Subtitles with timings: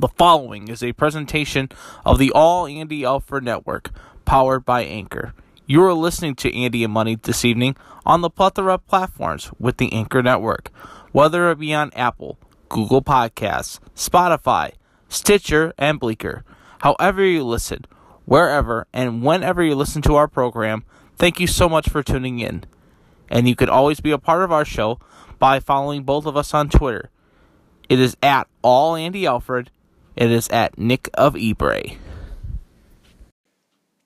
[0.00, 1.68] The following is a presentation
[2.06, 3.90] of the All Andy Alfred Network,
[4.24, 5.34] powered by Anchor.
[5.66, 9.76] You are listening to Andy and Money this evening on the plethora of platforms with
[9.76, 10.70] the Anchor Network,
[11.12, 12.38] whether it be on Apple,
[12.70, 14.72] Google Podcasts, Spotify,
[15.10, 16.46] Stitcher, and Breaker.
[16.78, 17.84] However you listen,
[18.24, 20.82] wherever and whenever you listen to our program,
[21.18, 22.64] thank you so much for tuning in.
[23.28, 24.98] And you can always be a part of our show
[25.38, 27.10] by following both of us on Twitter.
[27.90, 29.70] It is at all Andy Alfred.
[30.16, 31.96] It is at Nick of Ebray.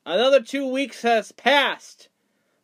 [0.06, 2.08] Another two weeks has passed.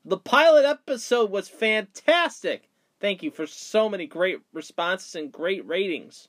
[0.05, 2.69] The pilot episode was fantastic.
[3.01, 6.29] Thank you for so many great responses and great ratings.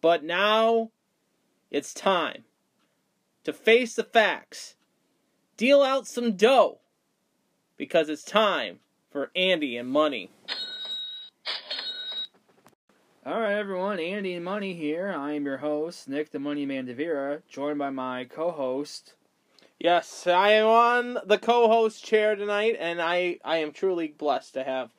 [0.00, 0.90] But now
[1.70, 2.44] it's time
[3.44, 4.74] to face the facts,
[5.56, 6.78] deal out some dough,
[7.76, 8.80] because it's time
[9.10, 10.30] for Andy and Money.
[13.26, 13.98] All right, everyone.
[13.98, 15.08] Andy and Money here.
[15.08, 19.14] I am your host, Nick the Money Man Devira, joined by my co-host.
[19.80, 24.62] Yes, I am on the co-host chair tonight, and I, I am truly blessed to
[24.62, 24.92] have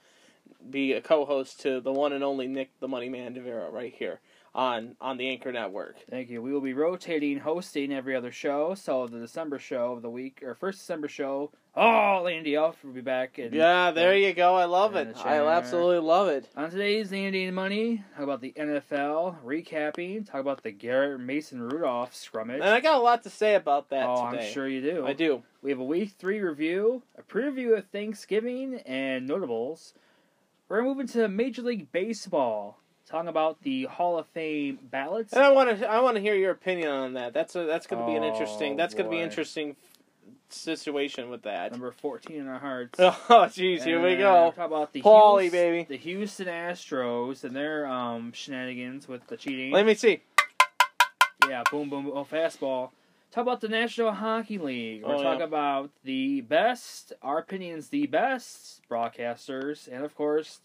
[0.69, 4.19] be a co-host to the one and only Nick the Money Man Devira right here
[4.53, 5.97] on on the Anchor Network.
[6.09, 6.41] Thank you.
[6.41, 8.73] We will be rotating hosting every other show.
[8.75, 12.93] So the December show of the week, or first December show, oh, Andy Alfred will
[12.93, 13.37] be back.
[13.37, 14.55] And, Yeah, there you go.
[14.55, 15.15] I love it.
[15.23, 16.49] I absolutely love it.
[16.55, 20.29] On today's Andy and Money, talk about the NFL recapping.
[20.29, 22.55] Talk about the Garrett Mason Rudolph scrummage.
[22.55, 24.47] And I got a lot to say about that oh, today.
[24.47, 25.05] I'm sure you do.
[25.05, 25.43] I do.
[25.61, 29.93] We have a week three review, a preview of Thanksgiving, and notables.
[30.69, 32.79] We're moving to move into Major League Baseball,
[33.09, 35.33] talking about the Hall of Fame ballots.
[35.33, 37.33] And I want to I want to hear your opinion on that.
[37.33, 38.75] That's a, that's going to be an Oh, interesting.
[38.75, 39.23] That's going to be boy.
[39.23, 39.75] interesting
[40.49, 41.71] situation with that.
[41.71, 42.99] Number 14 in our hearts.
[42.99, 43.13] Oh,
[43.47, 44.53] jeez, here we And go.
[44.55, 45.85] Talk about the Paulie, Houston, baby.
[45.89, 49.71] the Houston Astros and their um, shenanigans with the cheating.
[49.71, 50.21] Let me see.
[51.47, 52.13] Yeah, boom, boom, boom.
[52.15, 52.89] Oh, fastball.
[53.31, 55.03] Talk about the National Hockey League.
[55.03, 55.45] We're Oh, talking yeah.
[55.45, 60.61] about the best, our opinions, the best broadcasters, and of course,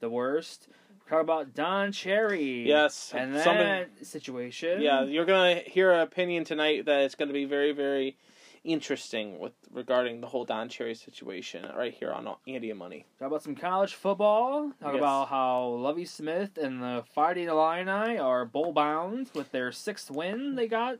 [0.00, 0.66] the worst.
[1.08, 2.66] Talking about Don Cherry.
[2.68, 4.82] Yes, And that somebody- situation.
[4.82, 8.16] Yeah, you're going to hear an opinion tonight that is going to be very very
[8.64, 13.06] interesting with regarding the whole Don Cherry situation right here on Andy and Money.
[13.18, 14.72] Talk about some college football.
[14.82, 14.98] Talk Yes.
[15.00, 20.56] about how Lovie Smith and the Fighting Illini are bowl bound with their sixth win
[20.56, 20.98] they got.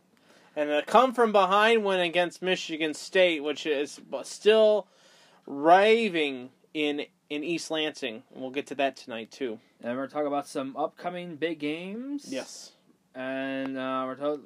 [0.57, 4.87] And a come from behind win against Michigan State, which is still
[5.47, 8.23] raving in in East Lansing.
[8.33, 9.59] And we'll get to that tonight too.
[9.83, 12.27] And we're talking about some upcoming big games.
[12.29, 12.73] Yes.
[13.15, 14.45] And uh, we're talking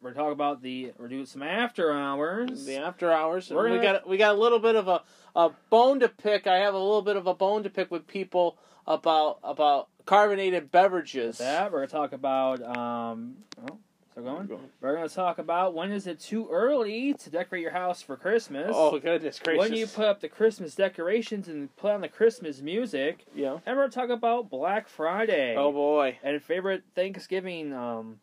[0.00, 2.66] we're talking about the we're doing some after hours.
[2.66, 3.50] The after hours.
[3.50, 5.02] We're we got we got a little bit of a,
[5.34, 6.46] a bone to pick.
[6.46, 10.70] I have a little bit of a bone to pick with people about about carbonated
[10.70, 11.38] beverages.
[11.38, 12.62] that we're gonna talk about.
[12.62, 13.78] Um, oh,
[14.18, 14.60] so going.
[14.80, 18.72] We're gonna talk about when is it too early to decorate your house for Christmas?
[18.74, 19.60] Oh goodness gracious!
[19.70, 23.58] when you put up the Christmas decorations and put on the Christmas music, yeah.
[23.66, 25.54] and we're gonna talk about Black Friday.
[25.56, 26.18] Oh boy.
[26.22, 28.20] and favorite Thanksgiving um,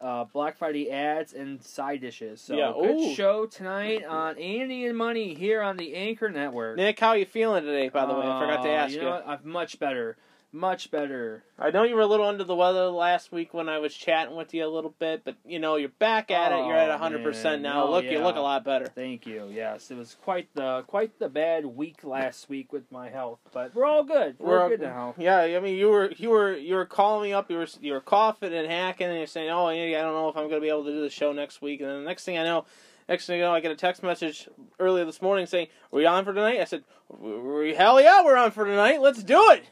[0.00, 2.40] uh, Black Friday ads and side dishes.
[2.40, 3.14] So Yeah, good ooh.
[3.14, 6.76] show tonight on Andy and Money here on the Anchor Network.
[6.76, 7.88] Nick, how are you feeling today?
[7.88, 8.98] By the way, I forgot to Uh, ask you.
[8.98, 9.04] you.
[9.04, 9.28] Know what?
[9.28, 10.16] I'm much better,
[10.54, 11.42] much better.
[11.58, 14.36] I know you were a little under the weather last week when I was chatting
[14.36, 16.64] with you a little bit, but you know you're back at it.
[16.66, 17.26] You're at Oh, hundred man.
[17.26, 17.84] percent now.
[17.84, 18.86] Oh, look, you look a lot better.
[18.86, 19.50] Thank you.
[19.52, 23.74] Yes, it was quite the quite the bad week last week with my health, but
[23.74, 24.36] we're all good.
[24.38, 25.14] We're, We're- good now.
[25.18, 27.50] Yeah, I mean you were you were you were calling me up.
[27.50, 30.28] You were you were coughing and hacking, and you're saying, "Oh, Andy, I don't know
[30.28, 32.08] if I'm going to be able to do the show next week." And then the
[32.08, 32.64] next thing I know,
[33.08, 34.48] next thing you know, I get a text message
[34.78, 38.36] earlier this morning saying, "Are we on for tonight?" I said, "We- "Hell yeah, we're
[38.36, 39.00] on for tonight.
[39.00, 39.64] Let's do it.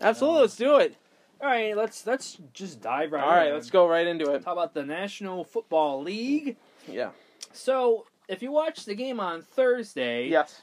[0.00, 0.96] Absolutely, let's do it."
[1.40, 3.22] All right, let's let's just dive right.
[3.22, 3.54] All right, in.
[3.54, 4.42] let's go right into it.
[4.42, 6.56] Talk about the National Football League.
[6.86, 7.10] Yeah.
[7.52, 10.62] So, if you watch the game on Thursday, Yes.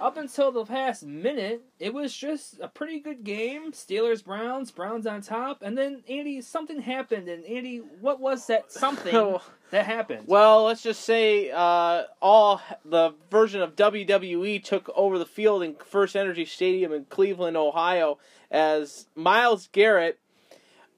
[0.00, 3.72] Up until the past minute, it was just a pretty good game.
[3.72, 8.70] Steelers, Browns, Browns on top, and then Andy, something happened, and Andy, what was that
[8.70, 9.38] something
[9.70, 10.24] that happened?
[10.26, 15.74] Well, let's just say uh, all the version of WWE took over the field in
[15.74, 18.18] FirstEnergy Stadium in Cleveland, Ohio,
[18.52, 20.20] as Myles Garrett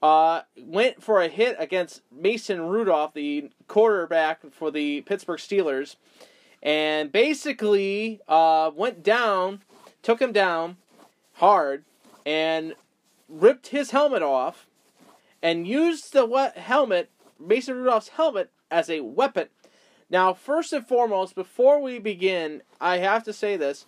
[0.01, 5.95] uh, went for a hit against Mason Rudolph, the quarterback for the Pittsburgh Steelers,
[6.61, 9.61] and basically uh, went down,
[10.01, 10.77] took him down
[11.33, 11.83] hard,
[12.25, 12.75] and
[13.27, 14.67] ripped his helmet off,
[15.41, 17.09] and used the we- helmet,
[17.39, 19.47] Mason Rudolph's helmet, as a weapon.
[20.09, 23.85] Now, first and foremost, before we begin, I have to say this.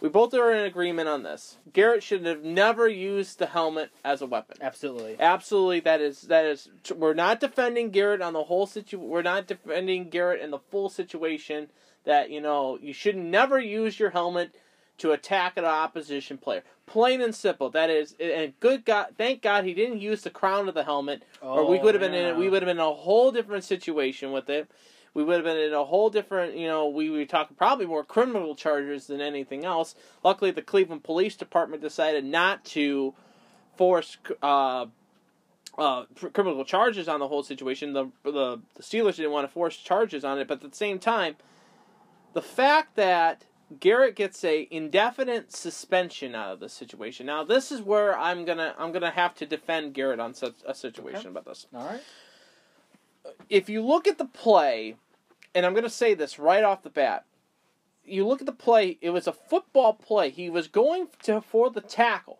[0.00, 1.58] We both are in agreement on this.
[1.72, 4.56] Garrett should have never used the helmet as a weapon.
[4.60, 5.16] Absolutely.
[5.18, 6.68] Absolutely, that is that is.
[6.94, 8.98] We're not defending Garrett on the whole situ.
[8.98, 11.68] We're not defending Garrett in the full situation.
[12.04, 14.54] That you know, you should never use your helmet
[14.98, 16.62] to attack an opposition player.
[16.86, 17.70] Plain and simple.
[17.70, 21.22] That is, and good God, thank God he didn't use the crown of the helmet,
[21.42, 22.38] or we Oh, would have been in.
[22.38, 24.70] We would have been in a whole different situation with it.
[25.14, 28.04] We would have been in a whole different, you know, we were talking probably more
[28.04, 29.94] criminal charges than anything else.
[30.22, 33.14] Luckily, the Cleveland Police Department decided not to
[33.76, 34.86] force uh,
[35.76, 37.92] uh, criminal charges on the whole situation.
[37.92, 40.98] The, the the Steelers didn't want to force charges on it, but at the same
[40.98, 41.36] time,
[42.38, 43.44] the fact that
[43.80, 47.26] Garrett gets a indefinite suspension out of this situation.
[47.26, 50.72] Now, this is where I'm gonna I'm gonna have to defend Garrett on such a
[50.72, 51.28] situation Okay.
[51.30, 52.00] about this All right.
[53.48, 54.94] if you look at the play,
[55.52, 57.24] and I'm going to say this right off the bat,
[58.04, 58.98] you look at the play.
[59.00, 60.30] It was a football play.
[60.30, 62.38] He was going to for the tackle.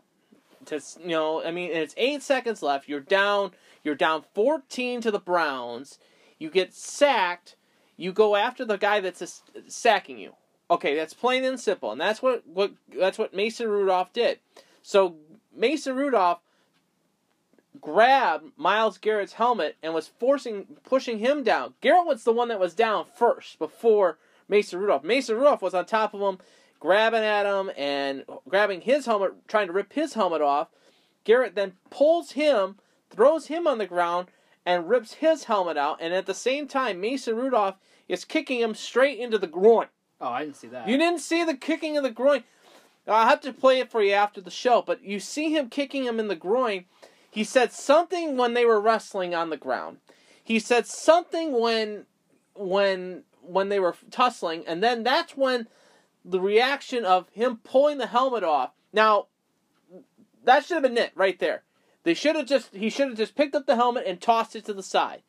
[0.66, 2.88] To you know, I mean, it's eight seconds left.
[2.88, 3.50] You're down.
[3.82, 5.98] You're down 14 to the Browns.
[6.38, 7.56] You get sacked.
[7.98, 10.32] You go after the guy that's sacking you.
[10.70, 14.38] Okay, that's plain and simple, and that's what, what that's what Mason Rudolph did.
[14.82, 15.16] So
[15.54, 16.38] Mason Rudolph
[17.80, 21.74] grabbed Myles Garrett's helmet and was forcing pushing him down.
[21.80, 24.18] Garrett was the one that was down first before
[24.48, 25.04] Mason Rudolph.
[25.04, 26.38] Mason Rudolph was on top of him,
[26.78, 30.68] grabbing at him and grabbing his helmet, trying to rip his helmet off.
[31.24, 32.76] Garrett then pulls him,
[33.10, 34.28] throws him on the ground,
[34.68, 35.96] and rips his helmet out.
[35.98, 37.76] And at the same time, Mason Rudolph
[38.06, 39.86] is kicking him straight into the groin.
[40.20, 40.86] Oh, I didn't see that.
[40.86, 42.44] You didn't see the kicking of the groin.
[43.06, 46.04] I'll have to play it for you after the show, but you see him kicking
[46.04, 46.84] him in the groin.
[47.30, 49.98] He said something when they were wrestling on the ground.
[50.44, 52.04] He said something when
[52.54, 55.68] when when they were tussling, and then that's when
[56.26, 58.72] the reaction of him pulling the helmet off.
[58.92, 59.28] Now,
[60.44, 61.62] that should have been it right there.
[62.08, 64.64] They should have just he should have just picked up the helmet and tossed it
[64.64, 65.20] to the side.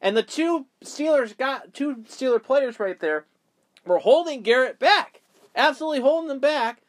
[0.00, 3.26] And the two Steelers got two Steeler players right there
[3.84, 5.22] were holding Garrett back.
[5.56, 6.82] Absolutely holding them back.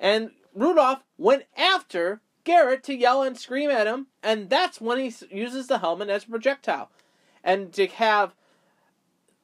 [0.00, 5.14] And Rudolph went after Garrett to yell and scream at him, and that's when he
[5.30, 6.90] uses the helmet as a projectile.
[7.44, 8.34] And to have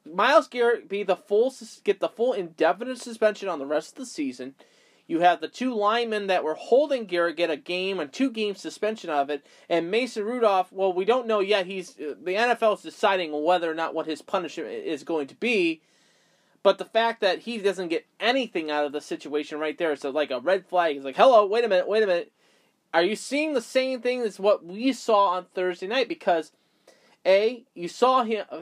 [0.05, 1.55] Myles Garrett be the full
[1.85, 4.56] get the full indefinite suspension on the rest of the season.
[5.08, 8.55] You have the two linemen that were holding Garrett get a game and two game
[8.55, 10.70] suspension of it, and Mason Rudolph.
[10.70, 11.64] Well, we don't know yet.
[11.64, 15.34] He's uh, the NFL is deciding whether or not what his punishment is going to
[15.34, 15.81] be.
[16.62, 20.05] But the fact that he doesn't get anything out of the situation right there is
[20.05, 20.96] like a red flag.
[20.96, 22.32] It's like, hello, wait a minute, wait a minute.
[22.93, 26.08] Are you seeing the same thing as what we saw on Thursday night?
[26.08, 26.52] Because,
[27.25, 28.61] A, you saw him, uh,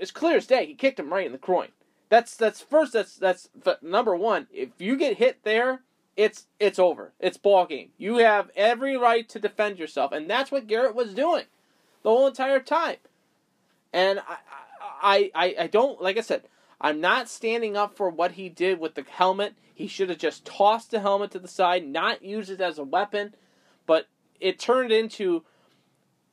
[0.00, 1.68] it's clear as day, he kicked him right in the groin.
[2.12, 3.48] That's, that's first, that's, that's
[3.80, 4.46] number one.
[4.52, 5.80] If you get hit there,
[6.14, 7.14] it's, it's over.
[7.18, 7.88] It's ball game.
[7.96, 10.12] You have every right to defend yourself.
[10.12, 11.44] And that's what Garrett was doing
[12.02, 12.96] the whole entire time.
[13.94, 14.36] And I,
[15.02, 16.42] I, I, I don't, like I said,
[16.82, 19.54] I'm not standing up for what he did with the helmet.
[19.74, 22.84] He should have just tossed the helmet to the side, not used it as a
[22.84, 23.34] weapon.
[23.86, 25.44] But it turned into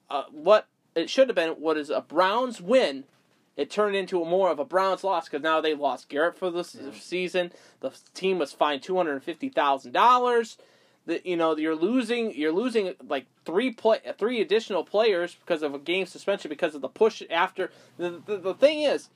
[0.10, 1.52] uh, what it should have been.
[1.52, 3.06] What is a Browns win?
[3.60, 6.50] It turned into a more of a Browns loss because now they lost Garrett for
[6.50, 6.92] the Yeah.
[6.98, 7.52] season.
[7.82, 10.58] The team was fined two hundred and fifty thousand dollars.
[11.08, 12.34] That you know you're losing.
[12.36, 16.82] You're losing like three play, three additional players because of a game suspension because of
[16.82, 17.70] the push after.
[17.98, 19.10] The the, the thing is,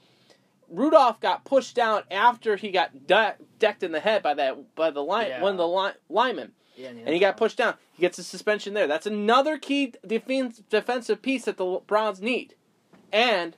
[0.70, 4.90] Rudolph got pushed down after he got de- decked in the head by that by
[4.92, 5.42] the line Yeah.
[5.42, 7.76] one of the line, linemen, Yeah, and he got pushed down.
[7.94, 8.88] He gets a suspension there.
[8.88, 12.56] That's another key defense, defensive piece that the Browns need.
[13.12, 13.56] And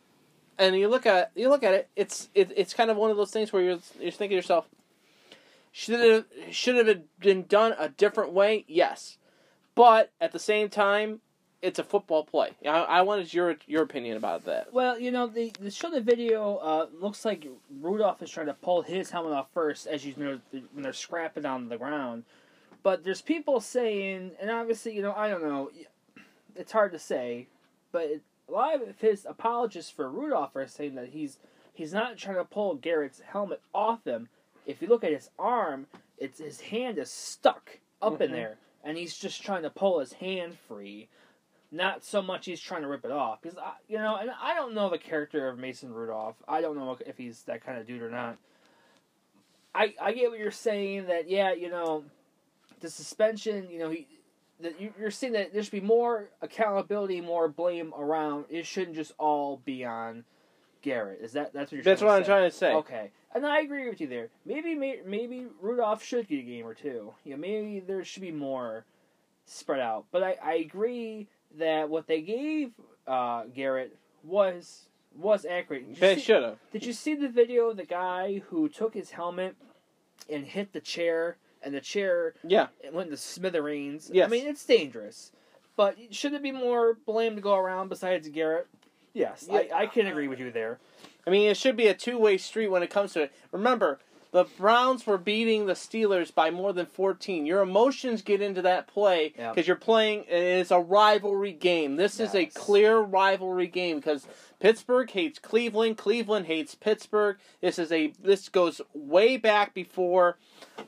[0.57, 3.17] and you look at you look at it, it's it, it's kind of one of
[3.17, 4.67] those things where you're you're thinking to yourself,
[5.71, 8.65] should it have, should have been done a different way?
[8.67, 9.17] Yes,
[9.75, 11.21] but at the same time,
[11.61, 12.51] it's a football play.
[12.65, 14.71] I, I wanted your your opinion about that.
[14.71, 17.47] Well, you know, the the show the video uh, looks like
[17.81, 21.45] Rudolph is trying to pull his helmet off first as you know when they're scrapping
[21.45, 22.23] on the ground.
[22.83, 25.71] But there's people saying, and obviously, you know, I don't know,
[26.55, 27.47] it's hard to say,
[27.91, 31.37] but it, a lot of his apologists for Rudolph are saying that he's
[31.73, 34.29] he's not trying to pull Garrett's helmet off him.
[34.65, 35.87] If you look at his arm,
[36.17, 38.33] it's his hand is stuck up in Mhm.
[38.33, 41.09] there, and he's just trying to pull his hand free
[41.71, 44.53] not so much he's trying to rip it off because I, you know, and I
[44.53, 46.35] don't know the character of Mason Rudolph.
[46.47, 48.37] I don't know if he's that kind of dude or not.
[49.73, 52.05] I I get what you're saying that yeah, you know,
[52.79, 54.07] the suspension, you know, he
[54.59, 58.45] that you- you're seeing that there should be more accountability, more blame around.
[58.49, 60.23] It shouldn't just all be on
[60.81, 61.19] Garrett.
[61.21, 61.83] Is that that's what you're?
[61.83, 62.27] That's what I'm say?
[62.27, 62.73] trying to say.
[62.73, 64.29] Okay, And I agree with you there.
[64.45, 67.13] Maybe may- maybe Rudolph should get a game or two.
[67.25, 68.85] Know, maybe there should be more
[69.45, 70.05] spread out.
[70.11, 72.71] But I, I agree that what they gave
[73.07, 75.95] uh, Garrett was was accurate.
[75.99, 76.57] They should have.
[76.71, 79.55] Did you see the video of the guy who took his helmet
[80.29, 82.67] and hit the chair, and the chair Yeah.
[82.93, 84.09] went to smithereens?
[84.13, 84.27] Yes.
[84.27, 85.31] I mean, it's dangerous.
[85.75, 88.67] But should there be more blame to go around besides Garrett?
[89.13, 89.57] Yes, Yeah.
[89.73, 90.79] I, I can agree with you there.
[91.27, 93.33] I mean, it should be a two way street when it comes to it.
[93.51, 93.99] Remember,
[94.31, 97.45] the Browns were beating the Steelers by more than 14.
[97.45, 101.95] Your emotions get into that play because you're playing, it's a rivalry game.
[101.95, 104.27] This is a clear rivalry game because
[104.65, 107.37] Pittsburgh hates Cleveland, Cleveland hates Pittsburgh.
[107.61, 110.37] This is a this goes way back before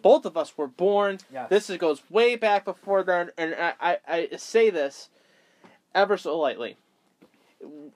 [0.02, 1.20] both of us were born.
[1.32, 1.48] Yes.
[1.52, 5.10] This is, goes way back before then, and I, I, I say this
[5.94, 6.78] ever so lightly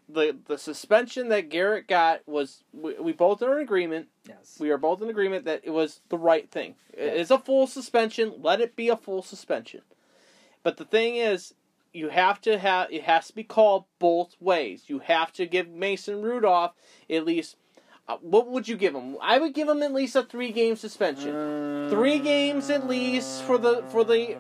[0.08, 4.08] the the suspension that Garrett got was we, we both are in agreement.
[4.28, 4.58] Yes.
[4.60, 6.76] We are both in agreement that it was the right thing.
[6.96, 7.14] Yes.
[7.22, 8.34] It's a full suspension.
[8.38, 9.82] Let it be a full suspension.
[10.62, 11.56] But the thing is,
[11.94, 14.84] you have to have it has to be called both ways.
[14.88, 16.74] You have to give Mason Rudolph
[17.10, 17.56] at least.
[18.08, 19.18] Uh, what would you give him?
[19.22, 21.90] I would give him at least a three game suspension.
[21.90, 24.38] Three games at least for the for the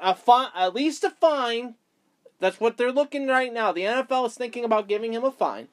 [0.00, 1.74] a fine, at least a fine.
[2.38, 3.72] That's what they're looking right now.
[3.72, 5.68] The NFL is thinking about giving him a fine.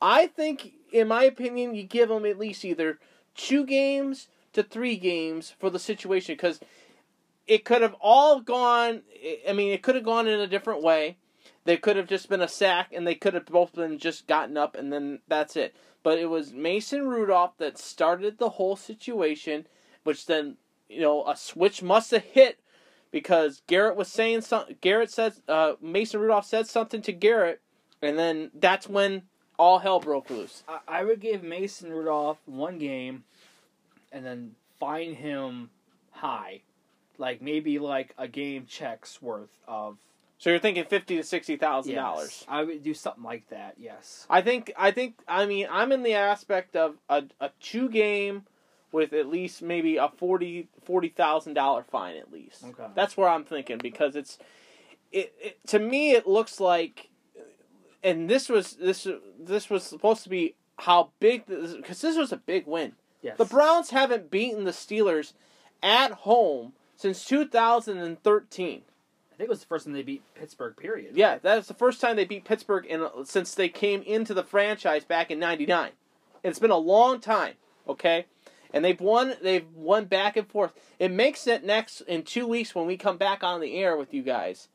[0.00, 2.98] I think, in my opinion, you give him at least either
[3.34, 6.60] two games to three games for the situation because
[7.46, 9.02] it could have all gone.
[9.48, 11.16] I mean, it could have gone in a different way.
[11.64, 14.56] They could have just been a sack, and they could have both been just gotten
[14.56, 15.74] up, and then that's it.
[16.02, 19.66] But it was Mason Rudolph that started the whole situation,
[20.02, 20.56] which then
[20.88, 22.58] you know a switch must have hit
[23.12, 24.76] because Garrett was saying something.
[24.80, 27.60] Garrett says uh, Mason Rudolph said something to Garrett,
[28.00, 29.22] and then that's when
[29.58, 30.64] all hell broke loose.
[30.66, 33.22] I, I would give Mason Rudolph one game,
[34.10, 35.70] and then find him
[36.10, 36.62] high,
[37.22, 39.96] like maybe like a game check's worth of
[40.38, 42.00] So you're thinking fifty to sixty thousand yes.
[42.00, 42.44] dollars.
[42.48, 43.76] I would do something like that.
[43.78, 44.26] Yes.
[44.28, 44.72] I think.
[44.76, 45.20] I think.
[45.28, 48.42] I mean, I'm in the aspect of a, a two game
[48.90, 52.64] with at least maybe a forty forty thousand dollar fine at least.
[52.64, 52.88] Okay.
[52.96, 54.36] That's where I'm thinking because it's
[55.12, 57.08] it, it to me it looks like
[58.02, 59.06] and this was this
[59.38, 62.94] this was supposed to be how big because this was a big win.
[63.22, 63.38] Yes.
[63.38, 65.34] The Browns haven't beaten the Steelers
[65.84, 68.82] at home since 2013.
[69.32, 70.76] I think it was the first time they beat Pittsburgh.
[70.76, 71.16] Period.
[71.16, 74.44] Yeah, that is the first time they beat Pittsburgh in since they came into the
[74.44, 75.90] franchise back in '99.
[76.44, 77.54] It's been a long time,
[77.88, 78.26] okay?
[78.72, 79.34] And they've won.
[79.42, 80.72] They've won back and forth.
[80.98, 84.14] It makes it next in two weeks when we come back on the air with
[84.14, 84.68] you guys.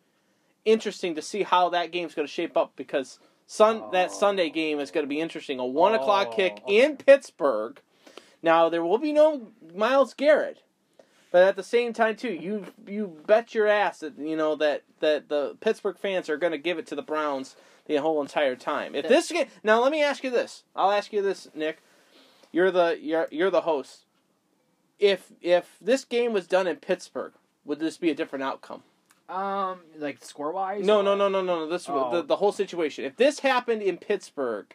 [0.65, 4.13] Interesting to see how that game's going to shape up because sun that Oh.
[4.13, 5.59] Sunday game is going to be interesting.
[5.59, 6.71] A one o'clock kick Oh.
[6.71, 7.79] in Pittsburgh.
[8.43, 10.61] Now there will be no Myles Garrett,
[11.31, 14.83] but at the same time too, you you bet your ass that you know that
[14.99, 17.55] that the Pittsburgh fans are going to give it to the Browns
[17.85, 18.95] the whole entire time.
[18.95, 20.63] If this game now, let me ask you this.
[20.75, 21.81] I'll ask you this, Nick.
[22.51, 24.05] You're the you're you're the host.
[24.99, 27.33] If if this game was done in Pittsburgh,
[27.65, 28.83] would this be a different outcome?
[29.29, 30.85] Um, like score wise.
[30.85, 31.59] No, no, no, no, no.
[31.59, 31.67] no.
[31.67, 32.11] This Oh.
[32.11, 33.03] the the whole situation.
[33.03, 34.73] If this happened in Pittsburgh,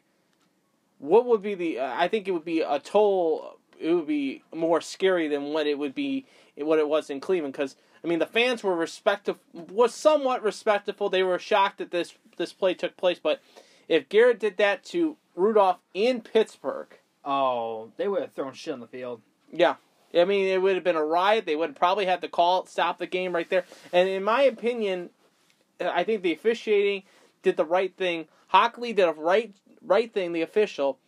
[0.98, 1.78] what would be the?
[1.80, 3.58] Uh, I think it would be a toll.
[3.82, 7.52] It would be more scary than what it would be what it was in Cleveland.
[7.54, 11.08] Because I mean, the fans were respectful, was somewhat respectful.
[11.08, 13.18] They were shocked that this this play took place.
[13.22, 13.40] But
[13.88, 16.88] if Garrett did that to Rudolph in Pittsburgh,
[17.24, 19.20] Oh, they would have thrown shit on the field.
[19.52, 19.76] yeah.
[20.14, 21.46] I mean, it would have been a riot.
[21.46, 23.64] They would have probably had to call stop the game right there.
[23.94, 25.08] And in my opinion,
[25.80, 27.04] uh, I think the officiating
[27.42, 28.28] did the right thing.
[28.48, 30.32] Hockley did a right right thing.
[30.34, 30.98] The official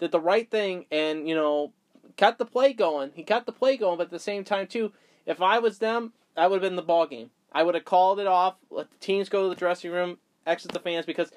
[0.00, 1.72] did the right thing, and you know,
[2.16, 3.10] kept the play going.
[3.14, 4.92] He kept the play going, but at the same time too,
[5.26, 7.30] if I was them, that would have been the ball game.
[7.52, 8.56] I would have called it off.
[8.70, 11.30] Let the teams go to the dressing room, exit the fans because.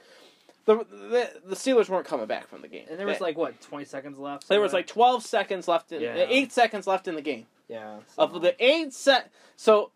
[0.66, 2.88] The, the, the Steelers weren't coming back from the game.
[2.90, 4.50] And there was like what twenty seconds left.
[4.50, 6.26] there was like twelve seconds left in Yeah.
[6.28, 8.00] eight seconds left in the game yeah.
[8.18, 9.32] of the eight set.
[9.56, 9.92] So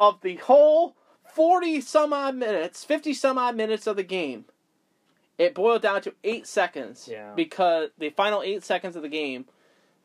[0.00, 0.96] of the whole
[1.32, 4.46] forty some odd minutes, fifty some odd minutes of the game,
[5.38, 7.06] it boiled down to eight seconds.
[7.08, 7.32] Yeah.
[7.36, 9.44] Because the final eight seconds of the game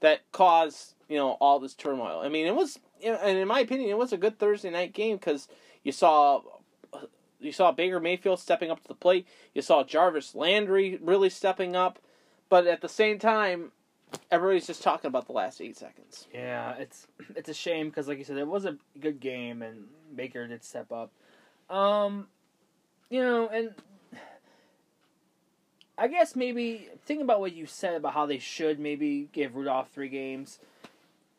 [0.03, 2.19] that caused you know all this turmoil.
[2.23, 5.17] I mean, it was, and in my opinion, it was a good Thursday night game
[5.17, 5.47] because
[5.83, 6.41] you saw.
[7.39, 9.27] You saw Baker Mayfield stepping up to the plate.
[9.53, 11.99] You saw Jarvis Landry really stepping up,
[12.47, 13.73] but at the same time,
[14.31, 16.25] everybody's just talking about the last eight seconds.
[16.33, 17.05] Yeah, it's
[17.35, 20.63] it's a shame because, like you said, it was a good game and Baker did
[20.63, 21.11] step up.
[21.69, 22.27] Um,
[23.09, 23.73] you know, and
[25.97, 29.89] I guess maybe think about what you said about how they should maybe give Rudolph
[29.91, 30.59] three games.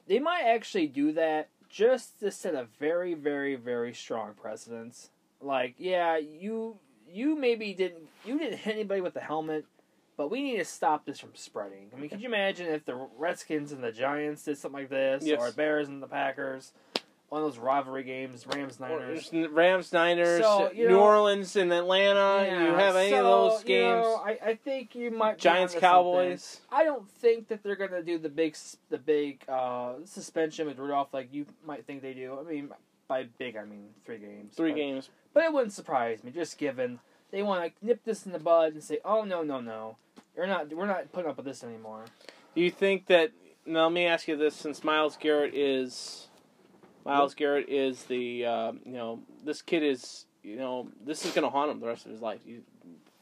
[0.06, 5.10] They might actually do that just to set a very, very, very strong precedence.
[5.40, 6.76] Like, yeah, you
[7.10, 9.64] you maybe didn't you didn't hit anybody with the helmet,
[10.16, 11.90] but we need to stop this from spreading.
[11.94, 15.24] I mean, could you imagine if the Redskins and the Giants did something like this,
[15.24, 15.40] Yes.
[15.40, 16.72] or Bears and the Packers,
[17.34, 19.28] one of those rivalry games, Rams Niners.
[19.50, 22.46] Rams, Niners, So, you New know- Orleans, and Atlanta.
[22.46, 24.04] Yeah, you have any so, of those you games?
[24.04, 26.44] know, I, I think you might Giants, Cowboys.
[26.44, 26.78] something.
[26.78, 28.56] I don't think that they're gonna do the big
[28.88, 32.38] the big uh, suspension with Rudolph like you might think they do.
[32.38, 32.68] I mean,
[33.08, 34.54] by big I mean three games.
[34.54, 35.08] Three but, games.
[35.32, 36.30] but it wouldn't surprise me.
[36.30, 37.00] Just given
[37.32, 39.96] they want to nip this in the bud and say, oh no no no,
[40.36, 42.04] you're not we're not putting up with this anymore.
[42.54, 43.32] Do you think that?
[43.66, 46.28] Now, let me ask you this: since Myles Garrett is,
[47.04, 51.44] Myles Garrett is the, uh, you know, this kid is, you know, this is going
[51.44, 52.40] to haunt him the rest of his life.
[52.46, 52.62] You,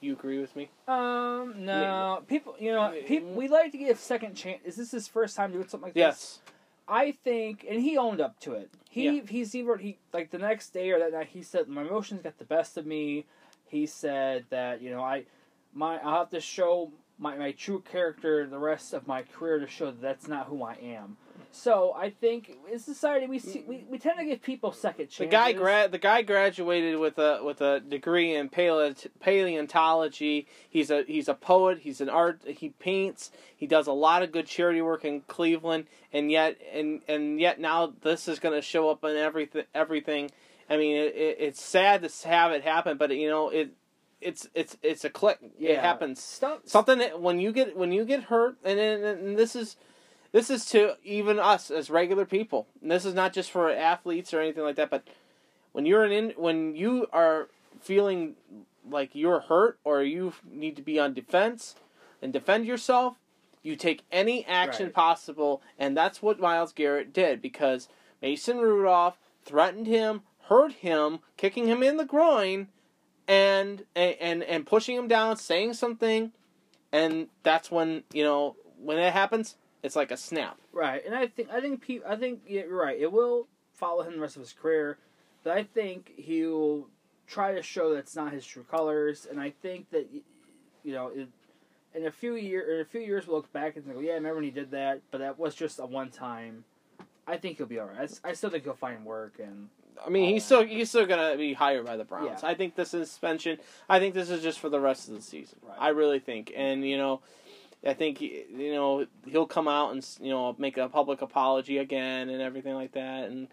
[0.01, 0.69] you agree with me?
[0.89, 4.61] Um no people you know people we like to give second chance.
[4.65, 6.01] Is this his first time doing something like this?
[6.01, 6.39] Yes.
[6.89, 8.71] I think, and he owned up to it.
[8.91, 9.23] He Yeah.
[9.29, 12.39] he's even he like the next day or that night he said my emotions got
[12.39, 13.27] the best of me.
[13.65, 15.25] He said that you know I
[15.73, 19.69] my I have to show my my true character the rest of my career to
[19.69, 21.17] show that that's not who I am.
[21.55, 25.19] So I think in society we see we, we tend to give people second chances.
[25.19, 30.47] The guy gra- the guy graduated with a with a degree in paleo- paleontology.
[30.69, 31.79] He's a he's a poet.
[31.81, 32.41] He's an art.
[32.47, 33.31] He paints.
[33.57, 35.87] He does a lot of good charity work in Cleveland.
[36.13, 39.65] And yet and and yet now this is going to show up in everything.
[39.75, 40.31] Everything.
[40.71, 43.73] I mean, it, it, it's sad to have it happen, but you know it.
[44.21, 45.39] It's it's it's a click.
[45.43, 45.81] It Yeah.
[45.81, 46.23] happens.
[46.23, 49.77] Stuff, Something that when you get when you get hurt, and, and, and this is
[50.33, 52.67] this is to even us as regular people.
[52.81, 55.07] And this is not just for athletes or anything like that, but
[55.73, 57.49] when you're in when you are
[57.81, 58.35] feeling
[58.89, 61.75] like you're hurt or you need to be on defense
[62.21, 63.17] and defend yourself,
[63.63, 64.95] you take any action Right.
[64.95, 67.89] possible, and that's what Myles Garrett did because
[68.21, 72.69] Mason Rudolph threatened him, hurt him, kicking him in the groin,
[73.29, 76.33] and and and pushing him down, saying something,
[76.91, 80.59] and that's when you know when it happens, it's like a snap.
[80.73, 82.99] Right, and I think I think pe- I think yeah, you're right.
[82.99, 84.99] It will follow him the rest of his career,
[85.45, 86.89] but I think he'll
[87.27, 89.27] try to show that's not his true colors.
[89.31, 90.09] And I think that
[90.85, 91.29] you know, it,
[91.95, 94.15] in a few year in a few years, we'll look back and go, yeah, I
[94.15, 96.65] remember when he did that, but that was just a one time.
[97.27, 98.21] I think he'll be alright.
[98.25, 99.69] I still think he'll find work, and
[100.05, 102.41] I mean, he's still he's still gonna be hired by the Browns.
[102.43, 102.49] Yeah.
[102.49, 103.59] I think this is suspension.
[103.89, 105.59] I think this is just for the rest of the season.
[105.67, 105.77] Right.
[105.79, 107.21] I really think, and you know,
[107.85, 112.29] I think you know he'll come out and you know make a public apology again
[112.29, 113.49] and everything like that, and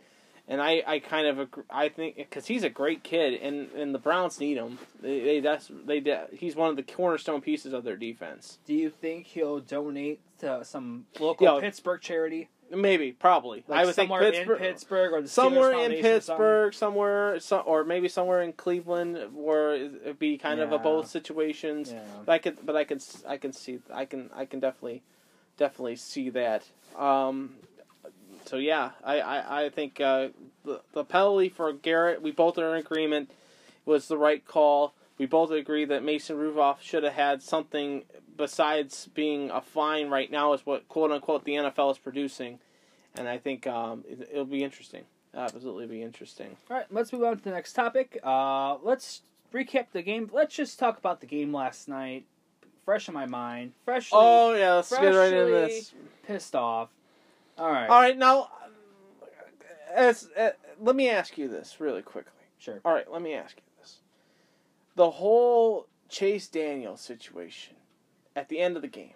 [0.49, 3.95] and I, I kind of agree, I think because he's a great kid and, and
[3.95, 4.79] the Browns need him.
[5.01, 8.57] They, they that's they he's one of the cornerstone pieces of their defense.
[8.65, 11.61] do you think he'll donate to some local Yeah.
[11.61, 13.63] Pittsburgh charity, Maybe, probably.
[13.67, 16.13] like I would think somewhere Pittsburgh, in Pittsburgh or Steelers somewhere in Foundation or?
[16.13, 21.07] Pittsburgh, somewhere, so, or maybe somewhere in Cleveland, where it'd be kind of a both
[21.07, 21.91] situations.
[21.91, 22.03] Yeah.
[22.25, 25.01] But I could, but I can, I can see, I can, I can definitely,
[25.57, 26.63] definitely see that.
[26.97, 27.55] Um,
[28.49, 30.29] so yeah, I, I, I think uh,
[30.65, 33.29] the the penalty for Garrett, we both are in agreement,
[33.85, 34.93] was the right call.
[35.19, 38.05] We both agree that Mason Rudolph should have had something
[38.37, 40.09] besides being a fine.
[40.09, 42.57] Right now, is what quote unquote the NFL is producing,
[43.15, 45.03] and I think um, it, it'll be interesting.
[45.35, 46.57] Absolutely, be interesting.
[46.71, 48.19] All right, let's move on to the next topic.
[48.23, 49.21] Uh, let's
[49.53, 50.27] recap the game.
[50.33, 52.25] Let's just talk about the game last night.
[52.83, 53.73] Fresh in my mind.
[53.85, 55.93] Freshly Oh yeah, let's get right into this.
[56.25, 56.89] pissed off.
[57.59, 57.89] All right.
[57.89, 58.49] All right, now,
[59.93, 62.31] as uh, let me ask you this really quickly.
[62.57, 62.79] Sure.
[62.85, 63.97] All right, let me ask you this:
[64.95, 67.75] the whole Chase Daniel situation
[68.35, 69.13] at the end of the game.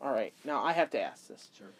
[0.00, 1.72] All right, now I have to ask this: Sure.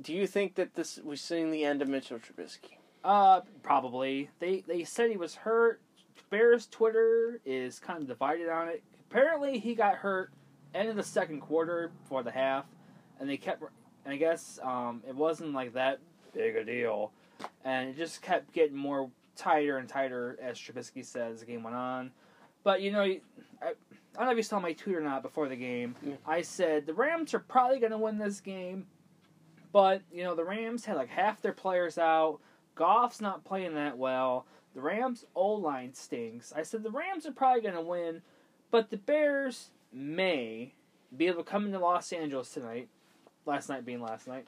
[0.00, 2.78] Do you think that this we've seen the end of Mitchell Trubisky?
[3.04, 4.30] Uh, probably.
[4.40, 5.80] They they said he was hurt.
[6.30, 8.82] Bears Twitter is kind of divided on it.
[9.10, 10.32] Apparently, he got hurt
[10.74, 12.64] end of the second quarter before the half,
[13.20, 13.62] and they kept.
[14.04, 16.00] And I guess um, it wasn't like that
[16.34, 17.12] big a deal,
[17.64, 21.62] and it just kept getting more tighter and tighter as Trubisky said as the game
[21.62, 22.10] went on.
[22.64, 23.18] But you know, I,
[23.62, 23.72] I
[24.16, 25.94] don't know if you saw my tweet or not before the game.
[26.04, 26.14] Yeah.
[26.26, 28.86] I said the Rams are probably going to win this game,
[29.72, 32.40] but you know the Rams had like half their players out.
[32.74, 34.46] Goff's not playing that well.
[34.74, 36.52] The Rams' O line stinks.
[36.56, 38.22] I said the Rams are probably going to win,
[38.70, 40.72] but the Bears may
[41.14, 42.88] be able to come into Los Angeles tonight.
[43.44, 44.46] Last night being last night.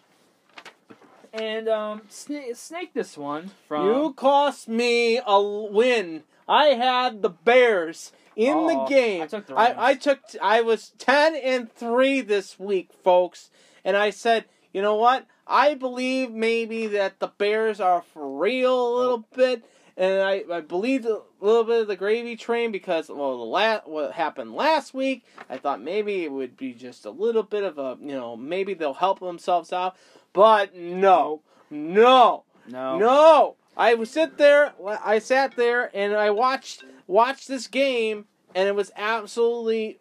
[1.33, 6.23] And um, snake, snake this one from you cost me a win.
[6.47, 9.23] I had the Bears, in the Oh, game.
[9.23, 9.77] I took the I, Rams.
[9.79, 13.51] I took I was ten and three this week, folks,
[13.85, 15.27] and I said, you know what?
[15.47, 19.65] I believe maybe that the Bears are for real a little bit,
[19.97, 23.81] and I I believed a little bit of the gravy train because well, the la-
[23.85, 27.79] what happened last week, I thought maybe it would be just a little bit of
[27.79, 29.97] a you know maybe they'll help themselves out,
[30.33, 32.45] but no, no.
[32.67, 32.99] No.
[32.99, 34.73] No, I would sit there.
[34.83, 39.99] I sat there and I watched watched this game, and it was absolutely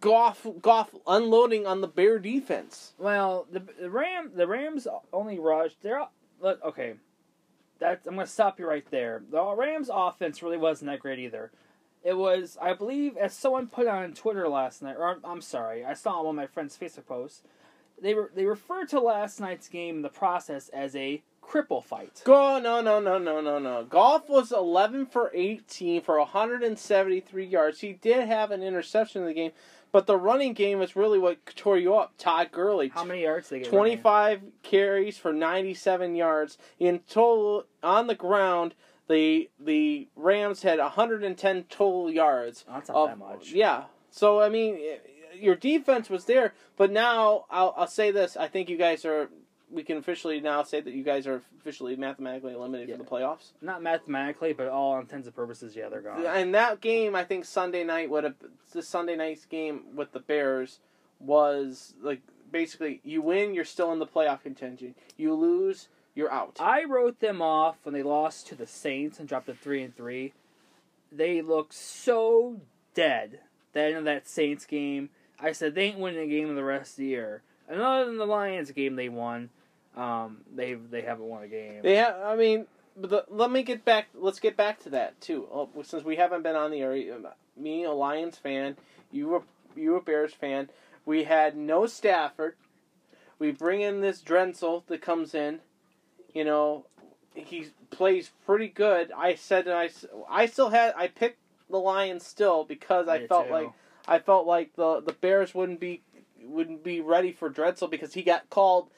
[0.00, 2.92] Goff Goff unloading on the Bear defense.
[2.98, 5.82] Well, the the Ram the Rams only rushed.
[5.82, 6.06] They're
[6.40, 6.94] look okay.
[7.78, 9.22] That's I'm gonna stop you right there.
[9.30, 11.50] The Rams offense really wasn't that great either.
[12.04, 15.94] It was, I believe, as someone put on Twitter last night, or I'm, sorry, I
[15.94, 17.42] saw on one of my friends' Facebook posts.
[18.00, 22.22] They were they referred to last night's game in the process as a cripple fight.
[22.24, 23.84] Go no no no no no no.
[23.84, 27.80] Goff was eleven for eighteen for 173 yards.
[27.80, 29.50] He did have an interception in the game,
[29.92, 32.12] but the running game was really what tore you up.
[32.18, 33.72] Todd Gurley, How many yards they get?
[33.72, 33.98] running?
[33.98, 38.74] 25 carries for 97 yards in total on the ground.
[39.08, 42.64] The the Rams had 110 total yards.
[42.68, 43.52] Oh, that's not of- that much.
[43.52, 43.84] Yeah.
[44.10, 44.78] So I mean,
[45.34, 49.30] your defense was there, but now I'll I'll say this: I think you guys are.
[49.70, 53.52] We can officially now say that you guys are officially mathematically eliminated for the playoffs.
[53.60, 56.24] Not mathematically, but all intents and purposes, yeah, they're gone.
[56.24, 58.34] And that game, I think Sunday night would have
[58.72, 60.80] the Sunday night's game with the Bears
[61.20, 64.94] was like basically you win, you're still in the playoff contention.
[65.16, 66.56] You lose, you're out.
[66.60, 69.96] I wrote them off when they lost to the Saints and dropped to three and
[69.96, 70.32] three.
[71.12, 72.60] They looked so
[72.94, 73.40] dead
[73.72, 75.10] that of that Saints game.
[75.40, 77.42] I said they ain't winning a game the rest of the year.
[77.68, 79.50] And other than the Lions game they won,
[79.98, 81.80] um, they they haven't won a game.
[81.82, 82.16] They have.
[82.22, 84.08] I mean, but the, let me get back.
[84.14, 85.48] Let's get back to that too.
[85.52, 87.18] Oh, since we haven't been on the area,
[87.56, 88.76] me a Lions fan,
[89.10, 89.42] you were
[89.74, 90.70] you a Bears fan.
[91.04, 92.54] We had no Stafford.
[93.38, 95.60] We bring in this Driskel that comes in.
[96.32, 96.86] You know,
[97.34, 99.10] he plays pretty good.
[99.16, 99.90] I said I
[100.30, 103.52] I still had I picked the Lions still because I felt too.
[103.52, 103.70] like
[104.06, 106.02] I felt like the the Bears wouldn't be
[106.40, 108.90] wouldn't be ready for Driskel because he got called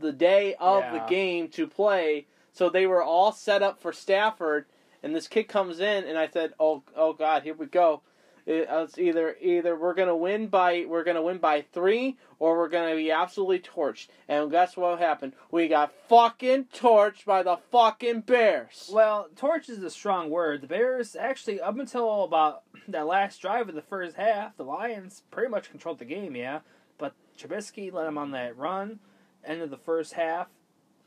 [0.00, 2.26] the day of the game to play.
[2.52, 4.66] So they were all set up for Stafford,
[5.02, 8.02] and this kid comes in, and I said, "Oh, oh God, here we go."
[8.46, 12.68] Uh, it's either either we're gonna win by we're gonna win by three, or we're
[12.68, 14.08] gonna be absolutely torched.
[14.28, 15.34] And guess what happened?
[15.50, 18.90] We got fucking torched by the fucking Bears.
[18.92, 20.62] Well, torch is a strong word.
[20.62, 25.22] The Bears actually, up until about that last drive of the first half, the Lions
[25.30, 26.34] pretty much controlled the game.
[26.34, 26.60] Yeah,
[26.98, 28.98] but Trubisky let them on that run.
[29.44, 30.48] End of the first half,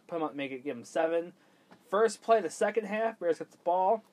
[0.08, 1.34] put 'em up, make it give them seven.
[1.90, 4.04] First play, of the second half, Bears get the ball,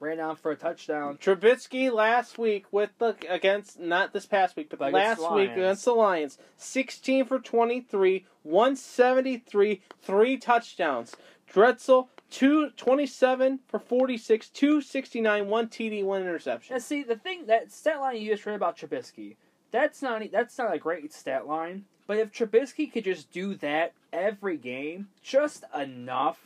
[0.00, 1.16] ran down for a touchdown.
[1.18, 5.94] Trubisky last week with the against not this past week, but last week against the
[5.94, 11.16] Lions, sixteen for twenty three, one seventy three, three touchdowns.
[11.50, 16.74] Driskel two twenty seven for forty six, two sixty nine, one TD, one interception.
[16.74, 19.36] And see, the thing that stat line you just read about Trubisky,
[19.70, 21.84] that's not that's not a great stat line.
[22.10, 26.40] But if Trubisky could just do that every game, just enough,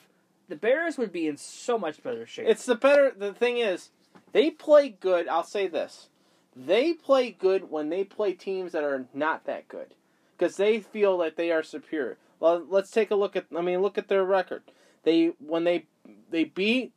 [0.46, 2.44] the Bears would be in so much better shape.
[2.46, 3.10] It's the better.
[3.16, 3.88] The thing is,
[4.32, 5.26] they play good.
[5.26, 6.10] I'll say this:
[6.54, 9.94] they play good when they play teams that are not that good,
[10.36, 12.18] because they feel that they are superior.
[12.40, 13.46] Well, let's take a look at.
[13.56, 14.64] I mean, look at their record.
[15.04, 15.86] They when they
[16.28, 16.92] they beat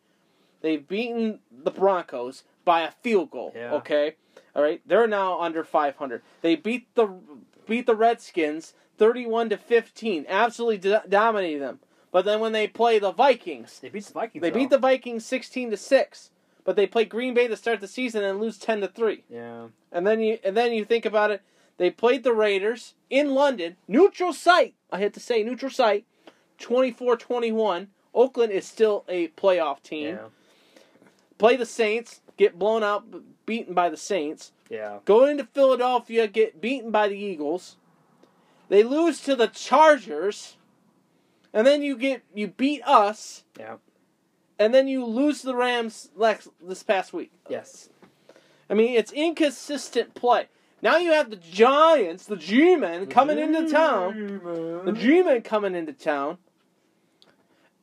[0.60, 3.54] they've beaten the Broncos by a field goal.
[3.56, 3.76] Yeah.
[3.76, 4.16] Okay,
[4.54, 4.82] all right.
[4.86, 6.22] They're now under five hundred.
[6.42, 7.18] They beat the
[7.68, 10.26] beat the Redskins thirty-one to fifteen.
[10.28, 11.80] Absolutely do- dominated them.
[12.12, 14.42] But then when they play the Vikings, they beat the Vikings.
[14.42, 14.56] they though.
[14.60, 16.32] beat the Vikings sixteen to six,
[16.64, 19.24] but they play Green Bay to start the season and lose ten to three.
[19.30, 19.68] yeah.
[19.92, 21.42] And then you and then you think about it,
[21.78, 24.74] they played the Raiders in London, neutral site.
[24.92, 26.06] I had to say neutral site,
[26.60, 27.88] 24-21.
[28.14, 30.16] Oakland is still a playoff team.
[30.16, 30.28] Yeah.
[31.38, 33.06] Play the Saints, get blown out,
[33.46, 34.52] beaten by the Saints.
[34.70, 35.00] Yeah.
[35.06, 37.78] Go into Philadelphia, get beaten by the Eagles.
[38.70, 40.58] They lose to the Chargers,
[41.54, 43.78] and then you get you beat us, Yeah.
[44.60, 47.32] and then you lose the Rams lex- this past week.
[47.50, 47.90] Yes.
[48.70, 50.48] I mean, it's inconsistent play.
[50.82, 54.42] Now you have the Giants, the G-men, coming into town.
[54.86, 56.38] The G-men coming into town.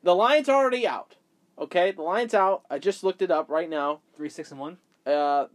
[0.03, 1.17] The Lions are already out.
[1.59, 2.63] Okay, the Lions out.
[2.71, 4.01] I just looked it up right now.
[4.15, 4.77] Three, six, and one.
[5.07, 5.47] Uh,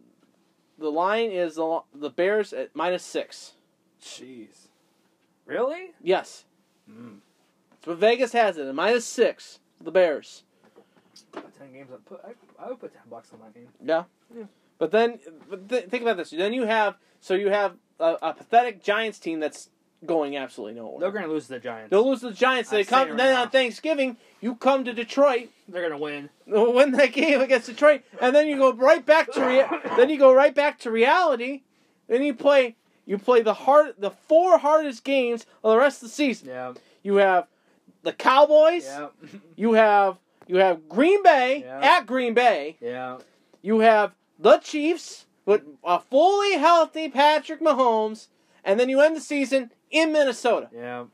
[0.80, 3.54] the line is the, the Bears at minus six.
[4.02, 4.68] Jeez.
[5.46, 5.92] Really?
[6.02, 6.46] Yes,
[6.90, 7.18] Mm.
[7.86, 8.68] what Vegas has it.
[8.68, 9.60] at minus six.
[9.82, 10.44] The Bears.
[11.34, 11.90] Ten games.
[11.94, 12.22] I put.
[12.26, 13.68] I, I would put ten bucks on that game.
[13.84, 14.04] Yeah.
[14.36, 14.44] Yeah.
[14.78, 16.30] But then, but th- think about this.
[16.30, 19.70] Then you have so you have a, a pathetic Giants team that's
[20.06, 21.00] going absolutely nowhere.
[21.00, 21.90] They're going to lose to the Giants.
[21.92, 22.70] They'll lose to the Giants.
[22.70, 23.42] They I'd come right then now.
[23.44, 24.18] on Thanksgiving.
[24.42, 26.30] You come to Detroit, They're going to win.
[26.48, 30.10] They'll win that game against Detroit, and then you go right back to rea- then
[30.10, 31.64] you go right back to reality.
[32.08, 36.10] Then you play you play the hard the four hardest games of the rest of
[36.10, 36.48] the season.
[36.50, 36.74] Yeah.
[37.04, 37.48] You have
[38.04, 38.86] the Cowboys.
[38.86, 39.08] Yeah.
[39.56, 41.80] You have you have Green Bay Yeah.
[41.98, 42.78] at Green Bay.
[42.82, 43.18] yeah.
[43.62, 48.28] You have the Chiefs with a fully healthy Patrick Mahomes,
[48.64, 50.70] and then you end the season in Minnesota.
[50.74, 51.06] Yeah.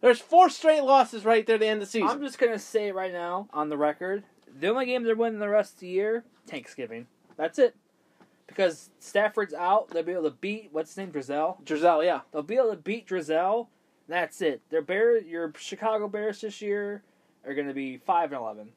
[0.00, 2.08] There's four straight losses right there to end of the season.
[2.08, 4.22] I'm just going to say right now, on the record,
[4.60, 7.06] the only game they're winning the rest of the year, Thanksgiving.
[7.36, 7.74] That's it.
[8.46, 11.56] Because Stafford's out, they'll be able to beat, what's his name, Driskel?
[11.66, 12.20] Giselle, yeah.
[12.32, 13.66] They'll be able to beat Driskel.
[14.08, 14.62] That's it.
[14.70, 17.02] Their Bear, your Chicago Bears this year
[17.44, 18.68] are going to be 5 and 11.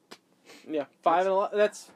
[0.70, 1.58] Yeah, five and eleven.
[1.58, 1.90] That's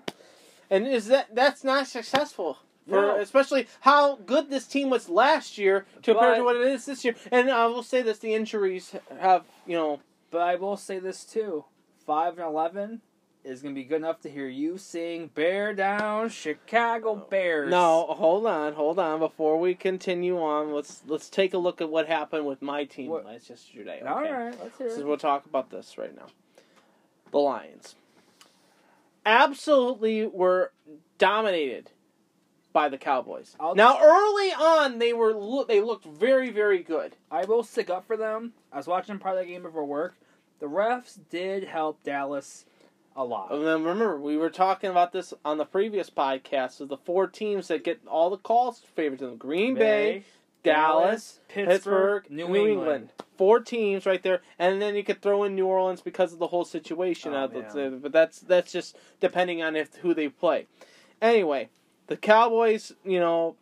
[0.70, 3.16] and is that that's not successful for No.
[3.20, 7.04] especially how good this team was last year to compared to what it is this
[7.04, 7.16] year.
[7.32, 10.00] And I will say this: the injuries have you know
[10.32, 11.66] But I will say this too
[12.06, 13.02] 5 and 11
[13.44, 17.28] is going to be good enough to hear you sing Bear Down Chicago oh.
[17.30, 17.70] Bears.
[17.70, 19.20] No, hold on, hold on.
[19.20, 23.10] Before we continue on, let's let's take a look at what happened with my team
[23.10, 24.00] What- last yesterday.
[24.02, 24.10] Okay?
[24.10, 25.06] All right, let's hear So it.
[25.08, 26.28] we'll talk about this right now.
[27.32, 27.96] The Lions
[29.26, 30.72] absolutely were
[31.18, 31.92] dominated
[32.76, 33.56] by the Cowboys.
[33.58, 37.16] I'll- now, early on, they were loo- they looked very very good.
[37.32, 38.52] I will stick up for them.
[38.72, 40.18] I was watching part of that game before work.
[40.60, 42.66] The refs did help Dallas
[43.16, 43.52] a lot.
[43.54, 47.28] And then remember, we were talking about this on the previous podcast of the four
[47.28, 50.24] teams that get all the calls favored to them: Green Bay,
[50.64, 53.10] Dallas, Pittsburgh, New, England.
[53.38, 56.48] Four teams right there, and then you could throw in New Orleans because of the
[56.48, 57.34] whole situation.
[57.34, 60.68] Oh, the- but that's that's just depending on if who they play.
[61.22, 61.70] Anyway,
[62.08, 63.56] the Cowboys, you know,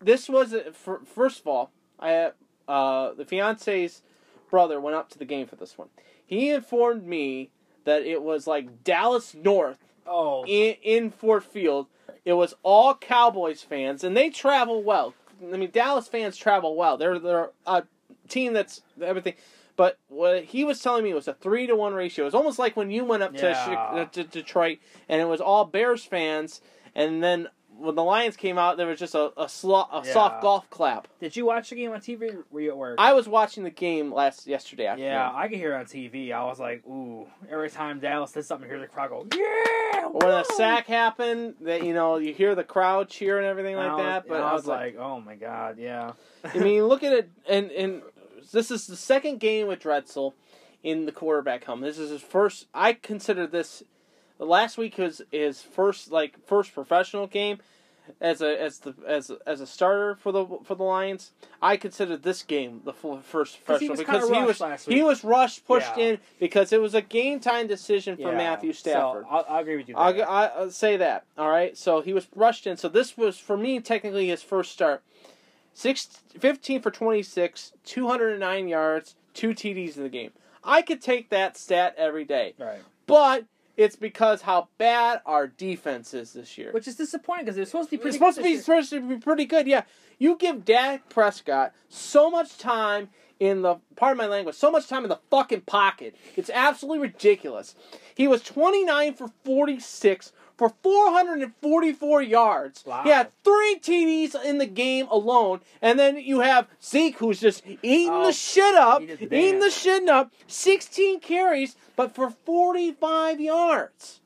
[0.00, 2.30] this was fir- first of all, I
[2.68, 4.02] uh, the fiance's
[4.50, 5.88] brother went up to the game for this one.
[6.24, 7.50] He informed me
[7.84, 11.86] that it was like Dallas North Oh, in, in Ford Field.
[12.24, 15.14] It was all Cowboys fans, and they travel well.
[15.52, 16.96] I mean, Dallas fans travel well.
[16.96, 17.84] They're they're a
[18.28, 19.34] team that's everything.
[19.76, 22.24] But what he was telling me was a three to one ratio.
[22.24, 23.64] It was almost like when you went up to, Yeah.
[23.92, 26.60] Chi- to Detroit, and it was all Bears fans,
[26.96, 27.46] and then
[27.78, 30.12] when the Lions came out, there was just a a, slo- a Yeah.
[30.14, 31.08] soft golf clap.
[31.20, 32.34] did you watch the game on TV?
[32.34, 32.94] Or were you at work?
[32.98, 35.12] I was watching the game last yesterday afternoon.
[35.12, 36.32] yeah, I could hear it on TV.
[36.32, 37.26] I was like, ooh.
[37.50, 40.06] Every time Dallas did something, I hear the crowd go, yeah!
[40.06, 43.74] When the woo!" sack happened, that you know you hear the crowd cheer and everything
[43.74, 44.26] And like was- that.
[44.26, 46.12] But and I was like, like, oh my god, yeah.
[46.44, 48.02] I mean, look at it, and and
[48.52, 50.32] this is the second game with Driskel
[50.82, 51.82] in the quarterback home.
[51.82, 52.68] This is his first.
[52.72, 53.82] I consider this.
[54.38, 57.58] Last week was his first like first professional game
[58.20, 61.32] as a as the as as a starter for the for the Lions.
[61.60, 64.86] I consider this game the full first 'Cause he professional was because he was last
[64.86, 66.04] he was rushed pushed Yeah.
[66.04, 68.36] in because it was a game time decision for Yeah.
[68.36, 69.24] Matthew Stafford.
[69.24, 69.96] So, I'll, I'll agree with you.
[69.96, 71.24] I'll, I'll say that.
[71.36, 71.76] All right.
[71.76, 72.76] So he was rushed in.
[72.76, 75.02] So this was for me technically his first start.
[75.74, 76.06] Six,
[76.38, 80.30] 15 for 26, 209 yards, two TDs in the game.
[80.64, 82.54] I could take that stat every day.
[82.58, 82.78] right.
[83.06, 83.44] But
[83.76, 86.72] it's because how bad our defense is this year.
[86.72, 89.00] Which is disappointing because they're supposed to be pretty It's supposed to be supposed to
[89.00, 89.66] be pretty good.
[89.66, 89.82] Yeah,
[90.18, 95.04] you give Dak Prescott so much time in the pardon my language, so much time
[95.04, 96.16] in the fucking pocket.
[96.36, 97.74] It's absolutely ridiculous.
[98.14, 102.84] He was 29 for 46 for 444 yards.
[102.86, 103.02] Wow.
[103.02, 107.62] He had three TDs in the game alone, and then you have Zeke who's just
[107.82, 110.32] eating Oh, the shit up, eating the shit up.
[110.46, 114.20] 16 carries, but for 45 yards.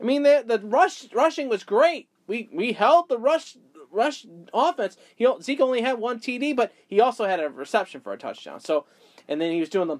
[0.00, 2.08] I mean, the the rush rushing was great.
[2.26, 3.56] We we held the rush
[3.90, 4.96] rush offense.
[5.14, 8.58] He Zeke only had one TD, but he also had a reception for a touchdown.
[8.60, 8.86] So,
[9.28, 9.98] and then he was doing the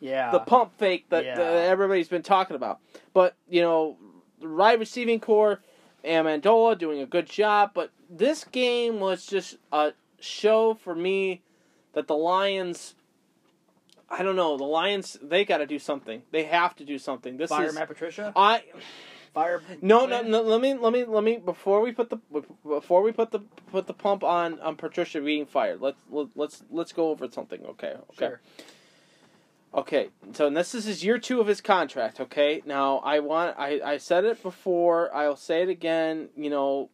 [0.00, 0.32] Yeah.
[0.32, 1.36] the pump fake that, Yeah.
[1.36, 2.80] that everybody's been talking about.
[3.12, 3.96] But you know,
[4.44, 5.60] right receiving corps,
[6.04, 7.72] Amendola doing a good job.
[7.74, 11.42] But this game was just a show for me
[11.92, 12.94] that the Lions.
[14.08, 14.56] I don't know.
[14.56, 16.22] The Lions they got to do something.
[16.30, 17.36] They have to do something.
[17.36, 18.32] This Fire is Matt Patricia.
[18.36, 18.62] I
[19.32, 19.60] Fire.
[19.82, 20.42] no, no, no.
[20.42, 21.38] Let me, let me, let me.
[21.38, 22.18] Before we put the,
[22.62, 23.40] before we put the,
[23.72, 25.80] put the pump on on Patricia being fired.
[25.80, 27.60] Let's let, let's let's go over something.
[27.64, 28.40] Okay, okay, Sure.
[29.74, 30.10] Okay.
[30.32, 32.20] So and this is year two of his contract.
[32.20, 32.62] Okay.
[32.64, 35.14] Now I want, I I said it before.
[35.14, 36.28] I'll say it again.
[36.36, 36.90] You know,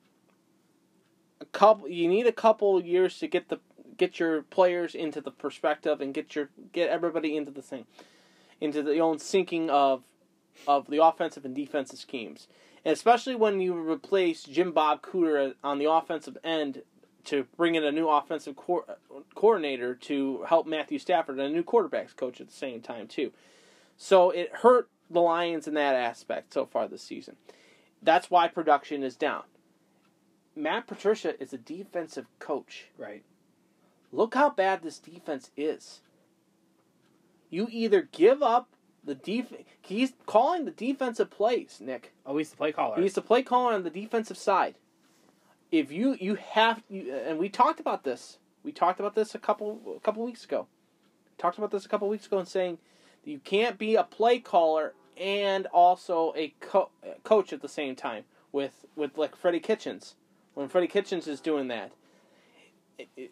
[1.41, 1.89] a couple.
[1.89, 3.61] You need a couple years to get the
[3.97, 7.87] get your players into the perspective and get your get everybody into the thing,
[8.61, 10.03] into the own sinking of
[10.67, 12.49] of the offensive and defensive schemes.
[12.85, 16.83] And especially when you replace Jim Bob Cooter on the offensive end
[17.25, 18.85] to bring in a new offensive co-
[19.35, 23.33] coordinator to help Matthew Stafford and a new quarterbacks coach at the same time too.
[23.97, 27.37] So it hurt the Lions in that aspect so far this season.
[28.03, 29.43] That's why production is down.
[30.57, 32.87] Matt Patricia is a defensive coach.
[32.97, 33.25] Right.
[34.13, 36.01] Look how bad this defense is.
[37.49, 38.69] You either give up
[39.05, 39.53] the def.
[39.81, 42.13] He's calling the defensive plays, Nick.
[42.27, 43.01] Oh, he's the play caller.
[43.01, 44.77] He's the play caller on the defensive side.
[45.71, 48.39] If you you have you, and we talked about this.
[48.63, 50.67] We talked about this a couple a couple weeks ago.
[51.39, 52.79] Talked about this a couple weeks ago and saying
[53.25, 56.91] you can't be a play caller and also a co-
[57.25, 60.17] coach at the same time with with like Freddie Kitchens.
[60.55, 61.93] When Freddie Kitchens is doing that,
[62.99, 63.31] it, it,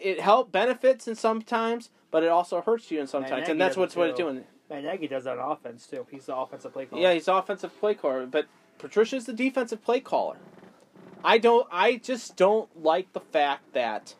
[0.00, 3.96] it help benefits and sometimes, but it also hurts you in sometimes, and that's what's
[3.96, 4.44] what it's doing.
[4.68, 6.06] Matt Nagy does that on offense too.
[6.10, 7.02] He's the offensive play caller.
[7.02, 8.46] Yeah, he's offensive play caller, but
[8.78, 10.36] Patricia's the defensive play caller.
[11.24, 11.66] I don't.
[11.70, 14.14] I just don't like the fact that.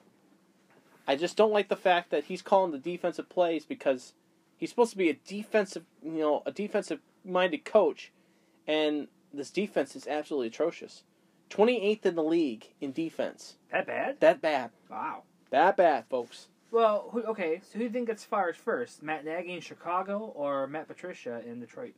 [1.06, 4.14] I just don't like the fact that he's calling the defensive plays because
[4.56, 8.12] he's supposed to be a defensive, you know, a defensive minded coach,
[8.66, 11.02] and this defense is absolutely atrocious.
[11.50, 13.56] Twenty eighth in the league in defense.
[13.72, 14.20] That bad?
[14.20, 14.70] That bad.
[14.90, 15.24] Wow.
[15.50, 16.48] That bad, folks.
[16.70, 17.60] Well, who, okay.
[17.62, 19.02] So who do you think gets fired first?
[19.02, 21.94] Matt Nagy in Chicago or Matt Patricia in Detroit?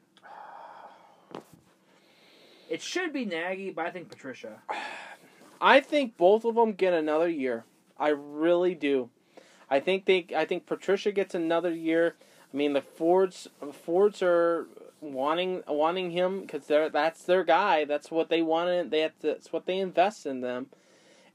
[2.74, 4.60] It should be Nagy, but I think Patricia.
[5.60, 7.64] I think both of them get another year.
[7.96, 9.10] I really do.
[9.70, 10.26] I think they.
[10.34, 12.16] I think Patricia gets another year.
[12.52, 13.46] I mean, the Fords.
[13.60, 14.66] The Fords are
[15.00, 17.84] wanting wanting him because they're that's their guy.
[17.84, 18.90] That's what they wanted.
[18.90, 20.66] They have to, that's what they invest in them,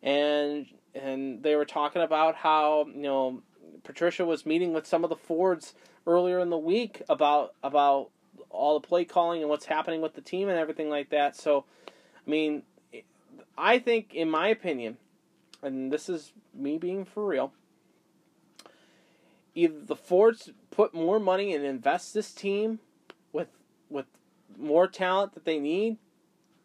[0.03, 3.43] and and they were talking about how you know
[3.85, 5.73] Patricia was meeting with some of the Fords
[6.05, 8.09] earlier in the week about about
[8.49, 11.35] all the play calling and what's happening with the team and everything like that.
[11.35, 12.63] So, I mean,
[13.57, 14.97] I think, in my opinion,
[15.61, 17.53] and this is me being for real,
[19.55, 22.79] either the Fords put more money and invest this team
[23.33, 23.49] with
[23.89, 24.05] with
[24.57, 25.97] more talent that they need,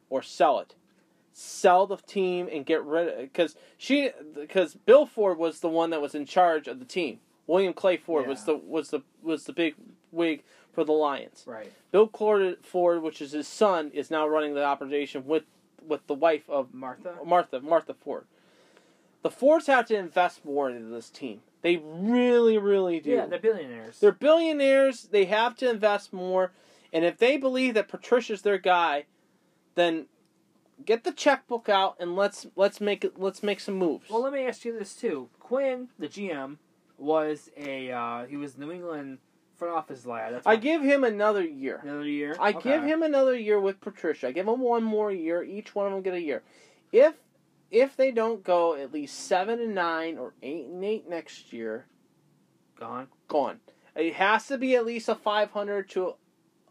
[0.09, 0.75] or sell it.
[1.33, 5.90] Sell the team and get rid of because she because Bill Ford was the one
[5.90, 7.18] that was in charge of the team.
[7.47, 9.75] William Clay Ford was the was the was the big
[10.12, 11.44] wig for the Lions.
[11.46, 11.72] Right.
[11.92, 12.08] Bill
[12.62, 15.44] Ford, which is his son, is now running the operation with
[15.87, 17.16] with the wife of Martha.
[17.24, 18.26] Martha Martha Ford.
[19.22, 21.40] The Fords have to invest more into this team.
[21.62, 23.10] They really, really do.
[23.10, 23.98] Yeah, they're billionaires.
[23.98, 25.08] They're billionaires.
[25.10, 26.52] They have to invest more,
[26.92, 29.06] and if they believe that Patricia's their guy,
[29.74, 30.06] then
[30.84, 33.18] get the checkbook out and let's let's make it.
[33.18, 34.10] Let's make some moves.
[34.10, 35.30] Well, let me ask you this too.
[35.40, 36.58] Quinn, the GM,
[36.98, 39.18] was a uh, he was New England
[39.64, 40.35] front office lad.
[40.35, 41.81] That's I give him another year.
[41.83, 42.37] another year.
[42.38, 42.70] I Okay.
[42.70, 44.29] give him another year with Patricia.
[44.29, 45.42] I give him one more year.
[45.42, 46.42] Each one of them get a year.
[46.92, 47.14] If
[47.70, 51.87] if they don't go at least seven and nine or eight and eight next year,
[52.79, 53.09] gone.
[53.27, 53.61] gone.
[53.96, 56.14] It has to be at least a five hundred to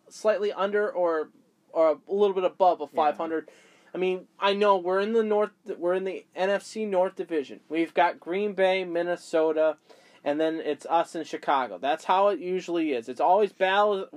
[0.10, 1.30] slightly under or
[1.72, 2.96] or a little bit above a Yeah.
[2.96, 3.50] five hundred.
[3.96, 5.52] I mean, I know we're in the north.
[5.78, 7.60] We're in the NFC North Division.
[7.70, 9.78] We've got Green Bay, Minnesota,
[10.24, 11.78] and then it's us in Chicago.
[11.78, 13.10] That's how it usually is.
[13.10, 14.08] It's always battle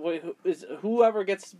[0.44, 1.56] is whoever gets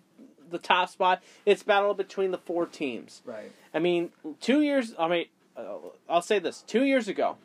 [0.51, 1.23] the top spot.
[1.45, 3.23] It's battle between the four teams.
[3.25, 3.51] Right.
[3.75, 4.95] I mean, two years.
[4.99, 5.77] I mean, uh,
[6.09, 7.37] I'll say this: two years ago,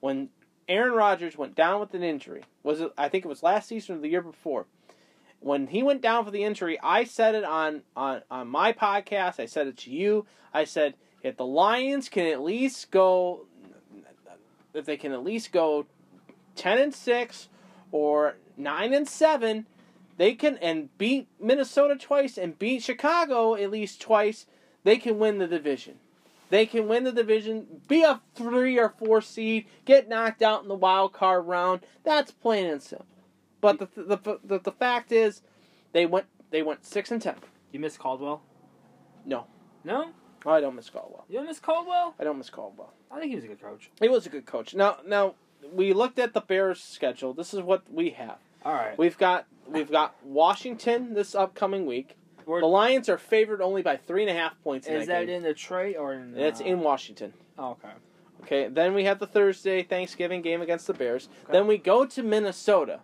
[0.00, 0.28] when
[0.68, 2.92] Aaron Rodgers went down with an injury, was it?
[2.96, 4.66] I think it was last season or the year before.
[5.40, 9.40] When he went down for the injury, I said it on on on my podcast.
[9.40, 10.26] I said it to you.
[10.54, 13.46] I said if the Lions can at least go,
[14.72, 15.86] if they can at least go
[16.54, 17.48] ten and six
[17.90, 19.66] or nine and seven,
[20.16, 24.46] they can and beat Minnesota twice and beat Chicago at least twice.
[24.84, 25.98] They can win the division.
[26.50, 30.68] They can win the division, be a three or four seed, get knocked out in
[30.68, 31.80] the wild card round.
[32.04, 33.06] That's plain and simple.
[33.62, 35.40] But the the the, the fact is,
[35.92, 37.36] they went they went six and ten.
[37.70, 38.42] You miss Caldwell?
[39.24, 39.46] No.
[39.82, 40.10] No.
[40.44, 41.24] I don't miss Caldwell.
[41.28, 42.14] You don't miss Caldwell?
[42.20, 42.92] I don't miss Caldwell.
[43.10, 43.90] I think he was a good coach.
[44.00, 44.74] He was a good coach.
[44.74, 45.36] Now now
[45.72, 47.32] we looked at the Bears' schedule.
[47.34, 48.38] This is what we have.
[48.64, 48.96] All right.
[48.98, 52.16] We've got we've got Washington this upcoming week.
[52.46, 54.86] We're- The Lions are favored only by three and a half points.
[54.86, 56.36] In is that, that in Detroit or in?
[56.36, 57.32] It's uh, in Washington.
[57.58, 57.88] Oh, okay.
[58.42, 58.68] Okay.
[58.68, 61.28] Then we have the Thursday Thanksgiving game against the Bears.
[61.44, 61.52] Okay.
[61.52, 63.00] Then we go to Minnesota.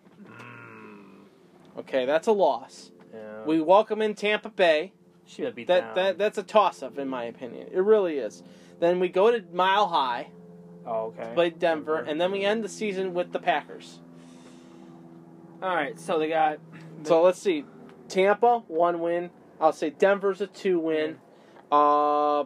[1.78, 2.90] Okay, that's a loss.
[3.14, 3.44] Yeah.
[3.46, 4.92] We welcome in Tampa Bay.
[5.38, 6.04] have beat That them.
[6.04, 7.68] that that's a toss up in my opinion.
[7.72, 8.42] It really is.
[8.80, 10.28] Then we go to Mile High,
[10.88, 11.32] Oh, okay.
[11.34, 13.98] play Denver, and then we end the season with the Packers.
[15.62, 15.98] All right.
[16.00, 16.58] So they got.
[17.02, 17.64] So let's see.
[18.08, 19.30] Tampa, one win.
[19.60, 21.18] I'll say Denver's a two win.
[21.70, 22.44] Uh,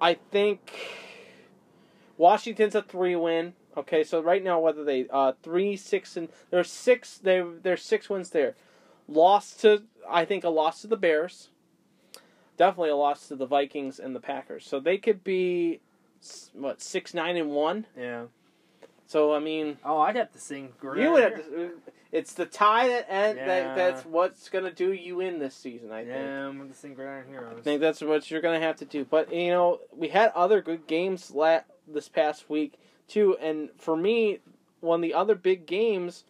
[0.00, 0.72] I think
[2.16, 3.54] Washington's a three win.
[3.76, 8.08] Okay, so right now whether they uh three six and there's six they there's six
[8.08, 8.54] wins there.
[9.06, 11.50] Lost to I think a loss to the Bears.
[12.56, 14.66] Definitely a loss to the Vikings and the Packers.
[14.66, 15.80] So they could be
[16.54, 17.86] what six nine and one.
[17.96, 18.24] Yeah.
[19.06, 20.72] So I mean, Oh, I'd have to sing.
[20.82, 21.66] you would have to.
[21.66, 21.68] Uh,
[22.12, 23.46] it's the tie that end Yeah.
[23.46, 25.92] that that's what's gonna do you in this season.
[25.92, 26.16] I think.
[26.16, 27.56] Yeah, I'm to sing Gridiron Heroes.
[27.58, 29.04] I think that's what you're gonna have to do.
[29.04, 32.74] But you know, we had other good games la- this past week
[33.08, 34.38] too, and for me,
[34.80, 36.24] one of the other big games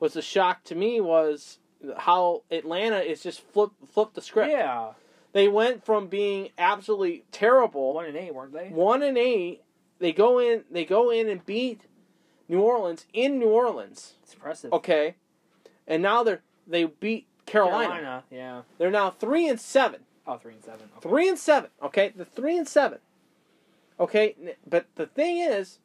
[0.00, 1.58] was a shock to me was
[1.98, 4.50] how Atlanta is just flip flipped the script.
[4.50, 4.92] Yeah.
[5.36, 8.68] They went from being absolutely terrible, One and eight, weren't they?
[8.70, 9.60] one and eight.
[9.98, 11.82] They go in, they go in and beat
[12.48, 14.14] New Orleans in New Orleans.
[14.22, 14.72] It's impressive.
[14.72, 15.16] Okay,
[15.86, 18.24] and now they're they beat Carolina.
[18.30, 18.62] Yeah.
[18.78, 20.00] They're now three and seven.
[20.26, 20.88] Oh, three and seven.
[20.96, 21.06] Okay.
[21.06, 21.70] Three and seven.
[21.82, 23.00] Okay, the three and seven.
[24.00, 25.80] Okay, but the thing is,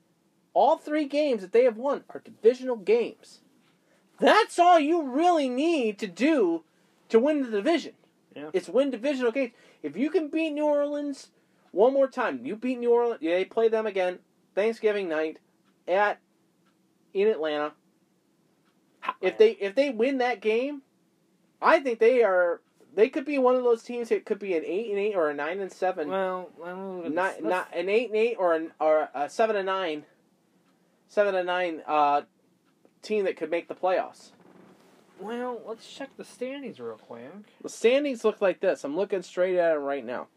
[0.53, 3.41] all three games that they have won are divisional games.
[4.17, 6.63] That's all you really need to do
[7.09, 7.95] to win the division.
[8.35, 8.49] Yeah.
[8.53, 9.51] It's win divisional games.
[9.83, 11.29] If you can beat New Orleans
[11.71, 13.21] one more time, you beat New Orleans.
[13.21, 14.19] Yeah, they play them again
[14.55, 15.37] Thanksgiving night
[15.87, 16.19] at
[17.13, 17.73] in Atlanta.
[19.19, 20.81] If they if they win that game,
[21.61, 22.61] I think they are
[22.93, 25.29] they could be one of those teams that could be an eight and eight or
[25.29, 26.09] a nine and seven,
[26.57, 30.05] Well, not not an eight and eight or an or a seven and nine,
[31.07, 32.21] seven and nine uh,
[33.01, 34.31] team that could make the playoffs.
[35.21, 37.31] Well, let's check the standings real quick.
[37.61, 38.83] The standings look like this.
[38.83, 40.27] I'm looking straight at them right now.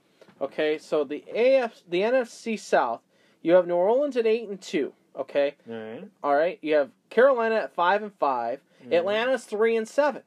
[0.41, 3.01] Okay, so the AF the NFC South,
[3.43, 4.93] you have New Orleans at eight and two.
[5.16, 6.09] Okay, All right.
[6.24, 6.59] all right.
[6.61, 8.93] You have Carolina at five and 5 mm-hmm.
[8.93, 10.22] Atlanta's three and seven.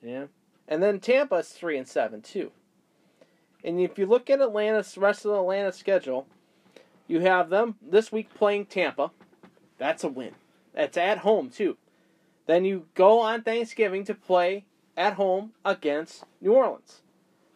[0.00, 0.26] Yeah.
[0.68, 2.52] And then Tampa's three and seven too.
[3.64, 6.26] And if you look at Atlanta's rest of the Atlanta schedule,
[7.08, 9.10] you have them this week playing Tampa.
[9.78, 10.32] That's a win.
[10.72, 11.76] That's at home too.
[12.48, 14.64] Then you go on Thanksgiving to play
[14.96, 17.02] at home against New Orleans.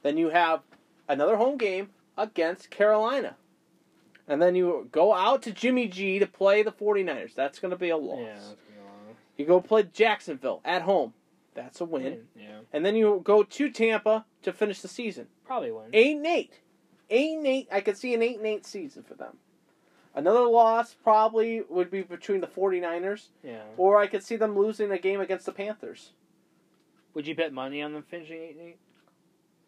[0.03, 0.61] Then you have
[1.09, 1.89] another home game
[2.19, 3.37] against Carolina.
[4.29, 7.35] And then you go out to Jimmy G to play the 49ers.
[7.35, 8.19] That's going to be a loss.
[8.21, 8.27] Yeah.
[8.35, 9.17] That's gonna be long.
[9.39, 11.15] You go play Jacksonville at home.
[11.55, 12.25] That's a win.
[12.37, 12.61] Yeah.
[12.71, 15.29] And then you go to Tampa to finish the season.
[15.47, 15.87] Probably win.
[15.95, 16.61] Eight and eight.
[17.09, 17.69] Eight and eight.
[17.73, 19.39] I could see an eight and eight season for them.
[20.15, 23.63] Another loss probably would be between the 49ers, Yeah.
[23.77, 26.11] or I could see them losing a game against the Panthers.
[27.15, 28.77] Would you bet money on them finishing eight and eight?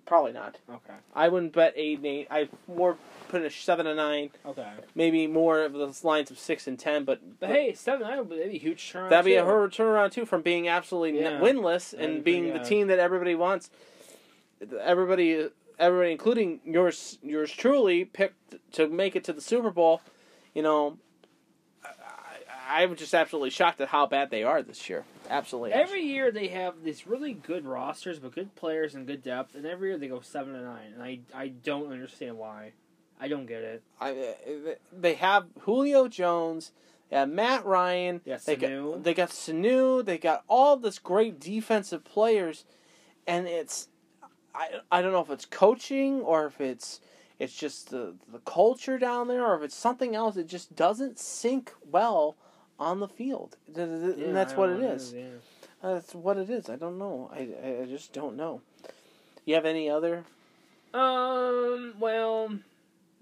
[0.07, 0.59] Probably not.
[0.69, 0.93] Okay.
[1.15, 2.27] I wouldn't bet eight and eight.
[2.31, 4.69] I more put a seven and nine, Okay.
[4.95, 7.05] maybe more of those lines of six and ten.
[7.05, 9.09] But, But hey, seven and nine would be a huge turnaround.
[9.11, 9.49] that'd be a too.
[9.83, 11.41] turnaround too from being absolutely Yeah.
[11.41, 13.71] winless That'd and be being pretty, the team that everybody wants.
[14.81, 20.03] Everybody, everybody, including yours, yours truly, picked to make it to the Super Bowl.
[20.55, 20.99] You know,
[21.85, 25.05] I, I'm just absolutely shocked at how bad they are this year.
[25.29, 25.73] Absolutely.
[25.73, 29.67] Every year they have these really good rosters, but good players and good depth, and
[29.67, 32.73] every year they go seven and nine, and I I don't understand why.
[33.21, 33.83] I don't get it.
[34.01, 34.37] I,
[34.93, 36.73] they have Julio Jones,
[37.11, 38.93] Matt Ryan, Yeah, they Sanu.
[38.95, 42.65] got they got Sanu, they got all this great defensive players,
[43.27, 43.89] and it's
[44.55, 47.01] I, I don't know if it's coaching or if it's
[47.39, 50.37] it's just the the culture down there or if it's something else.
[50.37, 52.37] It just doesn't sink well
[52.79, 55.13] on the field, Yeah, and that's what it is.
[55.13, 55.27] yeah.
[55.83, 56.69] That's what it is.
[56.71, 57.31] I don't know.
[57.33, 58.61] I I just don't know.
[59.45, 60.25] You have any other?
[60.93, 61.95] Um.
[61.99, 62.59] Well.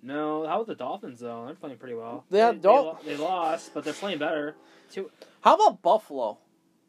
[0.02, 0.46] No.
[0.46, 1.46] How about the Dolphins though?
[1.46, 2.24] They're playing pretty well.
[2.30, 4.54] Yeah, they, Dol- they, they lost, but they're playing better.
[5.40, 6.38] How about Buffalo?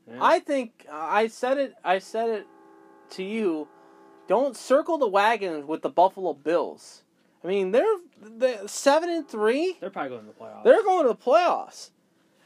[0.08, 0.18] Yeah.
[0.22, 1.74] I think I said it.
[1.84, 2.48] I said it
[3.12, 3.68] to you.
[4.28, 7.03] Don't circle the wagons with the Buffalo Bills.
[7.44, 9.78] I mean, they're they're seven and three.
[9.80, 10.64] They're probably going to the playoffs.
[10.64, 11.89] They're going to the playoffs.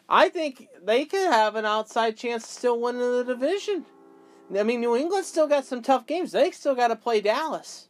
[0.09, 3.85] I think they could have an outside chance to still win the division.
[4.57, 6.31] I mean, New England still got some tough games.
[6.31, 7.89] They still got to play Dallas.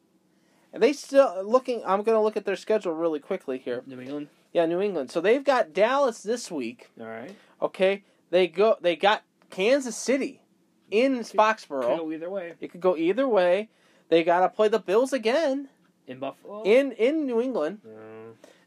[0.74, 1.84] And they still looking.
[1.86, 3.84] I'm going to look at their schedule really quickly here.
[3.86, 4.30] New England.
[4.52, 5.12] Yeah, New England.
[5.12, 6.90] So they've got Dallas this week.
[7.00, 7.36] All right.
[7.62, 8.76] Okay, they go.
[8.82, 10.42] They got Kansas City
[10.90, 11.98] in Could Foxborough.
[11.98, 12.54] go either way.
[12.60, 13.70] It could go either way.
[14.10, 15.70] They got to play the Bills again
[16.08, 16.64] In Buffalo.
[16.64, 17.80] in in New England.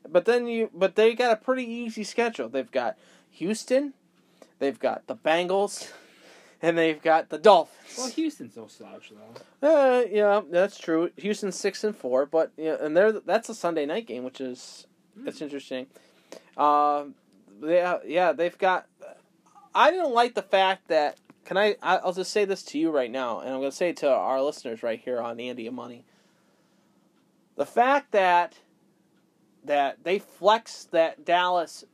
[0.08, 2.48] But then you, but they got a pretty easy schedule.
[2.48, 2.96] They've got
[3.32, 3.92] Houston,
[4.58, 5.90] they've got the Bengals,
[6.62, 7.96] and they've got the Dolphins.
[7.98, 9.12] Well, Houston's no slouch
[9.60, 9.66] though.
[9.68, 11.10] Uh, yeah, that's true.
[11.16, 14.86] Houston's six and four, but yeah, and they're that's a Sunday night game, which is
[15.16, 15.86] that's interesting.
[16.56, 17.14] Um,
[17.62, 18.86] yeah, yeah, they've got.
[19.74, 21.76] I didn't like the fact that can I?
[21.82, 23.98] I- I'll just say this to you right now, and I'm going to say it
[23.98, 26.04] to our listeners right here on Andy and Money.
[27.60, 28.56] The fact that
[29.64, 31.84] that they flexed that Dallas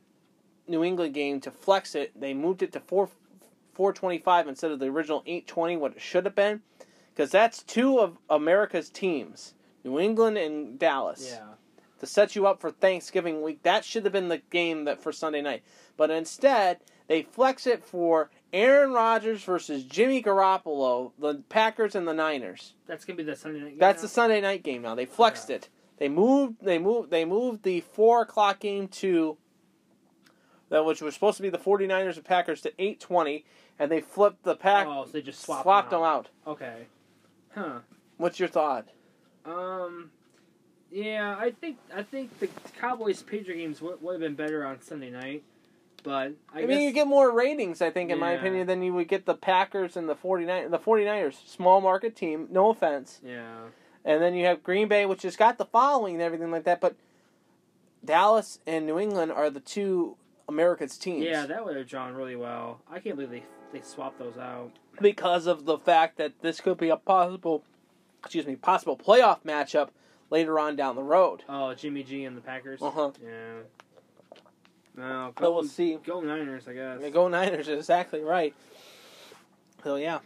[0.65, 3.09] New England game to flex it, they moved it to four
[3.73, 6.61] four twenty five instead of the original eight twenty, what it should have been,
[7.13, 11.55] because that's two of America's teams, New England and Dallas Yeah.
[11.99, 13.61] to set you up for Thanksgiving week.
[13.63, 15.63] That should have been the game that for Sunday night.
[15.97, 22.13] But instead, they flex it for Aaron Rodgers versus Jimmy Garoppolo, the Packers and the
[22.13, 22.73] Niners.
[22.87, 23.69] That's gonna be the Sunday night.
[23.71, 24.01] Game That's now?
[24.03, 24.95] the Sunday night game now.
[24.95, 25.57] They flexed Yeah.
[25.57, 25.69] it.
[25.97, 26.61] They moved.
[26.61, 27.09] They moved.
[27.11, 29.37] They moved the four o'clock game to
[30.69, 33.45] that which was supposed to be the 49ers and Packers to eight twenty,
[33.79, 34.87] and they flipped the pack.
[34.87, 36.29] Oh, so they just swapped, swapped them out.
[36.45, 36.87] Okay.
[37.53, 37.79] Huh.
[38.17, 38.87] What's your thought?
[39.45, 40.11] Um.
[40.89, 42.47] Yeah, I think I think the
[42.79, 45.43] Cowboys Patriot games would, would have been better on Sunday night,
[46.07, 48.93] but I, I, mean, you get more ratings, I think, in my opinion, than you
[48.93, 51.45] would get the Packers and the 49 the 49ers.
[51.45, 53.19] Small market team, no offense.
[53.23, 53.65] yeah.
[54.05, 56.79] And then you have Green Bay, which has got the following and everything like that,
[56.79, 56.95] but
[58.05, 60.15] Dallas and New England are the two
[60.47, 61.25] America's teams.
[61.25, 62.79] Yeah, that would have drawn really well.
[62.89, 63.43] I can't believe they
[63.73, 64.71] they swapped those out.
[65.01, 67.65] because of the fact that this could be a possible,
[68.23, 69.89] excuse me, possible playoff matchup
[70.29, 71.43] later on down the road.
[71.49, 72.81] Oh, Jimmy G and the Packers.
[72.81, 73.11] Uh-huh.
[73.21, 73.63] Yeah.
[74.97, 75.97] No, But we'll see.
[76.03, 76.99] go Niners, I guess.
[77.13, 78.53] Go Niners, exactly right.
[79.83, 80.19] So yeah,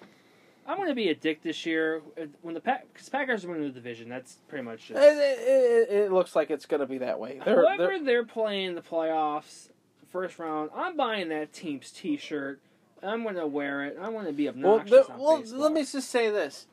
[0.65, 2.01] I'm going to be a dick this year
[2.41, 4.07] when the Pack because Packers win the division.
[4.07, 5.01] That's pretty much it, just.
[5.03, 7.39] it, it, it looks like it's going to be that way.
[7.43, 9.69] They're, Whoever they're- they're, playing the playoffs,
[10.09, 12.61] first round, I'm buying that team's T-shirt.
[13.03, 13.97] I'm going to wear it.
[14.01, 16.67] I'm going to be Well, obnoxious the, on well let me just say this: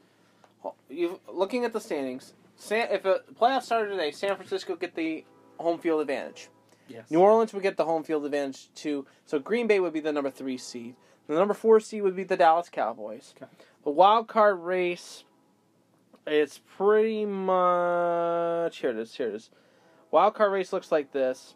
[0.89, 2.35] you looking at the standings.
[2.57, 5.25] San, if a playoff started today, San Francisco get the
[5.59, 6.49] home field advantage.
[6.89, 7.11] Yes.
[7.11, 9.07] New Orleans would get the home field advantage too.
[9.27, 10.97] So Green Bay would be the number three seed.
[11.27, 13.35] The number four seed would be the Dallas Cowboys.
[13.37, 13.51] Okay.
[13.85, 15.25] The wild card race,
[16.27, 18.91] it's pretty much here.
[18.91, 19.15] It is.
[19.15, 19.51] Here it is.
[20.11, 21.55] Wild card race looks like this.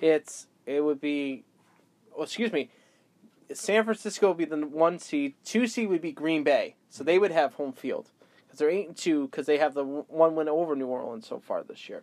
[0.00, 1.44] It's it would be,
[2.12, 2.70] well, excuse me.
[3.52, 5.34] San Francisco would be the one seed.
[5.44, 8.10] Two seed would be Green Bay, so they would have home field
[8.46, 11.38] because they're eight and two because they have the one win over New Orleans so
[11.38, 12.02] far this year.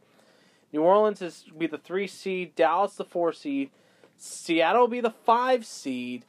[0.72, 3.72] New Orleans is be the three seed, Dallas the four seed,
[4.18, 6.26] Seattle will be the five seed,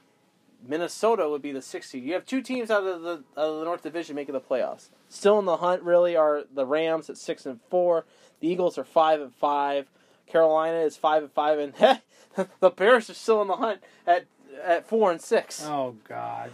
[0.66, 2.04] Minnesota would be the six seed.
[2.04, 4.88] You have two teams out of the out of the North Division making the playoffs.
[5.08, 8.04] Still in the hunt, really, are the Rams at six and four.
[8.40, 9.90] The Eagles are five and five.
[10.26, 11.74] Carolina is five and five, and
[12.60, 14.26] the Bears are still in the hunt at
[14.62, 15.64] at four and six.
[15.66, 16.50] Oh God.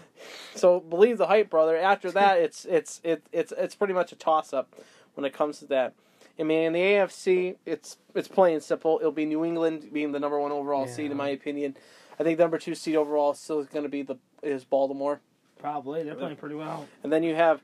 [0.55, 1.77] So believe the hype, brother.
[1.77, 4.75] After that, it's it's it, it's it's pretty much a toss up
[5.15, 5.95] when it comes to that.
[6.39, 8.99] I mean, in the AFC, it's it's plain simple.
[9.01, 11.77] It'll be New England being the number one overall seed, in my opinion.
[12.19, 14.65] I think the number two seed overall still is still going to be the is
[14.65, 15.21] Baltimore,
[15.59, 16.87] Probably they're playing pretty well.
[17.03, 17.61] and then you have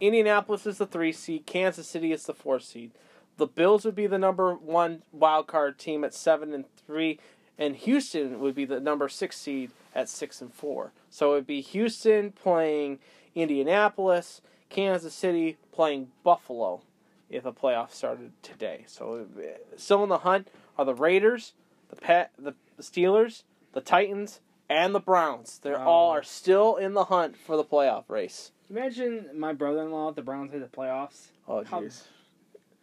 [0.00, 2.90] Indianapolis is the three seed, Kansas City is the four seed.
[3.36, 7.18] The Bills would be the number one wild card team at seven and three,
[7.58, 10.92] and Houston would be the number six seed at six and four.
[11.10, 12.98] So it would be Houston playing
[13.34, 16.82] Indianapolis, Kansas City playing Buffalo
[17.30, 18.84] if a playoff started today.
[18.86, 21.54] So it would be- still in the hunt are the Raiders,
[21.88, 25.58] the Pet, the Steelers, the Titans, and the Browns.
[25.58, 28.52] They are all are still in the hunt for the playoff race.
[28.68, 31.28] Imagine my brother-in-law if the Browns made the playoffs.
[31.48, 32.02] Oh jeez.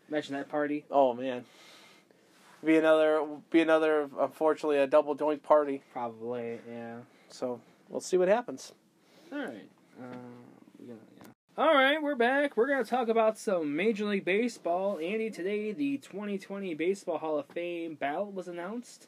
[0.10, 0.86] Imagine that party.
[0.92, 1.46] Oh man.
[2.64, 5.84] Be another be another unfortunately a double joint party.
[5.94, 6.98] Probably, yeah.
[7.30, 8.74] So we'll see what happens.
[9.32, 9.70] All right.
[10.00, 10.06] Yeah.
[11.58, 12.56] All right, we're back.
[12.56, 15.00] We're going to talk about some Major League Baseball.
[15.02, 19.08] Andy, today the 2020 Baseball Hall of Fame ballot was announced.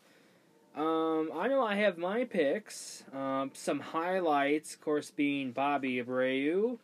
[0.75, 3.03] Um, I know I have my picks.
[3.13, 6.79] Um, some highlights, of course, being Bobby Abreu,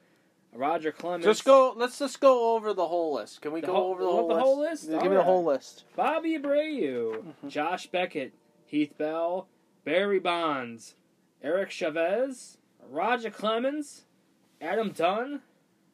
[0.53, 1.25] Roger Clemens.
[1.25, 3.41] Just go let's just go over the whole list.
[3.41, 4.35] Can we The go whole- over the whole list?
[4.37, 4.89] the whole list?
[4.89, 5.85] Yeah, Give me the whole list.
[5.95, 7.49] Bobby Abreu, Mhm.
[7.49, 8.33] Josh Beckett,
[8.67, 9.47] Heath Bell,
[9.83, 10.95] Barry Bonds,
[11.41, 14.05] Eric Chavez, Roger Clemens,
[14.61, 15.41] Adam Dunn,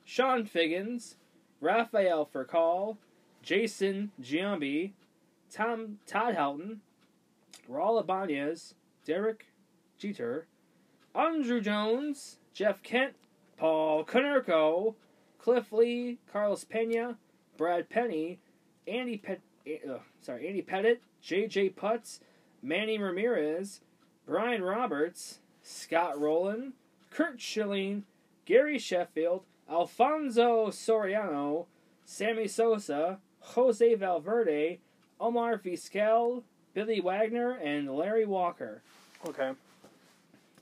[0.05, 1.15] Chone Figgins,
[1.59, 2.97] Rafael Furcal,
[3.41, 4.91] Jason Giambi,
[5.51, 6.77] Tom Todd Helton,
[7.69, 8.73] Raul Ibanez,
[9.05, 9.47] Derek
[9.97, 10.47] Jeter,
[11.15, 13.13] Andruw Jones, Jeff Kent,
[13.57, 14.95] Paul Konerko,
[15.37, 17.17] Cliff Lee, Carlos Pena,
[17.57, 18.39] Brad Penny,
[18.87, 21.71] Andy Pet, uh, sorry, Andy Pettitte, J.J.
[21.71, 22.19] Putz,
[22.61, 23.81] Manny Ramirez,
[24.25, 26.73] Brian Roberts, Scott Rolen,
[27.09, 28.03] Curt Schilling,
[28.45, 31.65] Gary Sheffield, Alfonso Soriano,
[32.05, 34.79] Sammy Sosa, Jose Valverde,
[35.19, 36.43] Omar Vizquel,
[36.73, 38.81] Billy Wagner, and Larry Walker.
[39.27, 39.51] Okay.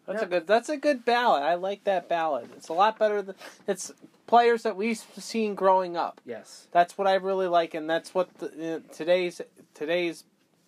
[0.06, 0.26] That's Yeah.
[0.26, 0.48] a good.
[0.48, 1.44] That's a good ballot.
[1.44, 2.50] I like that ballot.
[2.56, 3.36] It's a lot better than
[3.68, 3.92] it's
[4.28, 6.20] players that we've seen growing up.
[6.26, 6.68] Yes.
[6.72, 9.42] That's what I really like, and that's what the, uh, today's
[9.76, 10.24] today's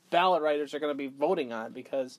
[0.10, 2.18] ballot writers are going to be voting on because,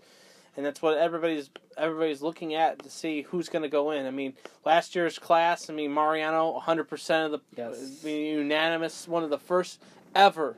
[0.57, 4.07] and that's what everybody's everybody's looking at to see who's going to go in.
[4.07, 4.35] I mean,
[4.65, 5.71] last year's class.
[5.71, 8.01] I mean, Mariano, hundred percent of the Yes.
[8.03, 9.81] I mean, unanimous, one of the first
[10.15, 10.57] ever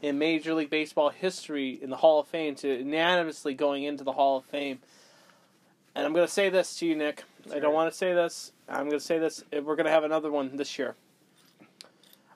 [0.00, 4.12] in Major League Baseball history in the Hall of Fame to unanimously going into the
[4.12, 4.78] Hall of Fame.
[5.94, 7.24] And I'm going to say this to you, Nick.
[7.52, 8.52] I don't want to say this.
[8.68, 9.44] I'm going to say this.
[9.52, 10.94] We're going to have another one this year.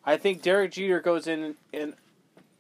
[0.05, 1.95] I think Derek Jeter goes in and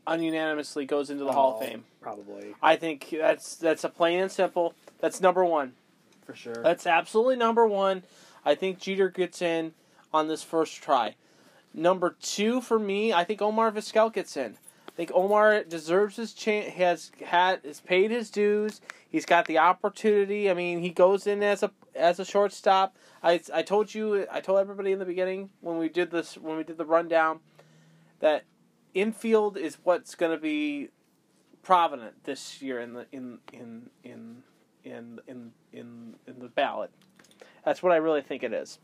[0.07, 1.85] ununanimously goes into the Hall of Oh, Fame.
[2.01, 2.55] Probably.
[2.63, 4.75] I think that's that's a plain and simple.
[5.01, 5.73] That's number one.
[6.25, 6.55] For sure.
[6.55, 8.03] That's absolutely number one.
[8.45, 9.73] I think Jeter gets in
[10.13, 11.15] on this first try.
[11.75, 14.57] Number two for me, I think Omar Vizquel gets in.
[14.89, 16.73] I think Omar deserves his chance.
[16.75, 18.81] Has had has paid his dues.
[19.09, 20.51] He's got the opportunity.
[20.51, 22.97] I mean, he goes in as a as a shortstop.
[23.23, 24.27] I, I told you.
[24.31, 27.41] I told everybody in the beginning when we did this when we did the rundown
[28.21, 28.45] that
[28.97, 30.89] infield is what's going to be
[31.63, 34.43] prominent this year in the in in in
[34.85, 36.91] in in in in the ballot.
[37.65, 38.79] That's what I really think it is.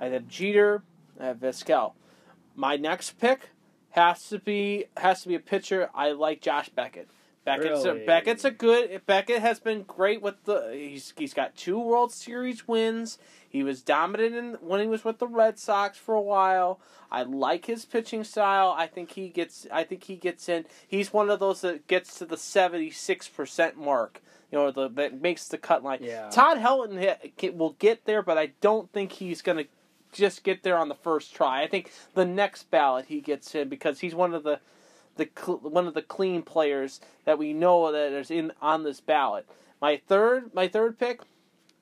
[0.00, 0.82] I have Jeter,
[1.18, 1.92] I have Vizquel.
[2.54, 3.50] My next pick
[3.90, 5.90] has to be has to be a pitcher.
[5.94, 7.08] I like Josh Beckett.
[7.48, 8.02] Beckett's Really?
[8.02, 9.02] a, Beckett's a good.
[9.06, 10.70] Beckett has been great with the.
[10.72, 13.18] He's he's got two World Series wins.
[13.48, 16.80] He was dominant in, when he was with the Red Sox for a while.
[17.10, 18.74] I like his pitching style.
[18.76, 19.66] I think he gets.
[19.72, 20.66] I think he gets in.
[20.86, 24.20] He's one of those that gets to the seventy six percent mark.
[24.52, 25.98] You know, the, that makes the cut line.
[26.02, 26.30] Yeah.
[26.30, 29.66] Todd Helton will get there, but I don't think he's going to
[30.12, 31.62] just get there on the first try.
[31.62, 34.60] I think the next ballot he gets in because he's one of the
[35.18, 39.00] the cl- one of the clean players that we know that is in on this
[39.00, 39.46] ballot.
[39.82, 41.20] My third my third pick,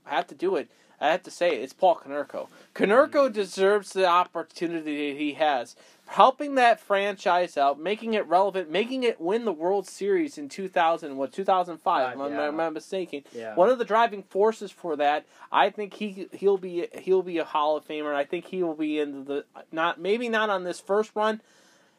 [0.05, 0.69] I have to do it.
[1.01, 2.49] I have to say it, it's Paul Konerko.
[2.75, 3.33] Konerko mm.
[3.33, 5.77] deserves the opportunity that he has,
[6.07, 10.69] helping that franchise out, making it relevant, making it win the World Series in two
[10.69, 12.19] thousand what two thousand five.
[12.19, 12.41] Uh, if I'm.
[12.41, 13.25] I'm not mistaken.
[13.35, 13.55] Yeah.
[13.55, 17.45] One of the driving forces for that, I think he he'll be he'll be a
[17.45, 18.15] Hall of Famer.
[18.15, 21.43] I think he will be in the not maybe not on this first run.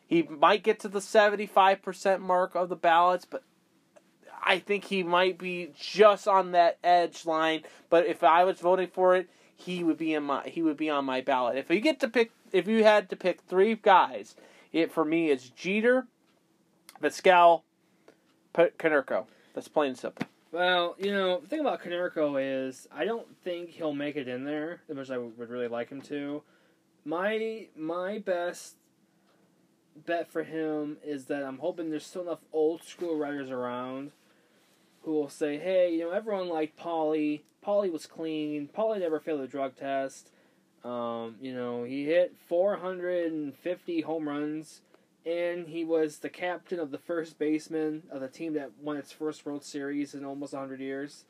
[0.08, 3.44] He might get to the seventy five percent mark of the ballots, but
[4.44, 7.64] I think he might be just on that edge line.
[7.90, 10.90] But if I was voting for it, he would be in my he would be
[10.90, 11.58] on my ballot.
[11.58, 14.36] If you get to pick, if you had to pick three guys,
[14.72, 16.08] it for me is Jeter,
[17.02, 17.10] P-
[18.54, 19.26] Konerko.
[19.54, 20.28] That's plain and simple.
[20.52, 24.46] Well, you know, the thing about Konerko is I don't think he'll make it in
[24.46, 26.42] there, as much as I would really like him to.
[27.04, 28.76] My my best
[30.06, 34.12] bet for him is that I'm hoping there's still enough old school writers around
[35.04, 37.42] who will say, "Hey, you know, everyone liked Paulie.
[37.66, 38.70] Paulie was clean.
[38.76, 40.32] Paulie never failed a drug test.
[40.84, 44.82] Um, you know, he hit 450 home runs."
[45.28, 49.12] and he was the captain of the first baseman of the team that won its
[49.12, 51.26] first World Series in almost 100 years,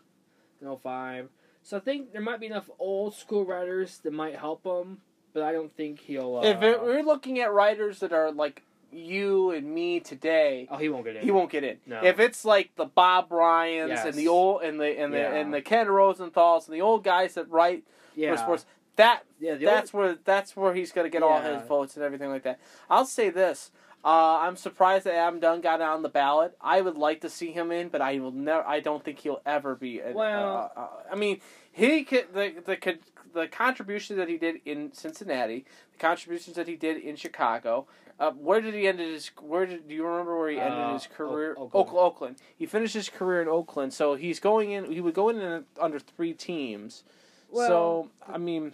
[0.61, 1.29] in 05.
[1.63, 4.99] So I think there might be enough old school writers that might help him,
[5.37, 6.37] but I don't think he'll.
[6.37, 10.77] Uh, if it, we're looking at writers that are like you and me today, oh,
[10.77, 11.21] he won't get in.
[11.23, 11.77] he won't get in.
[11.85, 12.01] No.
[12.03, 14.05] If it's like the Bob Ryans Yes.
[14.05, 15.35] and the old and the and the Yeah.
[15.35, 17.83] and the Ken Rosenthal's and the old guys that write
[18.15, 18.65] Yeah, for sports,
[18.95, 19.55] that yeah.
[19.55, 22.59] That's where that's where he's going to get all his votes and everything like that.
[22.89, 23.69] I'll say this:
[24.03, 26.57] uh, I'm surprised that Adam Dunn got on the ballot.
[26.59, 28.65] I would like to see him in, but I will never.
[28.67, 30.01] I don't think he'll ever be.
[30.03, 32.99] Well- uh, uh, I mean, he could, the the could-
[33.33, 37.87] the contribution that he did in Cincinnati, the contributions that he did in Chicago.
[38.19, 39.29] Uh, where did he end his?
[39.39, 41.53] Where did do you remember where he ended Uh, his career?
[41.57, 41.87] O- Oakland.
[41.87, 42.05] Oakland.
[42.05, 42.35] Oakland.
[42.57, 44.91] He finished his career in Oakland, so he's going in.
[44.91, 47.03] He would go in, in under three teams.
[47.51, 48.73] Well, so I mean,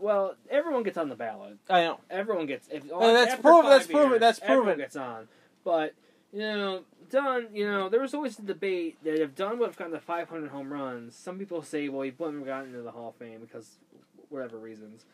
[0.00, 1.58] well, everyone gets on the ballot.
[1.68, 2.00] I know.
[2.10, 2.68] Everyone gets.
[2.70, 4.78] If, that's after proven- that's proven- that's proven.
[4.78, 5.28] gets on,
[5.64, 5.94] but
[6.32, 6.80] you know,
[7.10, 7.48] Dunn.
[7.52, 10.50] You know, there was always the debate that if Dunn would have gotten to 500
[10.50, 13.40] home runs, some people say, well, he wouldn't have gotten into the Hall of Fame
[13.40, 13.78] because
[14.28, 15.04] whatever reasons.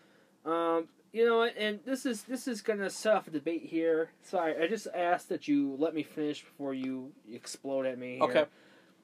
[0.45, 4.11] Um, you know, and this is this is gonna set off a debate here.
[4.23, 8.17] Sorry, I just asked that you let me finish before you explode at me.
[8.17, 8.25] Here.
[8.25, 8.45] Okay.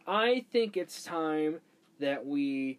[0.06, 1.60] I think it's time
[2.00, 2.78] that we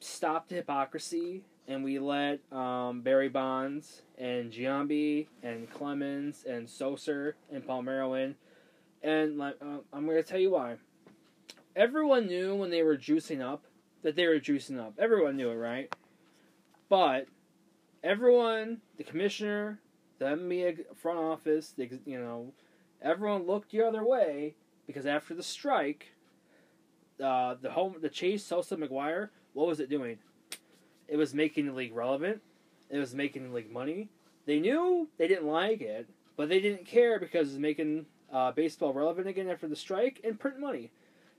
[0.00, 7.32] stop the hypocrisy and we let um, Barry Bonds and Giambi and Clemens and Sosa
[7.50, 8.34] and Palmeiro in.
[9.04, 10.76] And like, uh, I'm going to tell you why.
[11.76, 13.64] Everyone knew when they were juicing up
[14.02, 14.94] that they were juicing up.
[14.98, 15.94] Everyone knew it, right?
[16.88, 17.26] But
[18.02, 19.78] everyone, the commissioner,
[20.18, 22.52] the NBA front office, the, you know,
[23.02, 24.54] everyone looked the other way
[24.86, 26.14] because after the strike,
[27.22, 30.18] uh, the home the Chase Sosa McGwire, What was it doing?
[31.08, 32.40] It was making the league relevant.
[32.88, 34.08] It was making the league money.
[34.46, 38.50] They knew they didn't like it, but they didn't care because it was making uh,
[38.52, 40.90] baseball relevant again after the strike and print money.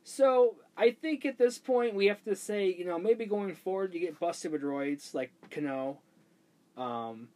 [0.03, 3.93] So I think at this point we have to say, you know, maybe going forward
[3.93, 5.99] you get busted with roids like Cano.
[6.77, 7.29] Um,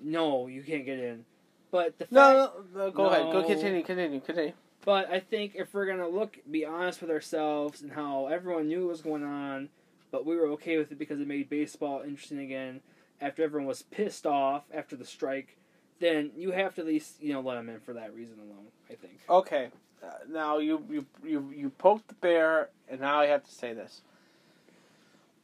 [0.00, 1.24] no, you can't get in.
[1.70, 3.08] But the fact, No, no, no go No.
[3.10, 3.32] ahead.
[3.32, 3.82] Go continue.
[3.82, 4.20] Continue.
[4.20, 4.52] Continue.
[4.84, 8.82] but I think if we're gonna look, be honest with ourselves and how everyone knew
[8.82, 9.68] what was going on,
[10.10, 12.80] but we were okay with it because it made baseball interesting again.
[13.20, 15.57] After everyone was pissed off after the strike,
[16.00, 18.66] then you have to at least you know let him in for that reason alone.
[18.90, 19.20] I think.
[19.28, 19.68] Okay.
[20.02, 23.72] Uh, now you, you you you poked the bear, and now I have to say
[23.72, 24.02] this.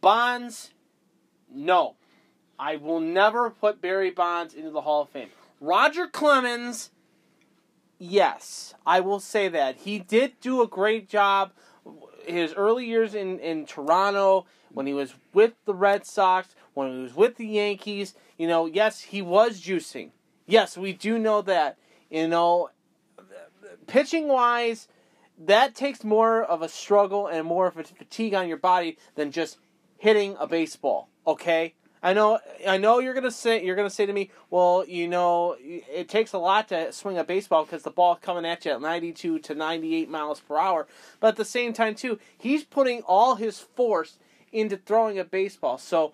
[0.00, 0.70] Bonds,
[1.52, 1.96] no,
[2.58, 5.30] I will never put Barry Bonds into the Hall of Fame.
[5.60, 6.90] Roger Clemens,
[7.98, 11.52] yes, I will say that he did do a great job.
[12.26, 17.02] His early years in in Toronto, when he was with the Red Sox, when he
[17.02, 20.10] was with the Yankees, you know, yes, he was juicing.
[20.46, 21.78] Yes, we do know that.
[22.10, 22.70] You know,
[23.86, 24.88] pitching wise,
[25.38, 29.30] that takes more of a struggle and more of a fatigue on your body than
[29.32, 29.58] just
[29.98, 31.08] hitting a baseball.
[31.26, 32.38] Okay, I know.
[32.68, 36.34] I know you're gonna say you're gonna say to me, well, you know, it takes
[36.34, 39.54] a lot to swing a baseball because the ball coming at you at 92 to
[39.54, 40.86] 98 miles per hour.
[41.20, 44.18] But at the same time, too, he's putting all his force
[44.52, 45.78] into throwing a baseball.
[45.78, 46.12] So,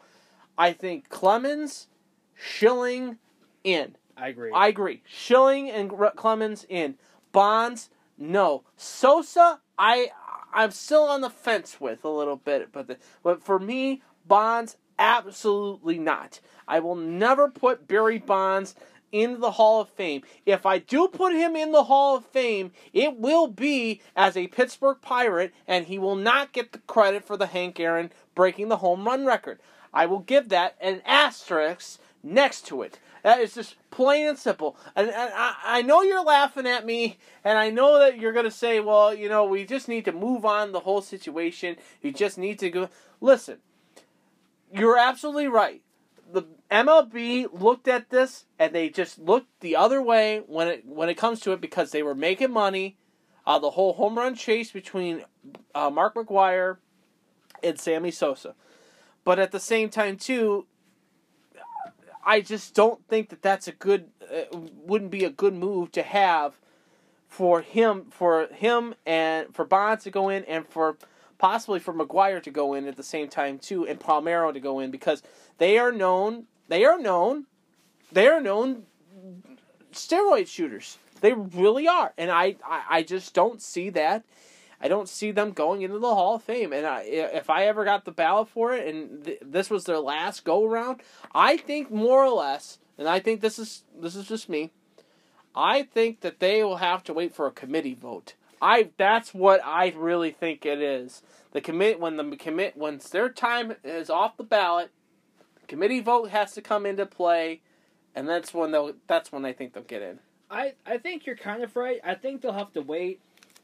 [0.56, 1.88] I think Clemens,
[2.34, 3.18] Schilling,
[3.64, 3.96] in.
[4.20, 4.50] I agree.
[4.52, 5.02] I agree.
[5.06, 6.96] Schilling and Clemens in.
[7.32, 8.64] Bonds, no.
[8.76, 10.10] Sosa, I
[10.52, 14.76] I'm still on the fence with a little bit, but the, but for me, Bonds,
[14.98, 16.40] absolutely not.
[16.68, 18.74] I will never put Barry Bonds
[19.12, 20.22] in the Hall of Fame.
[20.46, 24.48] If I do put him in the Hall of Fame, it will be as a
[24.48, 28.76] Pittsburgh Pirate, and he will not get the credit for the Hank Aaron breaking the
[28.76, 29.60] home run record.
[29.92, 32.98] I will give that an asterisk next to it.
[33.22, 34.76] That is just plain and simple.
[34.96, 38.44] And, and I, I know you're laughing at me, and I know that you're going
[38.44, 41.76] to say, well, you know, we just need to move on the whole situation.
[42.02, 42.88] You just need to go.
[43.20, 43.58] Listen,
[44.72, 45.82] you're absolutely right.
[46.32, 51.08] The MLB looked at this and they just looked the other way when it when
[51.08, 52.96] it comes to it because they were making money.
[53.46, 55.24] Uh, the whole home run chase between
[55.74, 56.76] uh, Mark McGwire
[57.62, 58.54] and Sammy Sosa,
[59.24, 60.66] but at the same time too,
[62.24, 66.02] I just don't think that that's a good uh, wouldn't be a good move to
[66.02, 66.54] have
[67.28, 70.96] for him for him and for Bonds to go in and for
[71.38, 74.80] possibly for McGwire to go in at the same time too and Palmeiro to go
[74.80, 75.22] in because
[75.58, 77.46] they are known they are known
[78.12, 78.84] they are known
[79.92, 80.98] steroid shooters.
[81.20, 82.12] They really are.
[82.16, 84.24] And I, I, I just don't see that.
[84.80, 86.72] I don't see them going into the Hall of Fame.
[86.72, 89.98] And I, if I ever got the ballot for it and th- this was their
[89.98, 91.02] last go around,
[91.34, 94.70] I think more or less, and I think this is this is just me.
[95.54, 98.34] I think that they will have to wait for a committee vote.
[98.62, 101.22] I that's what I really think it is.
[101.52, 104.90] The commit when the commit once their time is off the ballot,
[105.60, 107.60] the committee vote has to come into play,
[108.14, 110.20] and that's when they'll that's when I think they'll get in.
[110.50, 112.00] I, I think you're kind of right.
[112.02, 113.20] I think they'll have to wait.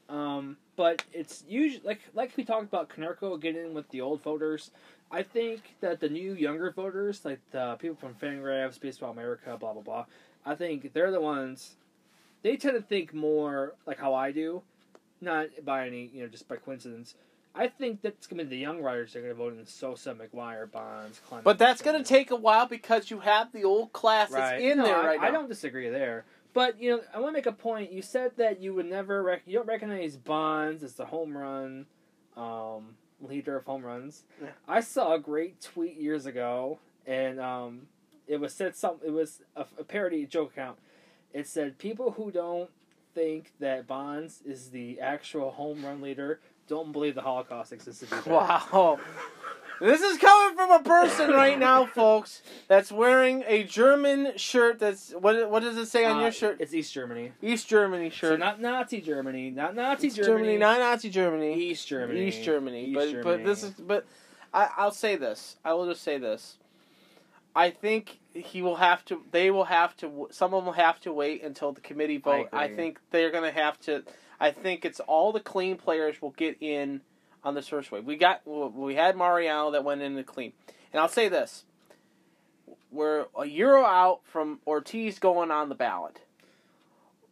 [0.07, 4.21] Um, but it's usually like like we talked about Konerko getting in with the old
[4.21, 4.71] voters.
[5.11, 9.73] I think that the new younger voters, like the people from Fangraphs, Baseball America, blah
[9.73, 10.05] blah blah,
[10.45, 11.75] I think they're the ones.
[12.43, 14.61] They tend to think more like how I do,
[15.19, 17.15] not by any you know just by coincidence.
[17.55, 20.71] I think that's gonna be the young writers that are gonna vote in Sosa, McGwire,
[20.71, 21.43] Bonds, Clemens.
[21.43, 24.61] But that's going to take a while because you have the old class that's right.
[24.61, 25.27] in No, there I, right now.
[25.27, 26.23] I don't disagree there.
[26.57, 27.91] But you know, I want to make a point.
[27.91, 31.85] You said that you would never rec- you don't recognize Bonds as the home run
[32.35, 34.23] um, leader of home runs.
[34.41, 34.49] Yeah.
[34.67, 37.81] I saw a great tweet years ago, and um,
[38.25, 38.95] it was said some.
[39.05, 40.79] It was a, a parody joke account.
[41.31, 42.71] It said people who don't
[43.13, 48.09] think that Bonds is the actual home run leader don't believe the Holocaust existed.
[48.11, 48.31] either.
[48.33, 48.99] Wow.
[49.79, 55.11] This is coming from a person right now, folks, that's wearing a German shirt that's
[55.11, 56.57] what what does it say on Uh, your shirt?
[56.59, 57.31] It's East Germany.
[57.41, 58.33] East Germany shirt.
[58.33, 61.53] So not Nazi Germany, not Nazi East Germany, not Nazi Germany.
[61.53, 62.27] East Germany.
[62.27, 62.85] East Germany.
[62.85, 64.05] East but but this is but
[64.53, 65.57] I, I'll say this.
[65.63, 66.57] I will just say this.
[67.55, 69.23] I think he will have to.
[69.31, 70.27] They will have to.
[70.31, 72.49] Some of them will have to wait until the committee vote.
[72.53, 72.75] I, agree.
[72.75, 74.03] think they're going to have to.
[74.39, 77.01] I think it's all the clean players will get in
[77.47, 78.03] on this first wave.
[78.05, 78.41] We got.
[78.45, 80.51] We had Mariano that went into clean,
[80.91, 81.63] and I'll say this:
[82.91, 86.19] we're a euro out from Ortiz going on the ballot.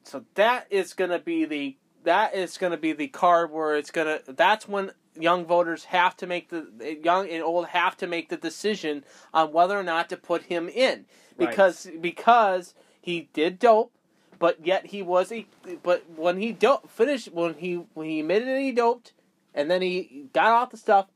[0.03, 3.75] So that is going to be the that is going to be the card where
[3.75, 7.97] it's going to that's when young voters have to make the young and old have
[7.97, 9.03] to make the decision
[9.33, 11.05] on whether or not to put him in
[11.37, 11.49] Right.
[11.49, 13.91] because because he did dope,
[14.39, 15.45] but yet he was a
[15.83, 19.11] but when he dope finished when he when he admitted that he doped,
[19.55, 21.07] and then he got off the stuff,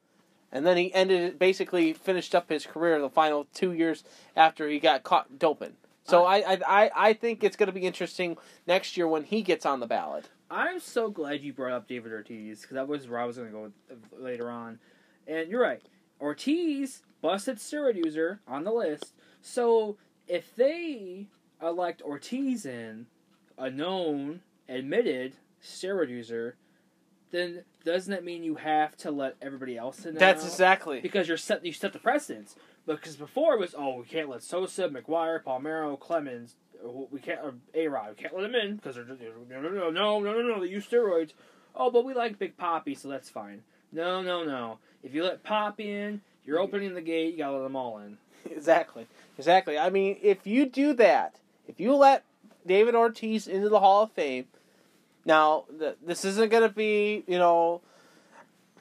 [0.52, 4.04] and then he ended basically finished up his career the final two years
[4.36, 5.74] after he got caught doping.
[6.06, 9.44] So I I, I, I think it's going to be interesting next year when he
[9.44, 10.30] gets on the ballot.
[10.50, 13.50] I'm so glad you brought up David Ortiz because that was where I was going
[13.50, 14.80] to go with, uh, later on.
[15.28, 15.84] And you're right.
[16.20, 19.14] Ortiz busted steroid user on the list.
[19.42, 21.28] So if they
[21.62, 23.06] elect Ortiz in,
[23.60, 26.56] a known, admitted steroid user,
[27.30, 30.16] then doesn't that mean you have to let everybody else in?
[30.16, 30.50] That's now?
[30.50, 31.00] exactly.
[31.00, 31.66] because you're set.
[31.66, 32.56] You set the precedence.
[32.86, 37.40] Because before it was, oh, we can't let Sosa, McGwire, Palmeiro, Clemens, uh, we can't,
[37.76, 40.34] A Rod, we can't let them in because they're just, no, no, no, no, no,
[40.34, 41.34] no, no, they use steroids.
[41.76, 43.62] Oh, but we like Big Poppy, so that's fine.
[43.92, 44.80] No, no, no.
[45.04, 47.34] If you let Poppy in, you're opening the gate.
[47.34, 48.18] You gotta let them all in.
[48.50, 49.06] Exactly.
[49.38, 49.78] Exactly.
[49.78, 51.36] I mean, if you do that,
[51.68, 52.24] if you let
[52.66, 54.46] David Ortiz into the Hall of Fame,
[55.30, 57.80] now th- this isn't going to be, you know,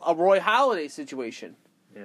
[0.04, 1.54] a Roy Halladay situation.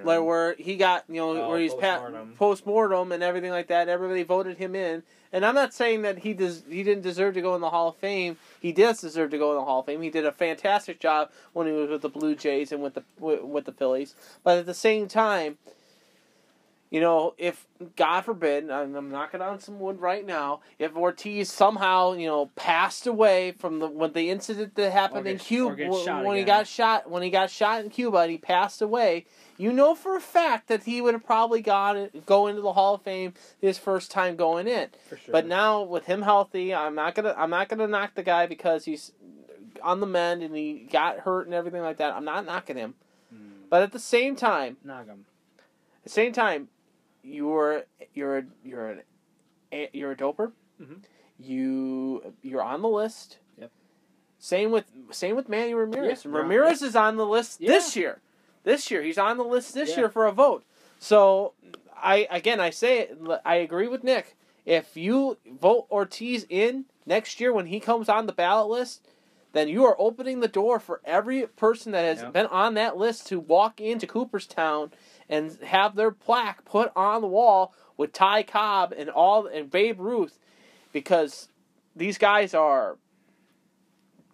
[0.02, 2.34] Like where he got, you know, Oh, where he's post-mortem.
[2.36, 3.88] post mortem and everything like that.
[3.88, 6.64] Everybody voted him in, and I'm not saying that he does.
[6.68, 8.36] He didn't deserve to go in the Hall of Fame.
[8.60, 10.02] He does deserve to go in the Hall of Fame.
[10.02, 13.04] He did a fantastic job when he was with the Blue Jays and with the
[13.20, 14.16] with, with the Phillies.
[14.42, 15.58] But at the same time,
[16.94, 17.66] you know, if
[17.96, 22.52] God forbid, and I'm knocking on some wood right now, if Ortiz somehow, you know,
[22.54, 25.74] passed away from the when the incident that happened in Cuba
[26.22, 29.26] when, he got shot when he got shot in Cuba and he passed away,
[29.58, 32.94] you know for a fact that he would have probably gone go into the Hall
[32.94, 34.90] of Fame his first time going in.
[35.08, 35.32] For sure.
[35.32, 38.84] But now with him healthy, I'm not gonna I'm not gonna knock the guy because
[38.84, 39.10] he's
[39.82, 42.14] on the mend and he got hurt and everything like that.
[42.14, 42.94] I'm not knocking him.
[43.34, 45.24] Mm, But at the same time, knock him.
[45.98, 46.68] at the same time,
[47.24, 49.02] you're you're a, you're an
[49.72, 50.52] a- you're a doper.
[50.80, 50.98] Mhm.
[51.38, 53.38] You you're on the list.
[53.58, 53.70] Yep.
[54.38, 56.24] Same with same with Manny Ramirez.
[56.24, 57.70] Yeah, Ramirez is on the list Yeah.
[57.70, 58.20] this year.
[58.62, 60.00] This year he's on the list this Yeah.
[60.00, 60.64] year for a vote.
[60.98, 61.54] So
[61.96, 63.18] I again I say it.
[63.44, 64.36] I agree with Nick.
[64.64, 69.06] If you vote Ortiz in next year when he comes on the ballot list,
[69.52, 72.30] then you are opening the door for every person that has Yeah.
[72.30, 74.92] been on that list to walk into Cooperstown
[75.28, 80.00] and have their plaque put on the wall with Ty Cobb and all and Babe
[80.00, 80.38] Ruth
[80.92, 81.48] because
[81.94, 82.98] these guys are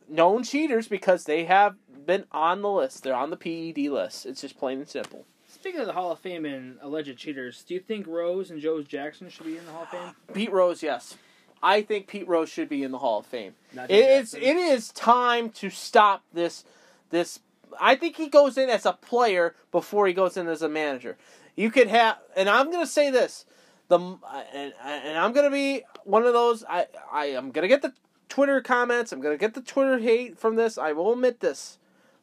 [0.09, 1.77] known cheaters because they have
[2.07, 3.03] been on the list.
[3.03, 4.27] They're on the PED list.
[4.27, 5.25] It's just plain and simple.
[5.49, 8.83] Speaking of the Hall of Fame and alleged cheaters, do you think Rose and Joe
[8.83, 10.15] Jackson should be in the Hall of Fame?
[10.33, 11.17] Pete Rose, yes.
[11.63, 13.55] I think Pete Rose should be in the Hall of Fame.
[13.73, 14.43] It's Jackson?
[14.43, 16.65] it is time to stop this
[17.11, 17.41] this
[17.79, 21.17] I think he goes in as a player before he goes in as a manager.
[21.57, 23.45] You could have and I'm going to say this
[23.89, 27.69] the and, and I'm going to be one of those I I am going to
[27.69, 27.93] get the
[28.31, 30.79] Twitter comments, I'm going to get the Twitter hate from this.
[30.79, 31.79] I will admit this.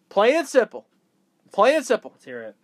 [0.09, 0.87] Plain and simple.
[1.51, 2.11] Plain and simple.
[2.13, 2.55] Let's hear it.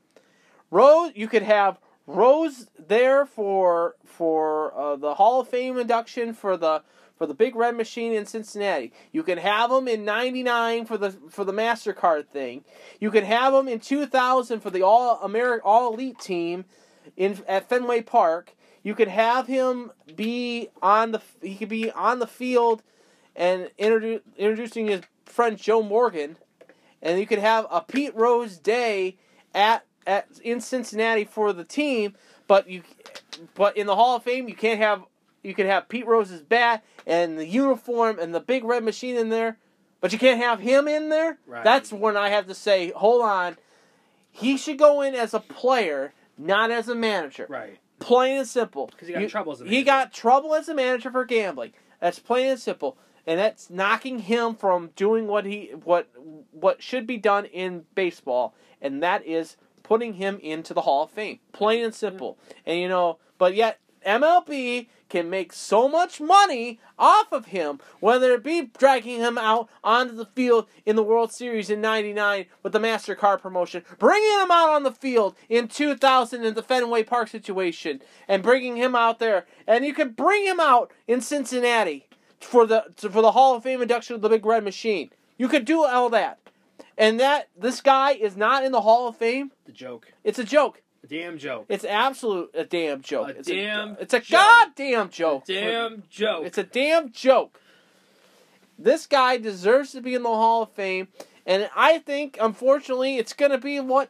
[0.72, 1.78] Rose, you could have
[2.08, 6.84] Rose there for for uh, the Hall of Fame induction for the
[7.16, 8.92] for the Big Red Machine in Cincinnati.
[9.12, 12.64] You can have him in '99 for the for the Mastercard thing.
[13.00, 16.66] You can have him in 2000 for the All American All Elite team
[17.16, 18.56] in at Fenway Park.
[18.84, 22.84] You could have him be on the he could be on the field
[23.36, 26.38] and introdu- introducing his friend Joe Morgan,
[27.02, 29.18] and you could have a Pete Rose day
[29.54, 32.16] at at in Cincinnati for the team.
[32.48, 32.84] But you,
[33.56, 35.04] but in the Hall of Fame, you can't have
[35.44, 39.30] you can have Pete Rose's bat and the uniform and the big red machine in
[39.30, 39.58] there,
[40.02, 41.38] but you can't have him in there.
[41.46, 41.64] Right.
[41.64, 43.58] That's when I have to say, hold on,
[44.32, 47.46] he should go in as a player, not as a manager.
[47.50, 47.78] Right.
[48.00, 48.88] Plain and simple.
[48.98, 51.74] 'Cause he got in trouble as a He got trouble as a manager for gambling.
[52.00, 52.98] That's plain and simple.
[53.26, 56.10] And that's knocking him from doing what he what
[56.52, 61.12] what should be done in baseball, and that is putting him into the Hall of
[61.12, 61.40] Fame.
[61.54, 62.38] Plain and simple.
[62.66, 68.34] And you know, but yet MLB can make so much money off of him, whether
[68.34, 72.74] it be dragging him out onto the field in the World Series in 99 with
[72.74, 77.28] the MasterCard promotion, bringing him out on the field in 2000 in the Fenway Park
[77.28, 79.46] situation, and bringing him out there.
[79.68, 82.08] And you can bring him out in Cincinnati
[82.40, 85.12] for the for the Hall of Fame induction of the Big Red Machine.
[85.38, 86.40] You could do all that.
[86.96, 90.14] And that this guy is not in the Hall of Fame, The joke.
[90.24, 90.83] it's a joke.
[91.04, 91.66] A damn joke.
[91.70, 93.28] It's absolute a damn joke.
[93.30, 94.40] A it's damn a, it's a joke.
[94.40, 95.46] goddamn joke.
[95.46, 96.46] Damn joke.
[96.46, 97.60] It's a damn joke.
[98.80, 101.08] This guy deserves to be in the Hall of Fame,
[101.46, 104.10] And I think, unfortunately, it's going to be what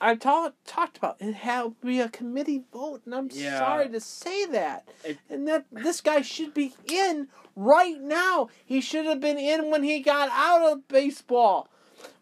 [0.00, 1.16] I've ta- talked about.
[1.20, 3.58] It will be a committee vote, and I'm Yeah.
[3.58, 4.88] sorry to say that.
[5.04, 8.48] It- and that this guy should be in right now.
[8.64, 11.68] He should have been in when he got out of baseball.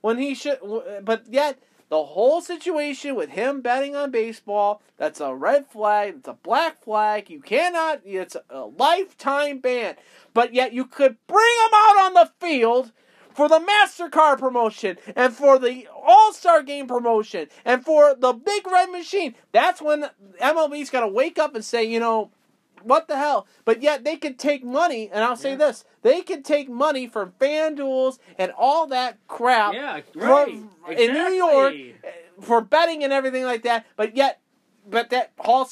[0.00, 0.58] When he should,
[1.02, 1.58] but yet
[1.90, 6.82] the whole situation with him betting on baseball, that's a red flag, it's a black
[6.82, 7.28] flag.
[7.28, 9.96] You cannot, it's a lifetime ban.
[10.32, 12.92] But yet you could bring him out on the field
[13.34, 18.66] for the MasterCard promotion and for the All Star Game promotion and for the Big
[18.66, 19.34] Red Machine.
[19.50, 20.10] That's when
[20.40, 22.30] MLB's got to wake up and say, you know,
[22.82, 23.46] what the hell?
[23.64, 25.56] But yet they could take money, and I'll say Yeah.
[25.56, 30.62] this: they could take money from FanDuels and all that crap Yeah, right.
[30.96, 31.74] in New York
[32.04, 32.08] uh,
[32.42, 33.86] for betting and everything like that.
[33.96, 34.40] But yet,
[34.88, 35.68] but that Hall,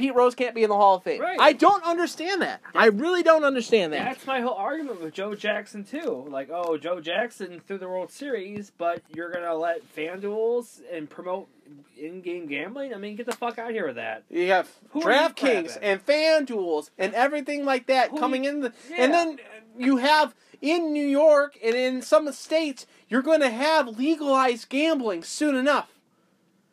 [0.00, 1.20] Pete Rose can't be in the Hall of Fame.
[1.20, 1.38] Right.
[1.38, 2.60] I don't understand that.
[2.74, 4.04] I really don't understand that.
[4.04, 6.26] That's my whole argument with Joe Jackson too.
[6.28, 11.48] Like, oh, Joe Jackson threw the World Series, but you're gonna let FanDuels and promote
[11.96, 12.92] in-game gambling?
[12.94, 14.24] I mean, get the fuck out of here with that.
[14.30, 18.50] You have Who are you DraftKings and FanDuels and everything like that Who coming you-
[18.50, 18.96] in, the, Yeah.
[19.04, 19.38] and then
[19.78, 25.22] you have in New York and in some states you're going to have legalized gambling
[25.22, 25.90] soon enough.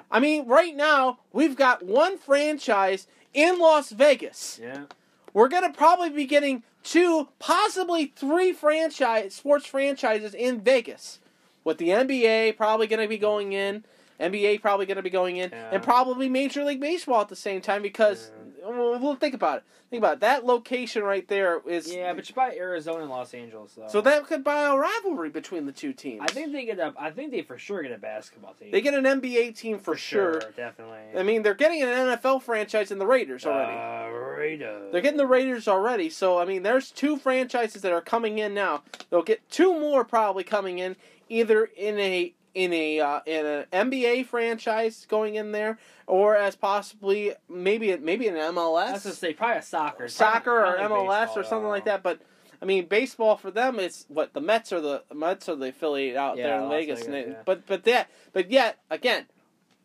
[0.10, 3.08] I mean, right now we've got one franchise
[3.38, 4.60] in Las Vegas.
[4.62, 4.86] Yeah.
[5.34, 11.20] We're going to probably be getting two, possibly three franchise sports franchises in Vegas.
[11.64, 13.84] With the NBA probably going to be going in,
[14.20, 15.70] NBA probably going to be going in, Yeah.
[15.72, 18.32] and probably Major League Baseball at the same time because
[18.64, 19.64] well, well, think about it.
[19.90, 20.20] Think about it.
[20.20, 23.88] That location right there is Yeah, but you buy Arizona and Los Angeles though.
[23.88, 26.22] so that could buy a rivalry between the two teams.
[26.22, 26.94] I think they get a.
[27.00, 28.72] I think they for sure get a basketball team.
[28.72, 30.42] they get an NBA team for, sure.
[30.56, 31.00] definitely.
[31.18, 33.78] I mean, they're getting an NFL franchise in the Raiders already.
[33.78, 34.92] Uh, Raiders.
[34.92, 38.54] They're getting the Raiders already, so I mean, there's two franchises that are coming in
[38.54, 38.84] now.
[39.10, 40.96] They'll get two more probably coming in,
[41.30, 45.78] either in a in a uh, in an NBA franchise going in there,
[46.08, 50.66] or as possibly maybe maybe an I was MLS, gonna say probably a soccer, soccer
[50.66, 52.02] or Probably MLS baseball, or something like that.
[52.02, 52.20] But
[52.60, 56.18] I mean, baseball for them is what the Mets are the Mets are the affiliate
[56.18, 57.00] out Yeah, there in Las Vegas.
[57.02, 57.42] Vegas, and it- yeah.
[57.46, 59.28] But but that but yet again,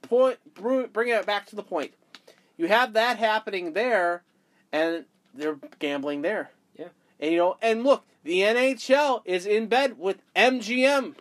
[0.01, 1.93] point bringing it back to the point,
[2.57, 4.23] you have that happening there,
[4.73, 5.05] and
[5.35, 6.51] they're gambling there.
[6.79, 6.89] Yeah.
[7.21, 11.17] And you know, and look, the NHL is in bed with MGM.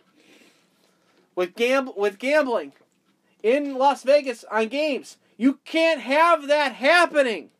[1.34, 2.72] With gam with gambling
[3.42, 5.16] in Las Vegas on games.
[5.36, 7.50] You can't have that happening.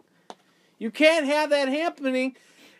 [0.78, 2.36] You can't have that happening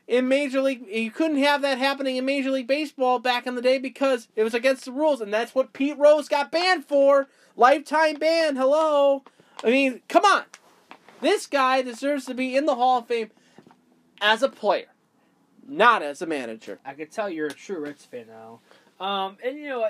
[0.07, 0.87] in Major League.
[0.89, 4.45] You couldn't have that happening in Major League Baseball back in the day because it
[4.45, 7.29] was against the rules, and that's what Pete Rose got banned for.
[7.57, 8.57] Lifetime ban.
[8.57, 9.23] Hello.
[9.65, 10.45] I mean, come on.
[11.21, 13.31] This guy deserves to be in the Hall of Fame
[14.21, 14.87] as a player,
[15.67, 16.81] not as a manager.
[16.85, 18.61] I could tell you're a true Reds fan now.
[19.05, 19.89] Um, and you know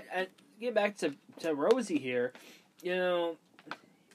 [0.61, 2.33] get back to to Rosie here.
[2.83, 3.37] You know,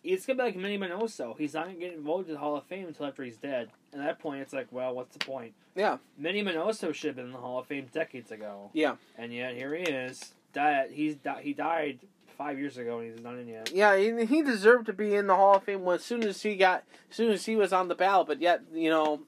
[0.03, 1.37] it's gonna be like Manny Minoso.
[1.37, 3.69] He's not gonna get voted to the Hall of Fame until after he's dead.
[3.93, 5.53] At that point, it's like, well, what's the point?
[5.75, 5.97] Yeah.
[6.17, 8.69] Manny Minoso should have been in the Hall of Fame decades ago.
[8.73, 8.95] Yeah.
[9.17, 10.33] And yet here he is.
[10.53, 10.91] Died.
[10.91, 11.99] He's di- he died
[12.37, 13.71] five years ago, and he's not in yet.
[13.73, 16.41] Yeah, he, he deserved to be in the Hall of Fame when, as soon as
[16.41, 18.27] he got, as soon as he was on the ballot.
[18.27, 19.21] But yet, you know,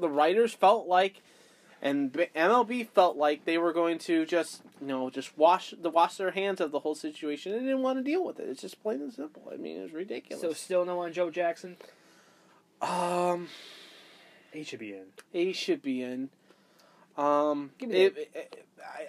[0.00, 1.22] the writers felt like,
[1.82, 6.16] and MLB felt like they were going to just, you know, just wash the wash
[6.16, 7.52] their hands of the whole situation.
[7.52, 8.48] They didn't want to deal with it.
[8.48, 9.42] It's just plain and simple.
[9.52, 10.42] I mean, it was ridiculous.
[10.42, 11.76] So still no on Joe Jackson.
[12.82, 13.48] um,
[14.52, 15.06] He should be in.
[15.32, 16.30] he should be in.
[17.16, 17.90] Um, it,
[18.34, 18.66] it-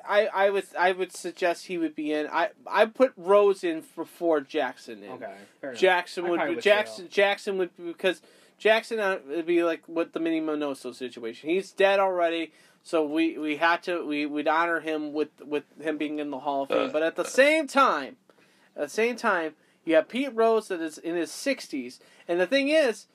[0.08, 2.28] I, I, would I would suggest he would be in.
[2.28, 5.12] I I put Rose in before Jackson in.
[5.12, 5.36] Okay.
[5.76, 7.10] Jackson would be would Jackson.
[7.10, 8.22] Jackson would because
[8.58, 11.50] Jackson uh, would be like with the Minnie Minoso situation.
[11.50, 12.54] He's dead already,
[12.86, 16.40] so we we had to we would honor him with with him being in the
[16.40, 16.90] Hall of Fame.
[16.90, 17.28] Uh, but at the uh.
[17.28, 18.16] same time,
[18.76, 22.46] at the same time, you have Pete Rose that is in his sixties, and the
[22.46, 23.08] thing is,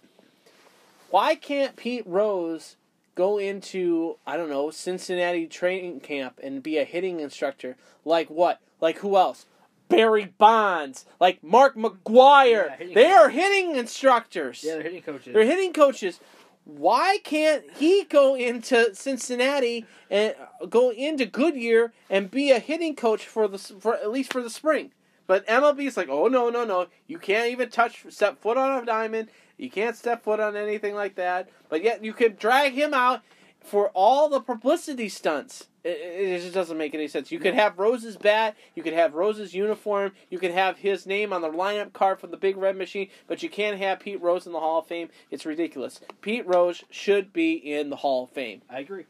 [1.09, 2.77] why can't Pete Rose?
[3.17, 8.61] Go into I don't know Cincinnati training camp and be a hitting instructor like what
[8.81, 9.45] like who else
[9.91, 12.71] Barry Bonds, like Mark McGwire.
[12.71, 13.13] Yeah, they coaches.
[13.13, 14.65] are hitting instructors.
[14.65, 15.35] Yeah, they're hitting coaches.
[15.35, 16.21] They're hitting coaches.
[16.65, 20.35] Why can't he go into Cincinnati and
[20.69, 24.51] go into Goodyear and be a hitting coach for the for at least for the
[24.51, 24.93] spring?
[25.27, 28.83] But MLB is like, oh no no no, you can't even touch step foot on
[28.83, 29.31] a diamond.
[29.57, 31.49] You can't step foot on anything like that.
[31.69, 33.23] But yet you can drag him out
[33.61, 35.69] for all the publicity stunts.
[35.83, 37.33] It, it just doesn't make any sense.
[37.33, 41.33] You could have Rose's bat, you could have Rose's uniform, you could have his name
[41.33, 44.47] on the lineup card for the Big Red Machine, but you can't have Pete Rose
[44.47, 45.09] in the Hall of Fame.
[45.31, 46.01] It's ridiculous.
[46.21, 48.63] Pete Rose should be in the Hall of Fame.
[48.69, 49.07] I agree.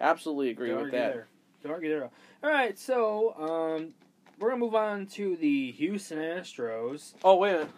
[0.00, 1.12] Absolutely agree Don't with that.
[1.12, 1.26] there.
[1.62, 2.10] Don't argue there.
[2.42, 3.94] All right, so um,
[4.38, 7.14] we're gonna move on to the Houston Astros.
[7.22, 7.70] Oh wait a minute.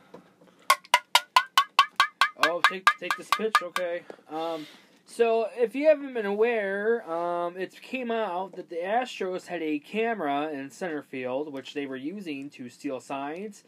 [2.45, 4.03] Oh, take take this pitch, okay.
[4.31, 4.67] Um,
[5.07, 9.79] so if you haven't been aware, um, it came out that the Astros had a
[9.79, 13.63] camera in center field, which they were using to steal signs,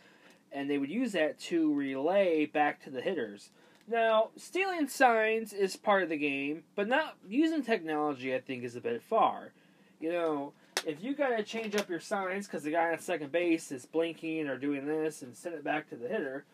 [0.50, 3.50] and they would use that to relay back to the hitters.
[3.86, 8.34] Now, stealing signs is part of the game, but not using technology.
[8.34, 9.52] I think is a bit far.
[10.00, 10.52] You know,
[10.86, 14.48] if you gotta change up your signs because the guy on second base is blinking
[14.48, 16.44] or doing this and send it back to the hitter,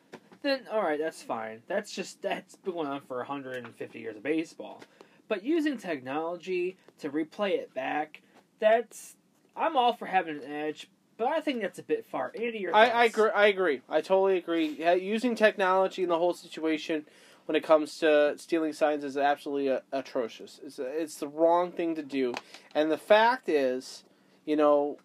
[0.44, 1.62] then all right, that's fine.
[1.66, 4.82] That's just that's been going on for 150 years of baseball.
[5.26, 8.20] But using technology to replay it back,
[8.60, 9.16] that's
[9.56, 12.30] I'm all for having an edge, but I think that's a bit far.
[12.34, 13.30] Andy, your I, I agree.
[13.34, 13.80] I agree.
[13.88, 14.76] I totally agree.
[14.78, 17.06] Yeah, using technology in the whole situation
[17.46, 20.60] when it comes to stealing signs is absolutely uh, atrocious.
[20.62, 22.34] It's it's the wrong thing to do,
[22.74, 24.04] and the fact is,
[24.44, 24.98] you know,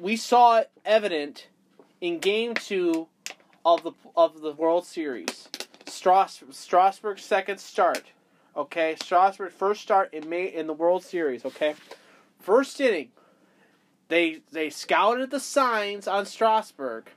[0.00, 1.48] we saw it evident
[2.00, 3.08] in Game Two
[3.66, 5.48] of the of the World Series.
[5.86, 8.04] Strass, Strasburg's second start.
[8.56, 11.44] Okay, Strasburg first start in May in the World Series.
[11.44, 11.74] Okay,
[12.38, 13.08] first inning,
[14.06, 17.10] they they scouted the signs on Strasburg,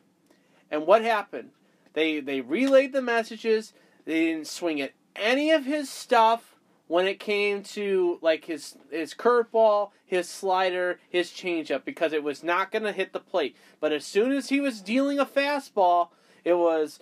[0.72, 1.52] and what happened?
[1.94, 3.74] They they relayed the messages.
[4.06, 6.56] They didn't swing at any of his stuff
[6.88, 12.44] when it came to like his his curveball, his slider, his changeup because it was
[12.44, 13.56] not going to hit the plate.
[13.80, 16.10] But as soon as he was dealing a fastball,
[16.44, 17.00] it was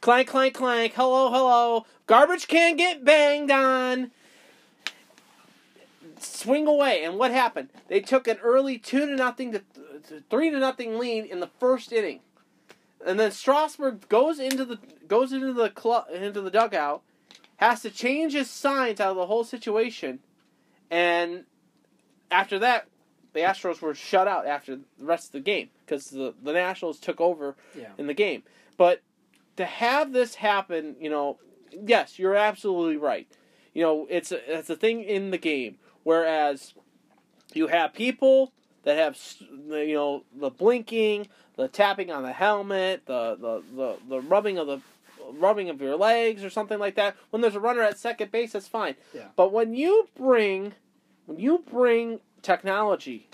[0.00, 0.94] clank clank clank.
[0.94, 1.86] Hello hello.
[2.06, 4.10] Garbage can get banged on.
[6.18, 7.68] Swing away, and what happened?
[7.88, 9.62] They took an early two to nothing to,
[10.30, 12.20] three to nothing lead in the first inning,
[13.04, 15.72] and then Strasburg goes into the goes into the
[16.12, 17.02] into the dugout,
[17.56, 20.20] has to change his signs out of the whole situation,
[20.90, 21.44] and
[22.30, 22.86] after that,
[23.32, 26.98] the Astros were shut out after the rest of the game because the the Nationals
[26.98, 27.88] took over Yeah.
[27.98, 28.42] in the game.
[28.76, 29.02] But
[29.56, 31.38] to have this happen, you know,
[31.70, 33.26] yes, you're absolutely right.
[33.74, 35.78] You know, it's a, it's a thing in the game.
[36.02, 36.74] Whereas
[37.54, 38.52] you have people
[38.84, 39.18] that have,
[39.70, 44.66] you know, the blinking, the tapping on the helmet, the the, the, the rubbing of
[44.66, 44.80] the
[45.34, 47.16] rubbing of your legs or something like that.
[47.30, 48.96] When there's a runner at second base, that's fine.
[49.14, 49.28] Yeah.
[49.36, 50.72] But when you bring
[51.26, 53.28] when you bring technology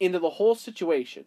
[0.00, 1.24] into the whole situation,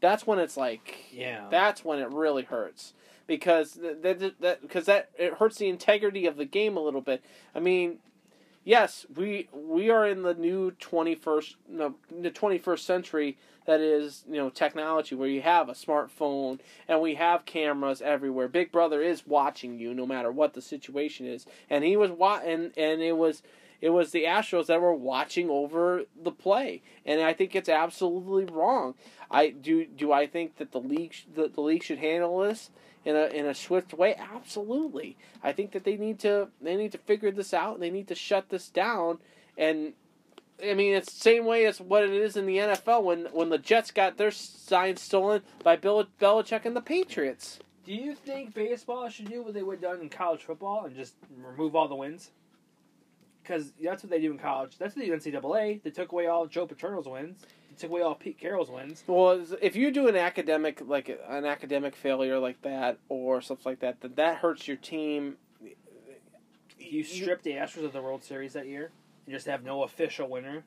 [0.00, 1.48] that's when it's like Yeah.
[1.50, 2.94] that's when it really hurts
[3.26, 7.00] because that that that because that it hurts the integrity of the game a little
[7.00, 7.22] bit.
[7.54, 7.98] I mean,
[8.64, 13.36] yes, we we are in the new twenty first no the twenty first century
[13.66, 18.46] that is you know technology where you have a smartphone and we have cameras everywhere.
[18.46, 22.42] Big Brother is watching you no matter what the situation is, and he was wa-
[22.44, 23.42] and and it was.
[23.80, 28.44] It was the Astros that were watching over the play, and I think it's absolutely
[28.44, 28.94] wrong.
[29.30, 29.86] I do.
[29.86, 32.70] Do I think that the league sh- the, league should handle this
[33.04, 34.14] in a in a swift way?
[34.14, 35.16] Absolutely.
[35.42, 37.80] I think that they need to they need to figure this out.
[37.80, 39.18] They need to shut this down.
[39.58, 39.94] And
[40.62, 43.50] I mean, it's the same way as what it is in the NFL when when
[43.50, 47.58] the Jets got their signs stolen by Bill Belichick and the Patriots.
[47.84, 51.14] Do you think baseball should do what they would done in college football and just
[51.36, 52.32] remove all the wins?
[53.46, 54.76] Because that's what they do in college.
[54.78, 55.82] That's what they do in NCAA.
[55.82, 57.42] They took away all Joe Paterno's wins.
[57.70, 59.04] They took away all Pete Carroll's wins.
[59.06, 63.80] Well, if you do an academic like an academic failure like that or something like
[63.80, 65.36] that, then that hurts your team.
[66.78, 68.90] You strip the Astros of the World Series that year
[69.26, 70.64] and just have no official winner.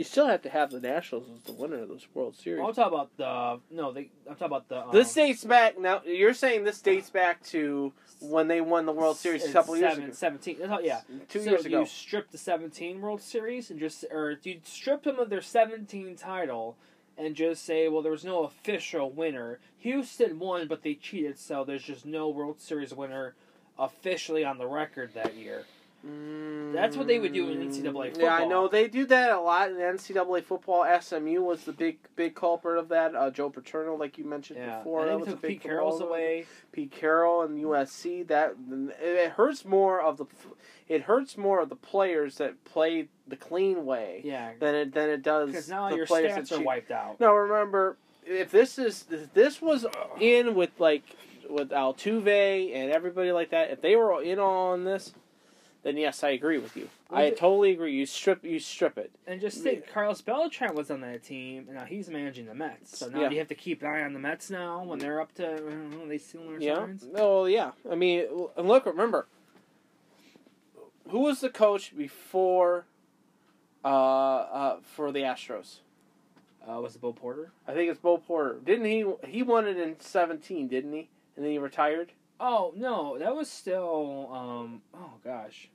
[0.00, 2.64] You still have to have the Nationals as the winner of this World Series.
[2.66, 3.92] I'm talking about the no.
[3.92, 4.86] They, I'm talking about the.
[4.86, 6.00] Um, This dates back now.
[6.06, 9.76] You're saying this dates back to when they won the World Series a in couple
[9.76, 10.56] years ago, 17.
[10.58, 11.02] That's how- yeah.
[11.28, 11.80] two so years ago.
[11.80, 16.16] you strip the 17 World Series and just, or you strip them of their 17
[16.16, 16.78] title
[17.18, 19.58] and just say, well, there was no official winner.
[19.80, 23.34] Houston won, but they cheated, so there's just no World Series winner
[23.78, 25.66] officially on the record that year.
[26.02, 28.22] That's what they would do in NCAA football.
[28.22, 30.86] Yeah, I know they do that a lot in NCAA football.
[31.00, 33.14] SMU was the big big culprit of that.
[33.14, 36.46] Uh, Joe Paterno, like you mentioned Yeah, before, that was a big Pete Carroll's away.
[36.72, 38.26] Pete Carroll and USC.
[38.28, 38.54] That
[39.02, 40.26] it hurts more of the
[40.88, 45.10] it hurts more of the players that play the clean way Yeah, than it than
[45.10, 47.20] it does because now the your players stats are wiped out.
[47.20, 49.84] No, remember if this is if this was
[50.18, 51.02] in with like
[51.48, 55.12] with Altuve and everybody like that, if they were in on this,
[55.82, 56.88] then yes, I agree with you.
[57.10, 57.92] Well, I the- totally agree.
[57.94, 59.10] You strip you strip it.
[59.26, 62.98] And just think, Carlos Beltran was on that team, and now he's managing the Mets.
[62.98, 63.30] So now Yeah.
[63.30, 65.58] you have to keep an eye on the Mets now when they're up to I
[65.60, 66.74] know, they steal their Yeah.
[66.76, 67.08] signs.
[67.14, 67.72] Oh yeah.
[67.90, 68.26] I mean,
[68.56, 69.26] and look, remember,
[71.08, 72.86] who was the coach before
[73.84, 75.78] uh, uh, for the Astros.
[76.68, 77.50] Uh, was it Bo Porter?
[77.66, 78.58] I think it's Bo Porter.
[78.62, 79.04] Didn't he?
[79.26, 81.08] He won it in seventeen, didn't he?
[81.34, 82.12] And then he retired.
[82.40, 84.30] Oh no, that was still.
[84.32, 85.68] Um, oh gosh,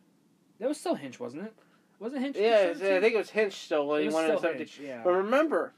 [0.60, 1.54] that was still Hinch, wasn't it?
[2.00, 2.36] Wasn't Hinch?
[2.38, 4.54] Yeah, I think it was Hinch still when It he was won it in still.
[4.54, 5.02] Hinch, yeah.
[5.04, 5.74] But remember,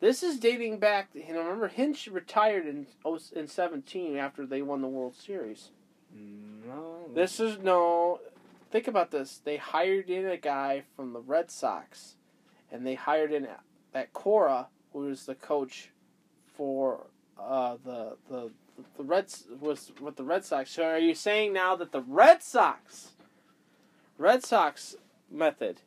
[0.00, 1.10] this is dating back.
[1.12, 5.70] You know, remember Hinch retired in oh, in seventeen after they won the World Series.
[6.12, 7.10] No.
[7.14, 8.20] This is no.
[8.70, 9.40] Think about this.
[9.44, 12.16] They hired in a guy from the Red Sox,
[12.72, 13.46] and they hired in
[13.92, 15.90] that Cora, who was the coach
[16.56, 17.06] for
[17.38, 18.50] uh, the the
[18.96, 20.70] the Reds was with the Red Sox.
[20.70, 23.10] So are you saying now that the Red Sox,
[24.18, 24.96] Red Sox
[25.30, 25.80] method?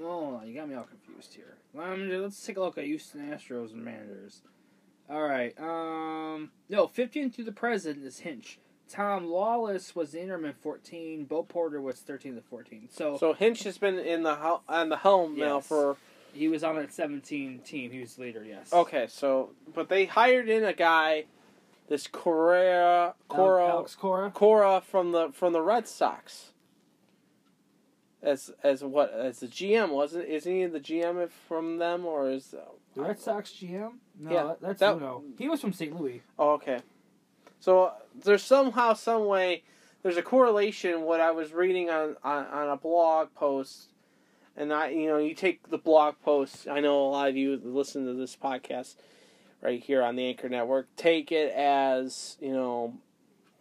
[0.00, 1.56] Oh, you got me all confused here.
[1.74, 4.42] Let's take a look at Houston Astros and managers.
[5.10, 5.58] All right.
[5.58, 8.58] Um, no, 15 to the present is Hinch.
[8.88, 11.24] Tom Lawless was the interim in 14.
[11.24, 12.88] Bo Porter was 13 to 14.
[12.90, 15.96] So, So Hinch has been in the hel- on the helm now for
[16.32, 17.90] he was on that 17 team.
[17.90, 18.44] He was the leader.
[18.44, 18.72] Yes.
[18.72, 19.06] okay.
[19.08, 21.24] So but they hired in a guy,
[21.88, 23.68] this Correa Cora.
[23.68, 24.30] Alex Cora.
[24.30, 26.52] Cora from the from the Red Sox.
[28.20, 32.48] As as what as the GM wasn't isn't he the GM from them or is
[32.94, 33.92] The Red Sox GM?
[34.18, 35.22] No, Yeah, that- that's that- Uno.
[35.38, 35.94] He was from St.
[35.98, 36.22] Louis.
[36.38, 36.80] oh okay,
[37.60, 37.94] so uh,
[38.24, 39.62] there's somehow some way
[40.02, 43.90] there's a correlation what I was reading on, on on a blog post,
[44.56, 47.60] and I you know you take the blog post I know a lot of you
[47.62, 48.96] listen to this podcast
[49.60, 52.94] right here on the Anchor Network take it as you know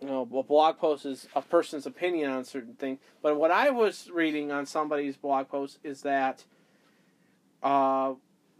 [0.01, 2.99] you know, a blog post is a person's opinion on a certain thing.
[3.21, 6.43] But what I was reading on somebody's blog post is that
[7.63, 8.13] uh,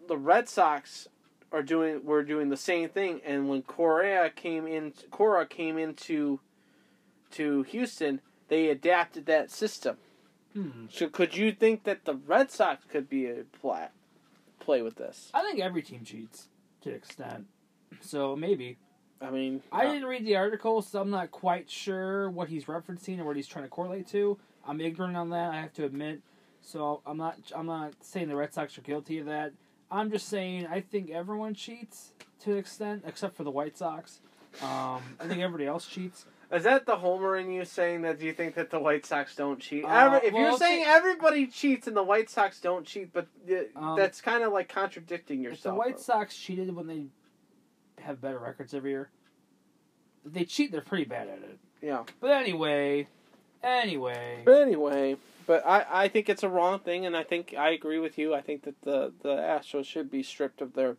[0.07, 1.07] the Red Sox
[1.51, 6.39] are doing were doing the same thing, and when Correa came in, Cora came into
[7.31, 9.97] to Houston, they adapted that system.
[10.53, 10.87] Hmm.
[10.89, 13.87] So could you think that the Red Sox could be a play,
[14.59, 15.29] play with this?
[15.33, 16.47] I think every team cheats
[16.81, 17.45] to extent.
[18.01, 18.77] So maybe.
[19.19, 22.65] I mean, I uh, didn't read the article, so I'm not quite sure what he's
[22.65, 24.37] referencing or what he's trying to correlate to.
[24.67, 26.21] I'm ignorant on that, I have to admit.
[26.61, 29.53] So I'm not I'm not saying the Red Sox are guilty of that.
[29.89, 34.19] I'm just saying I think everyone cheats to an extent, except for the White Sox.
[34.61, 36.25] Um, I think everybody else cheats.
[36.51, 39.59] Is that the homer in you saying that you think that the White Sox don't
[39.59, 39.83] cheat?
[39.83, 43.27] Uh, Every, if well, you're saying everybody cheats and the White Sox don't cheat, but
[43.51, 45.77] uh, Um, that's kind of like contradicting If the yourself.
[45.77, 47.07] White Sox cheated when they
[48.01, 49.09] have better records every year,
[50.25, 51.59] if they cheat, they're pretty bad at it.
[51.81, 52.03] yeah.
[52.21, 53.07] But anyway,
[53.61, 57.71] anyway, But anyway, but I, I think it's a wrong thing, and I think I
[57.71, 58.33] agree with you.
[58.33, 60.95] I think that the, the Astros should be stripped of their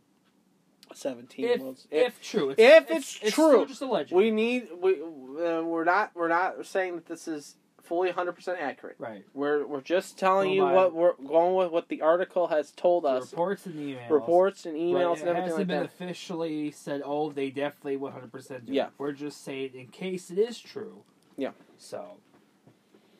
[0.99, 1.87] 17 if, votes.
[1.91, 4.17] if true, it's, if it's it's true, still just a legend.
[4.17, 8.97] we need we uh, we're not we're not saying that this is fully 100% accurate.
[8.99, 9.25] right.
[9.33, 13.33] We're we're just telling you what we're going with what the article has told us.
[13.33, 14.11] reports and emails.
[14.11, 15.87] reports and emails it and everything hasn't like been that.
[15.87, 17.01] officially said.
[17.05, 18.65] Oh, they definitely one hundred percent.
[18.67, 18.89] Yeah.
[18.99, 21.03] we're just saying in case it is true.
[21.39, 21.53] Yeah.
[21.79, 22.19] So.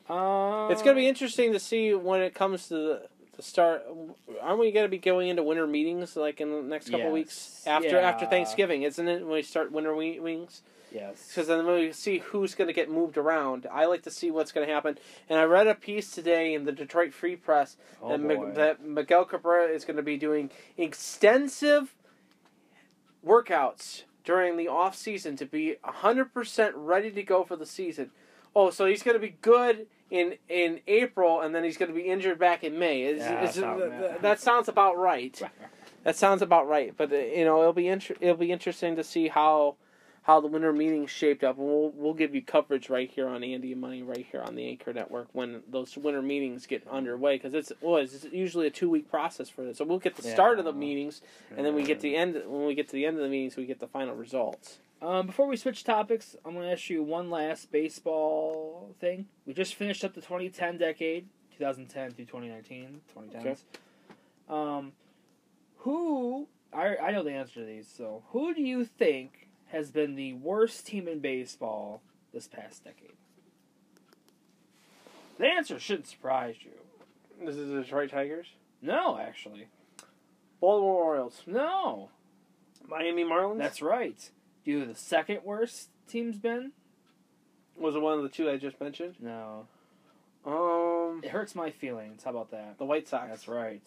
[0.07, 3.07] Um, It's going to be interesting to see when it comes to the
[3.41, 3.83] start.
[4.41, 7.13] Aren't we going to be going into winter meetings like in the next couple Yes.
[7.13, 8.83] weeks after after Thanksgiving?
[8.83, 10.61] Isn't it when we start winter we- wings?
[10.91, 11.27] Yes.
[11.27, 13.67] Because then we see who's going to get moved around.
[13.71, 14.97] I like to see what's going to happen.
[15.29, 19.25] And I read a piece today in the Detroit Free Press Oh, that, that Miguel
[19.25, 21.93] Cabrera is going to be doing extensive
[23.25, 28.11] workouts during the off season to be 100% ready to go for the season.
[28.55, 31.95] Oh, so he's going to be good in in April and then he's going to
[31.95, 33.15] be injured back in May.
[33.15, 35.39] Yeah, is- sound- that, that sounds about right.
[36.03, 36.93] That sounds about right.
[36.95, 39.75] But uh, you know, it'll be inter- it'll be interesting to see how
[40.23, 43.43] how the winter meetings shaped up, and we'll we'll give you coverage right here on
[43.43, 47.35] Andy and Money, right here on the Anchor Network when those winter meetings get underway.
[47.35, 49.77] Because it's was it's usually a two week process for this.
[49.77, 51.21] So we'll get the start of the meetings,
[51.55, 52.35] and then we get the end.
[52.45, 54.79] When we get to the end of the meetings, we get the final results.
[55.01, 59.27] Um, before we switch topics, I'm going to ask you one last baseball thing.
[59.45, 61.27] We just finished up the 2010 decade,
[61.57, 63.39] 2010 through 2019, 2010s.
[63.39, 63.55] Okay.
[64.49, 64.91] Um,
[65.77, 67.87] who I I know the answer to these.
[67.87, 72.01] So, who do you think has been the worst team in baseball
[72.33, 73.13] this past decade?
[75.37, 76.71] The answer shouldn't surprise you.
[77.45, 78.47] This is the Detroit Tigers,
[78.81, 79.67] No, actually,
[80.59, 82.09] Baltimore Orioles, no.
[82.85, 83.59] Miami Marlins.
[83.59, 84.29] That's right.
[84.65, 86.71] Do you know the second worst team's been?
[87.77, 89.15] was it one of the two I just mentioned.
[89.21, 89.65] No.
[90.45, 92.23] Um, It hurts my feelings.
[92.23, 92.77] How about that?
[92.77, 93.29] the White Sox.
[93.29, 93.81] That's right.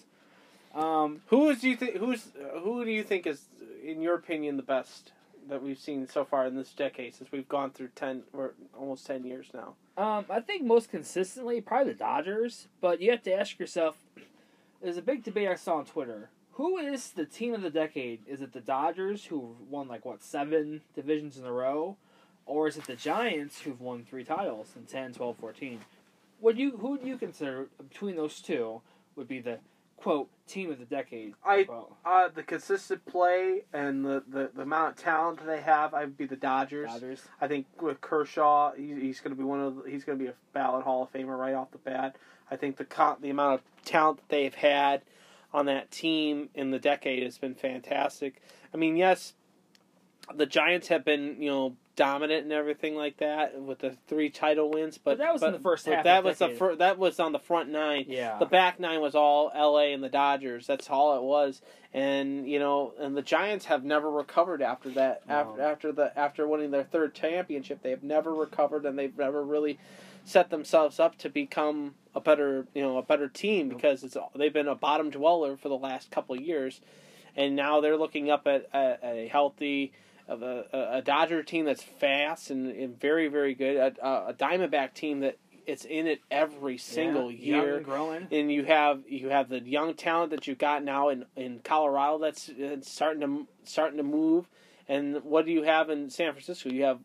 [0.75, 1.97] Um, Who do you think?
[1.97, 2.29] Who's
[2.63, 3.43] who do you think is,
[3.85, 5.13] in your opinion, the best
[5.49, 9.07] that we've seen so far in this decade since we've gone through ten or almost
[9.07, 9.75] ten years now?
[9.99, 12.69] um, I think most consistently, probably the Dodgers.
[12.81, 13.97] But you have to ask yourself,
[14.81, 16.31] there's a big debate I saw on Twitter.
[16.55, 18.21] Who is the team of the decade?
[18.27, 21.97] Is it the Dodgers who won like what seven divisions in a row,
[22.45, 25.81] or is it the Giants who've won three titles in 10, 12, 14?
[26.41, 28.83] Would you who do you consider between those two
[29.17, 29.61] would be the
[29.97, 31.35] quote team of the decade?
[31.45, 31.95] I- quote?
[32.05, 36.27] Uh, the consistent play and the, the, the amount of talent they have, I'd be
[36.27, 36.91] the Dodgers.
[36.91, 37.23] Dodgers.
[37.41, 40.25] I think with Kershaw, he, he's going to be one of the, he's going to
[40.25, 42.17] be a ballot Hall of Famer right off the bat.
[42.51, 45.01] I think the the amount of talent that they've had
[45.53, 48.43] on that team in the decade has been fantastic.
[48.73, 49.35] I mean, yes,
[50.35, 54.71] the Giants have been you know dominant and everything like that with the three title
[54.71, 56.99] wins, but, But that was in the first half That the was the fir- that
[56.99, 58.07] was on the front nine.
[58.09, 58.39] Yeah.
[58.39, 59.93] The back nine was all L.A.
[59.93, 60.67] and the Dodgers.
[60.67, 61.61] That's all it was.
[61.93, 65.29] And you know, and the Giants have never recovered after that.
[65.29, 65.35] No.
[65.35, 69.43] After after the after winning their third championship, they have never recovered, and they've never
[69.43, 69.79] really
[70.25, 74.53] set themselves up to become a better you know a better team because it's they've
[74.53, 76.81] been a bottom dweller for the last couple of years,
[77.37, 79.93] and now they're looking up at, at a healthy.
[80.29, 84.95] Of a, a Dodger team that's fast and, and very very good, a, a Diamondback
[84.95, 85.37] team that
[85.67, 88.29] it's in it every single Yeah, year and growing.
[88.31, 92.19] and you have you have the young talent that you've got now in, in Colorado
[92.19, 92.49] that's
[92.83, 94.49] starting to starting to move,
[94.89, 96.71] and what do you have in San Francisco?
[96.71, 97.01] You have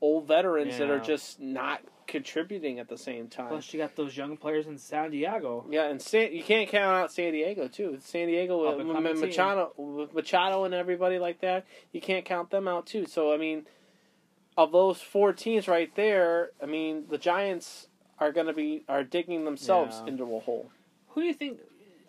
[0.00, 1.80] old veterans that are just not
[2.10, 3.48] contributing at the same time.
[3.48, 5.64] Plus, you got those young players in San Diego.
[5.70, 7.98] Yeah, and San, you can't count out San Diego too.
[8.00, 8.86] San Diego with
[9.18, 13.06] Machado, with Machado and everybody like that, you can't count them out too.
[13.06, 13.66] So I mean,
[14.58, 17.86] of those four teams right there, I mean the Giants
[18.18, 20.12] are going to be are digging themselves Yeah.
[20.12, 20.70] into a hole.
[21.10, 21.58] Who do you think?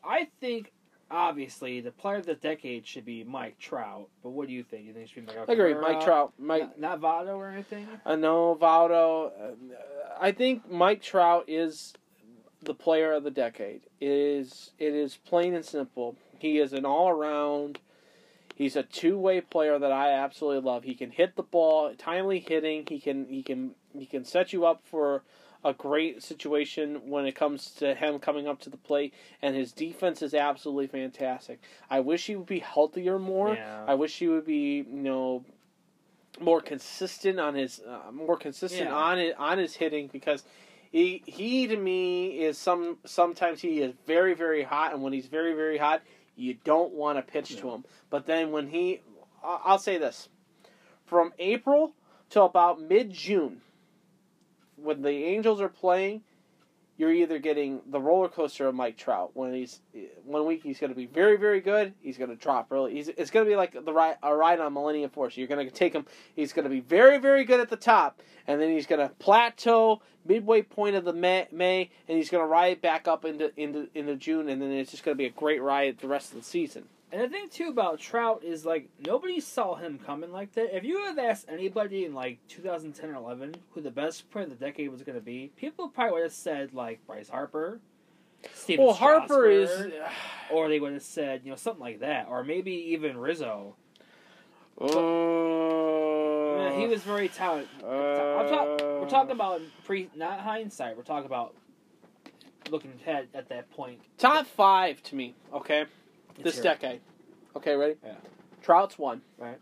[0.04, 0.72] I think
[1.12, 4.10] obviously the player of the decade should be Mike Trout.
[4.24, 4.86] But what do you think?
[4.86, 5.50] You think it should be Mike?
[5.50, 5.74] I agree.
[5.74, 6.34] Mike Trout.
[6.40, 6.78] Mike.
[6.78, 7.88] Not, not Votto or anything.
[8.06, 9.28] Uh, know Valdo.
[9.28, 9.76] Uh,
[10.20, 11.94] I think Mike Trout is
[12.62, 13.82] the player of the decade.
[14.00, 16.16] It is it is plain and simple.
[16.40, 17.80] He is an all around.
[18.56, 20.84] He's a two way player that I absolutely love.
[20.84, 22.86] He can hit the ball, timely hitting.
[22.88, 25.24] He can he can he can set you up for
[25.64, 29.72] a great situation when it comes to him coming up to the plate, and his
[29.72, 31.62] defense is absolutely fantastic.
[31.90, 33.54] I wish he would be healthier more.
[33.54, 33.86] Yeah.
[33.88, 35.46] I wish he would be, you know,
[36.40, 38.96] more consistent on his, uh, more consistent Yeah.
[38.96, 40.44] on it on his hitting because
[40.92, 45.28] he he to me is some sometimes he is very very hot, and when he's
[45.28, 46.02] very very hot,
[46.36, 47.86] you don't want to pitch to him.
[48.10, 49.02] But then when he,
[49.44, 50.30] I'll say this,
[51.06, 51.94] from April
[52.30, 53.62] till about mid June,
[54.82, 56.22] when the Angels are playing,
[56.98, 59.32] you're either getting the roller coaster of Mike Trout.
[59.34, 59.82] When he's
[60.24, 62.94] one week he's going to be very very good, he's going to drop really.
[62.94, 65.36] He's, it's going to be like the ride a ride on Millennium Force.
[65.36, 66.06] You're going to take him.
[66.36, 69.14] He's going to be very very good at the top, and then he's going to
[69.16, 73.52] plateau midway point of the May, May and he's going to ride back up into
[73.60, 76.34] into into June, and then it's just going to be a great ride the rest
[76.34, 76.86] of the season.
[77.12, 80.76] And the thing too about Trout is like nobody saw him coming like that.
[80.76, 84.50] If you had asked anybody in like 2010 or 11 who the best player of
[84.50, 87.82] the decade was going to be, people probably would have said like Bryce Harper,
[88.54, 89.92] Steven well, Harper is.
[90.52, 93.76] Or they would have said you know something like that, or maybe even Rizzo.
[94.80, 94.88] Uh,
[96.58, 97.70] Yeah, he was very talented.
[97.84, 100.96] I'm talk- we're talking about pre, not hindsight.
[100.98, 101.56] We're talking about
[102.70, 104.00] looking ahead at that point.
[104.18, 105.36] top five to me.
[105.54, 105.86] Okay,
[106.44, 107.02] Let's this decade.
[107.56, 107.96] Okay, ready?
[108.04, 108.16] Yeah.
[108.62, 109.22] Trout's one.
[109.38, 109.60] Right.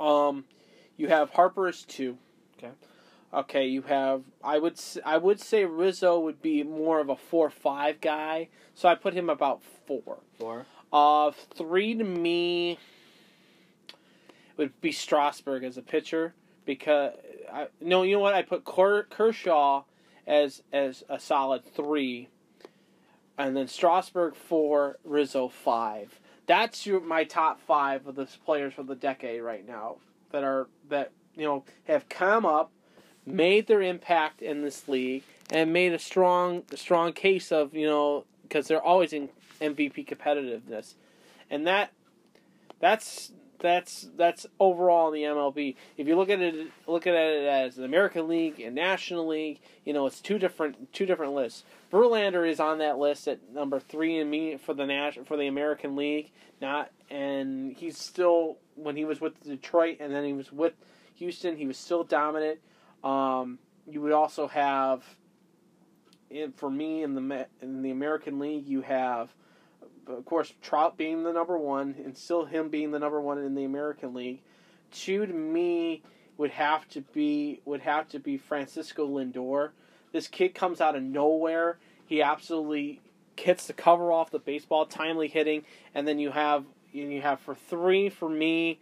[0.00, 0.44] Um,
[0.96, 2.18] you have Harper is two.
[2.58, 2.70] Okay.
[3.34, 7.16] Okay, you have I would s- I would say Rizzo would be more of a
[7.16, 10.18] four five guy, so I put him about four.
[10.38, 10.66] Four.
[10.92, 12.78] Uh, three to me
[14.56, 16.34] would be Strasburg as a pitcher
[16.64, 17.12] because
[17.52, 19.82] I no you know what I put Ker, Kershaw
[20.26, 22.28] as as a solid three,
[23.38, 26.18] and then Strasburg four, Rizzo five.
[26.46, 29.96] That's your my top five of the players for the decade right now
[30.30, 32.70] that are that you know have come up,
[33.24, 38.24] made their impact in this league, and made a strong strong case of you know
[38.42, 39.28] because they're always in
[39.60, 40.94] MVP competitiveness,
[41.50, 41.92] and that
[42.80, 45.76] that's that's that's overall in the MLB.
[45.96, 49.60] If you look at it look at it as an American League and National League,
[49.84, 51.64] you know it's two different two different lists.
[51.92, 55.46] Verlander is on that list at number three in me for the Nash for the
[55.46, 56.30] American League.
[56.60, 60.74] Not and he's still when he was with Detroit and then he was with
[61.16, 62.60] Houston, he was still dominant.
[63.02, 63.58] Um,
[63.88, 65.04] you would also have,
[66.56, 69.34] for me in the in the American League, you have,
[70.06, 73.54] of course, Trout being the number one, and still him being the number one in
[73.54, 74.40] the American League.
[74.92, 76.02] Two to me
[76.36, 79.70] would have to be would have to be Francisco Lindor.
[80.12, 81.78] This kid comes out of nowhere.
[82.06, 83.00] He absolutely
[83.36, 85.64] hits the cover off the baseball, timely hitting,
[85.94, 88.78] and then you have and you have for three for me,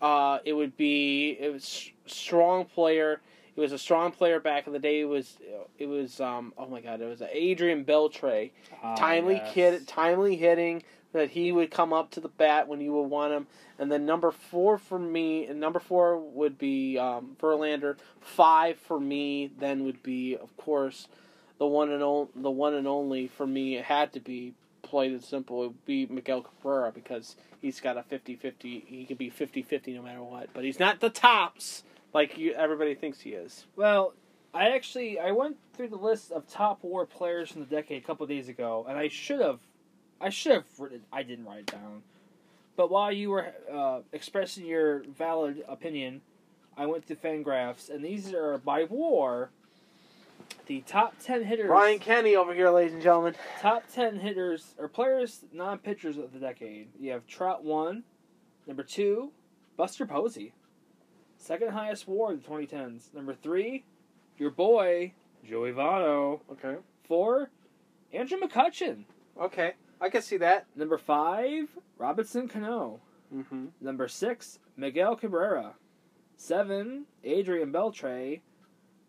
[0.00, 3.20] uh, it would be it was strong player.
[3.54, 5.00] It was a strong player back in the day.
[5.00, 5.38] It was
[5.78, 8.50] it was um oh my god it was Adrian Beltre.
[8.82, 9.52] Ah, timely yes.
[9.52, 13.32] kid, timely hitting that he would come up to the bat when you would want
[13.32, 13.46] him.
[13.78, 17.96] And then number four for me, and number four would be um, Verlander.
[18.20, 21.08] Five for me then would be of course
[21.58, 23.76] the one and only the one and only for me.
[23.76, 25.64] It had to be plain and simple.
[25.64, 28.86] It would be Miguel Cabrera because he's got a 50-50.
[28.86, 30.50] He can be 50-50 no matter what.
[30.52, 31.82] But he's not the tops
[32.14, 33.66] like you, everybody thinks he is.
[33.76, 34.14] Well,
[34.54, 38.06] I actually I went through the list of top war players from the decade a
[38.06, 39.60] couple days ago, and I should have,
[40.20, 41.02] I should have written.
[41.12, 42.02] I didn't write it down,
[42.76, 46.20] but while you were uh, expressing your valid opinion,
[46.76, 49.50] I went to Fangraphs, and these are by war.
[50.66, 51.68] The top ten hitters.
[51.68, 53.34] Brian Kenny over here, ladies and gentlemen.
[53.60, 56.88] Top ten hitters or players, non pitchers of the decade.
[57.00, 58.04] You have Trout one,
[58.66, 59.32] number two,
[59.76, 60.52] Buster Posey,
[61.42, 63.12] second highest WAR in the 2010s.
[63.12, 63.84] Number three,
[64.38, 65.12] your boy
[65.44, 66.40] Joey Votto.
[66.52, 66.76] Okay.
[67.04, 67.50] Four,
[68.12, 69.04] Andrew McCutchen.
[69.40, 69.72] Okay.
[70.00, 70.66] I can see that.
[70.76, 73.00] Number five, Robinson Cano.
[73.34, 73.66] Mm-hmm.
[73.80, 75.74] Number six, Miguel Cabrera.
[76.36, 78.40] Seven, Adrian Beltre.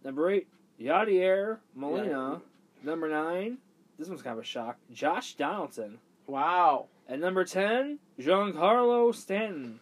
[0.03, 0.47] Number eight,
[0.79, 2.41] Yadier Molina.
[2.83, 3.57] Number nine,
[3.97, 5.99] this one's kind of a shock, Josh Donaldson.
[6.27, 6.87] Wow.
[7.07, 9.79] And number 10, Giancarlo Stanton.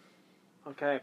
[0.66, 1.00] Okay.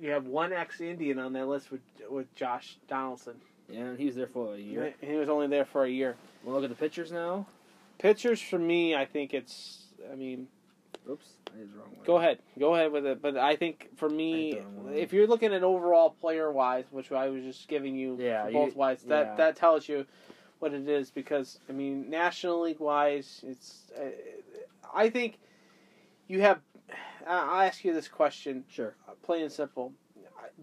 [0.00, 3.34] You have one ex-Indian on that list with with Josh Donaldson.
[3.74, 4.94] And he was there for a year.
[5.00, 6.16] He was only there for a year.
[6.42, 7.46] We'll look at the pictures now.
[7.98, 9.82] Pitchers for me, I think it's.
[10.10, 10.46] I mean,
[11.10, 12.06] Oops, I did the wrong one.
[12.06, 13.20] go ahead, go ahead with it.
[13.20, 14.60] But I think for me,
[14.92, 18.52] if you're looking at overall player wise, which I was just giving you Yeah, you-
[18.54, 19.34] both wise, that yeah.
[19.36, 20.06] that tells you
[20.60, 21.10] what it is.
[21.10, 23.90] Because I mean, National League wise, it's.
[23.98, 24.04] Uh,
[24.94, 25.38] I think
[26.28, 26.60] you have.
[27.26, 28.64] I- I'll ask you this question.
[28.68, 28.94] Sure.
[29.08, 29.92] Uh, plain and simple.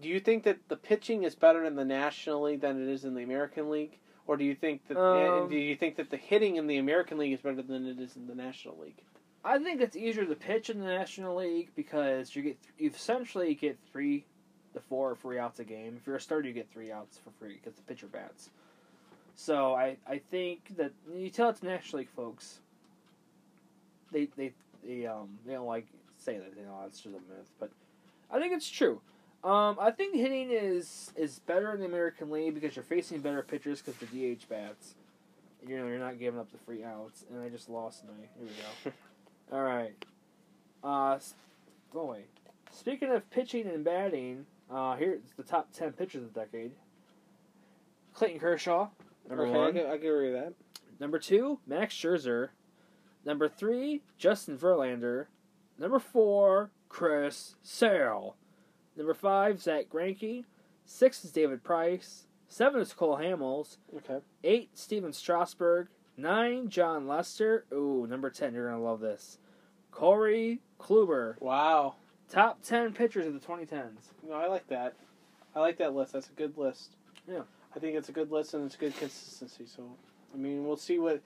[0.00, 3.04] Do you think that the pitching is better in the National League than it is
[3.04, 6.16] in the American League, or do you think that Um, do you think that the
[6.16, 9.02] hitting in the American League is better than it is in the National League?
[9.44, 13.54] I think it's easier to pitch in the National League because you get you essentially
[13.54, 14.24] get three
[14.74, 15.96] to four free outs a game.
[15.96, 18.50] If you're a starter, you get three outs for free because the pitcher bats.
[19.34, 22.60] So I, I think that you tell it to National League folks.
[24.12, 24.52] They they
[24.84, 25.86] they um they don't like
[26.26, 27.70] say that you know that's just a myth, but
[28.30, 29.00] I think it's true.
[29.44, 33.42] Um, I think hitting is is better in the American League because you're facing better
[33.42, 34.96] pitchers because the DH bats.
[35.66, 38.12] You know you're not giving up the free outs, and I just lost my.
[38.38, 38.48] Here
[38.84, 38.96] we go.
[39.56, 39.94] All right.
[40.82, 41.18] Uh,
[41.92, 42.24] go away.
[42.72, 46.72] Speaking of pitching and batting, uh, here's the top ten pitchers of the decade.
[48.14, 48.88] Clayton Kershaw,
[49.28, 49.72] number okay, I one.
[49.74, 50.52] can, I can agree with that.
[50.98, 52.48] Number two, Max Scherzer.
[53.24, 55.26] Number three, Justin Verlander.
[55.78, 58.36] Number four, Chris Sale.
[58.96, 60.44] Number five, Zack Greinke.
[60.84, 62.26] Six is David Price.
[62.48, 63.76] Seven is Cole Hamels.
[63.96, 64.24] Okay.
[64.44, 65.88] Eight, Stephen Strasburg.
[66.16, 67.66] Nine, Jon Lester.
[67.72, 69.38] Ooh, number ten, you're gonna love this.
[69.90, 71.40] Corey Kluber.
[71.40, 71.96] Wow.
[72.30, 74.12] Top ten pitchers of the 2010s.
[74.26, 74.94] No, I like that.
[75.54, 76.12] I like that list.
[76.12, 76.96] That's a good list.
[77.28, 77.42] Yeah.
[77.74, 79.66] I think it's a good list and it's good consistency.
[79.66, 79.90] So,
[80.32, 81.20] I mean, we'll see what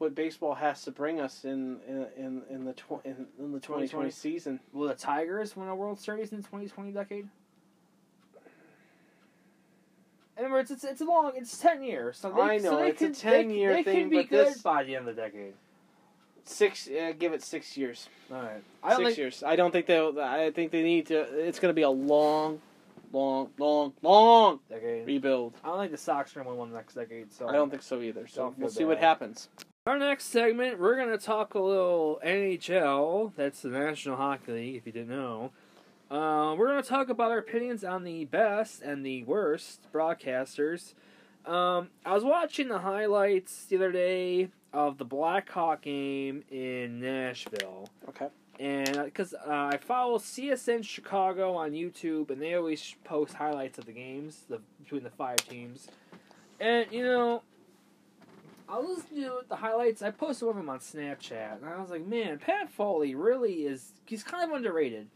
[0.00, 3.60] what baseball has to bring us in in in, in the tw- in, in the
[3.60, 4.10] 2020 2020.
[4.10, 4.60] season.
[4.72, 7.28] Will the Tigers win a World Series in the 2020 decade?
[10.38, 11.32] In other words, it's it's long.
[11.36, 12.16] It's ten years.
[12.16, 14.30] So they, I so know, they it's a 10-year they, they thing, can be but
[14.30, 15.52] good this- by the end of the decade.
[16.44, 18.08] Six, uh, give it six years.
[18.32, 18.62] All right.
[18.82, 19.42] I six think, years.
[19.42, 19.98] I don't think they.
[19.98, 21.20] I think they need to.
[21.20, 22.60] It's going to be a long,
[23.12, 25.06] long, long, long decade.
[25.06, 25.52] rebuild.
[25.62, 27.30] I don't think the Sox are going to win one next decade.
[27.34, 28.26] So I don't think so either.
[28.26, 29.50] So we'll see what happens.
[29.90, 33.32] Our next segment, we're going to talk a little NHL.
[33.34, 35.50] That's the National Hockey League, if you didn't know.
[36.08, 40.94] Uh, we're going to talk about our opinions on the best and the worst broadcasters.
[41.44, 47.88] Um, I was watching the highlights the other day of the Blackhawk game in Nashville.
[48.10, 48.28] Okay.
[48.60, 53.86] And because uh, I follow CSN Chicago on YouTube, and they always post highlights of
[53.86, 55.88] the games the, between the five teams.
[56.60, 57.42] And you know,
[58.70, 60.00] I was listening to the highlights.
[60.02, 63.64] I posted one of them on Snapchat, and I was like, "Man, Pat Foley really
[63.64, 65.08] is—he's kind of underrated."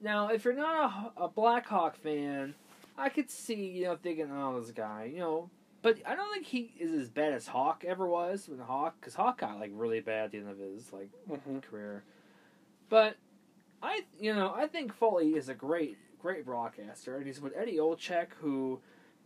[0.00, 2.54] Now, if you're not a, a Blackhawk fan,
[2.98, 5.50] I could see you know thinking, "Oh, this guy," you know.
[5.82, 9.14] But I don't think he is as bad as Hawk ever was when Hawk, because
[9.14, 11.58] Hawk got like really bad at the end of his like Mm-hmm.
[11.60, 12.02] career.
[12.88, 13.16] But
[13.82, 17.76] I, you know, I think Foley is a great, great broadcaster, and he's with Eddie
[17.76, 18.80] Olczyk, who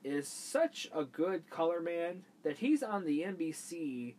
[0.05, 4.15] is such a good color man that he's on the NBC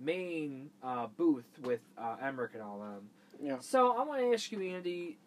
[0.00, 3.08] main uh, booth with uh, Emrick and all them.
[3.42, 3.56] Yeah.
[3.60, 5.18] So I want to ask you, Andy,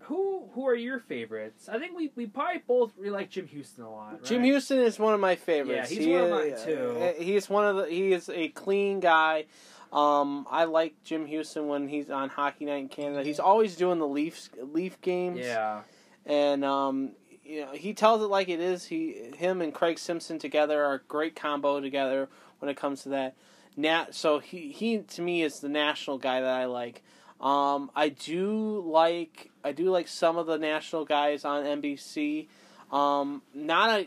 [0.00, 1.68] who who are your favorites?
[1.68, 4.12] I think we, we probably both really like Jim Hughson a lot.
[4.14, 4.24] Right?
[4.24, 5.90] Jim Hughson is one of my favorites.
[5.90, 6.98] Yeah, he's He one of is- mine, too.
[7.00, 7.86] uh, He's one of the.
[7.86, 9.46] He is a clean guy.
[9.92, 13.22] Um, I like Jim Hughson when he's on Hockey Night in Canada.
[13.24, 15.38] He's always doing the Leafs Leaf games.
[15.40, 15.82] Yeah.
[16.24, 17.12] and um,
[17.46, 18.86] you know he tells it like it is.
[18.86, 22.28] He, him, and Craig Simpson together are a great combo together
[22.58, 23.34] when it comes to that.
[23.76, 27.02] Nat, so he he to me is the national guy that I like.
[27.40, 32.48] Um, I do like I do like some of the national guys on NBC.
[32.90, 34.06] Um, not a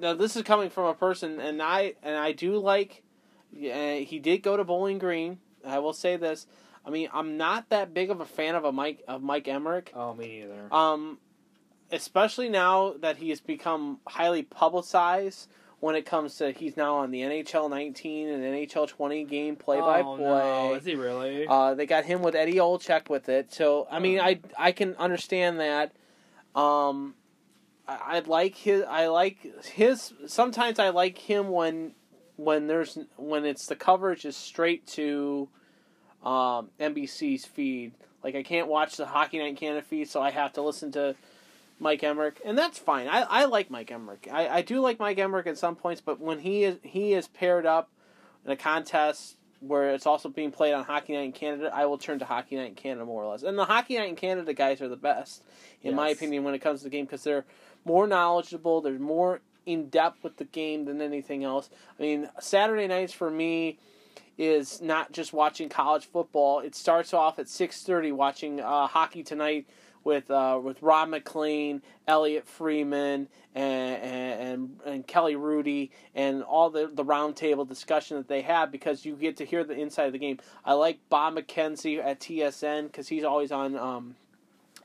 [0.00, 3.02] now this is coming from a person, and I and I do like.
[3.54, 5.38] Yeah, he did go to Bowling Green.
[5.64, 6.46] I will say this.
[6.84, 9.88] I mean, I'm not that big of a fan of a Mike of Mike Emrick.
[9.94, 10.74] Oh, me either.
[10.74, 11.18] Um,
[11.92, 15.48] especially now that he has become highly publicized
[15.80, 19.80] when it comes to he's now on the NHL 19 and NHL 20 game play
[19.80, 20.10] by play.
[20.24, 20.74] oh, No.
[20.74, 21.46] Is he really?
[21.46, 23.52] Uh, they got him with Eddie Olczyk with it.
[23.52, 25.92] So I mean, I I can understand that.
[26.54, 27.14] Um,
[27.86, 28.84] I, I like his.
[28.88, 30.14] I like his.
[30.26, 31.94] Sometimes I like him when
[32.36, 35.48] when there's when it's the coverage is straight to
[36.24, 37.92] um, NBC's feed.
[38.22, 41.16] Like I can't watch the Hockey Night Canada feed, so I have to listen to
[41.82, 43.08] Mike Emrick, and that's fine.
[43.08, 44.32] I, I like Mike Emrick.
[44.32, 47.26] I, I do like Mike Emrick at some points, but when he is he is
[47.26, 47.90] paired up
[48.44, 51.98] in a contest where it's also being played on Hockey Night in Canada, I will
[51.98, 53.42] turn to Hockey Night in Canada more or less.
[53.42, 55.42] And the Hockey Night in Canada guys are the best,
[55.82, 57.44] in my opinion, when it comes to the game because they're
[57.84, 58.80] more knowledgeable.
[58.80, 61.68] They're more in depth with the game than anything else.
[61.98, 63.78] I mean, Saturday nights for me
[64.38, 66.60] is not just watching college football.
[66.60, 69.66] It starts off at six thirty watching uh, hockey tonight
[70.04, 76.90] with uh, with Ron MacLean, Elliotte Friedman, and, and and Kelly Hrudey, and all the
[76.92, 80.18] the roundtable discussion that they have because you get to hear the inside of the
[80.18, 80.38] game.
[80.64, 84.16] I like Bob McKenzie at TSN because he's always on um,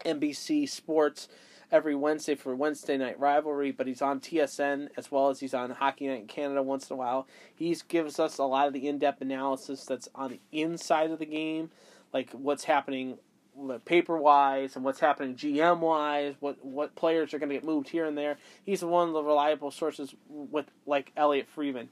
[0.06, 1.27] NBC Sports
[1.72, 5.72] every Wednesday for Wednesday Night Rivalry, but he's on TSN as well as he's on
[5.72, 7.27] Hockey Night in Canada once in a while.
[7.53, 11.26] He gives us a lot of the in-depth analysis that's on the inside of the
[11.26, 11.69] game,
[12.14, 13.18] like what's happening
[13.86, 17.90] paper wise and what's happening GM wise, what what players are going to get moved
[17.90, 18.38] here and there.
[18.66, 21.90] He's one of the reliable sources with like Elliotte Friedman.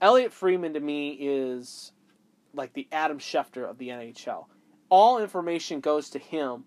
[0.00, 1.92] Elliotte Friedman to me is
[2.54, 4.46] like the Adam Schefter of the NHL.
[4.88, 6.64] All information goes to him,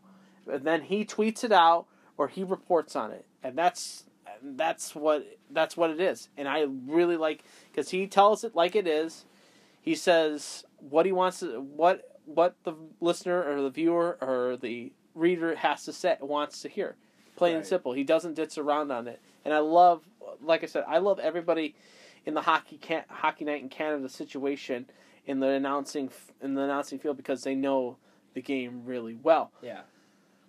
[0.52, 1.86] and then he tweets it out
[2.18, 4.04] or he reports on it, and that's
[4.42, 6.30] that's what that's what it is.
[6.38, 9.26] And I really like because he tells it like it is.
[9.82, 14.92] He says what he wants to what what the listener or the viewer or the
[15.16, 16.96] reader has to say wants to hear.
[17.36, 17.94] Plain and simple.
[17.94, 19.22] He doesn't ditz around on it.
[19.46, 20.04] And I love,
[20.42, 21.74] like I said, I love everybody
[22.26, 24.86] in the hockey can, hockey night in Canada situation
[25.26, 26.10] in the announcing
[26.42, 27.98] in the announcing field because they know
[28.34, 29.52] the game really well.
[29.62, 29.82] yeah.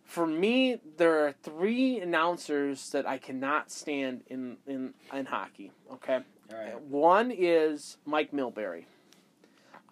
[0.04, 5.70] For me, there are three announcers that I cannot stand in in, in hockey.
[5.92, 6.18] Okay,
[6.52, 6.80] All right.
[6.80, 8.86] one is Mike Milbury.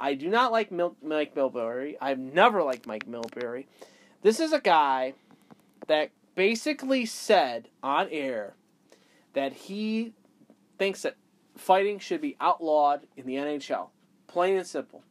[0.01, 1.97] I do not like Mil- Mike Milbury.
[2.01, 3.67] I've never liked Mike Milbury.
[4.23, 5.15] This is a guy
[5.87, 8.55] that basically said on air
[9.33, 10.13] that he
[10.79, 11.17] thinks that
[11.57, 13.89] fighting should be outlawed in the NHL.
[14.29, 15.03] Plain and simple.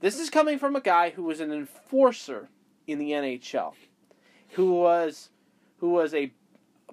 [0.00, 2.48] This is coming from a guy who was an enforcer
[2.86, 3.74] in the NHL,
[4.50, 5.30] who was
[5.78, 6.32] who was a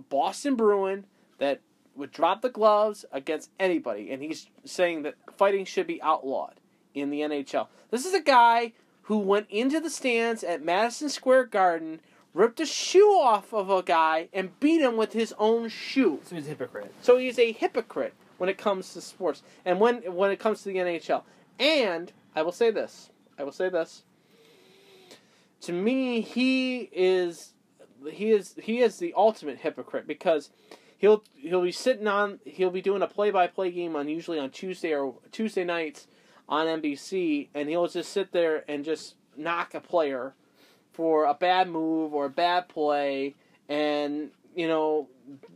[0.09, 1.05] Boston Bruin
[1.37, 1.61] that
[1.95, 6.58] would drop the gloves against anybody, and he's saying that fighting should be outlawed
[6.93, 7.67] in the NHL.
[7.91, 11.99] This is a guy who went into the stands at Madison Square Garden,
[12.33, 16.19] ripped a shoe off of a guy, and beat him with his own shoe.
[16.25, 16.93] So he's a hypocrite.
[17.01, 20.69] So he's a hypocrite when it comes to sports and when when it comes to
[20.69, 21.23] the NHL.
[21.59, 23.09] And I will say this.
[23.37, 24.03] I will say this.
[25.61, 27.53] To me, he is
[28.11, 30.51] he is he is the ultimate hypocrite because
[30.97, 34.39] he'll he'll be sitting on he'll be doing a play by play game on usually
[34.39, 36.07] on Tuesday or Tuesday nights
[36.49, 40.33] on NBC and he'll just sit there and just knock a player
[40.91, 43.35] for a bad move or a bad play
[43.69, 45.07] and you know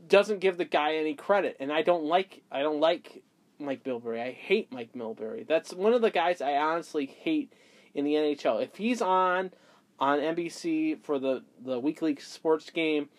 [0.07, 3.23] doesn't give the guy any credit, and I don't like I don't like
[3.59, 4.21] Mike Milbury.
[4.21, 5.47] I hate Mike Milbury.
[5.47, 7.51] That's one of the guys I honestly hate
[7.93, 8.61] in the NHL.
[8.61, 9.51] If he's on
[9.99, 13.09] on NBC for the the weekly sports game,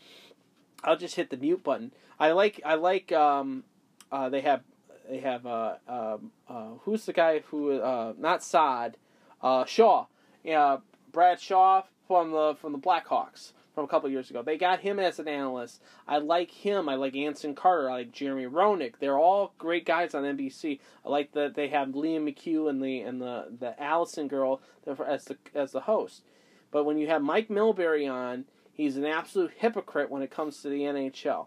[0.83, 1.93] I'll just hit the mute button.
[2.19, 3.65] I like I like um
[4.13, 4.63] uh they have
[5.09, 8.97] they have uh um uh who's the guy who uh not Sod
[9.43, 10.07] uh Shaw
[10.43, 10.79] yeah
[11.13, 14.43] Brad Shaw from the from the Blackhawks from a couple years ago.
[14.43, 15.83] They got him as an analyst.
[16.07, 16.89] I like him.
[16.89, 17.91] I like Anson Carter.
[17.91, 18.95] I like Jeremy Roenick.
[19.01, 20.79] They're all great guys on NBC.
[21.05, 24.61] I like that they have Liam McHugh and the and the the Allison girl
[25.07, 26.23] as the as the host.
[26.71, 30.69] But when you have Mike Milbury on, he's an absolute hypocrite when it comes to
[30.69, 31.47] the NHL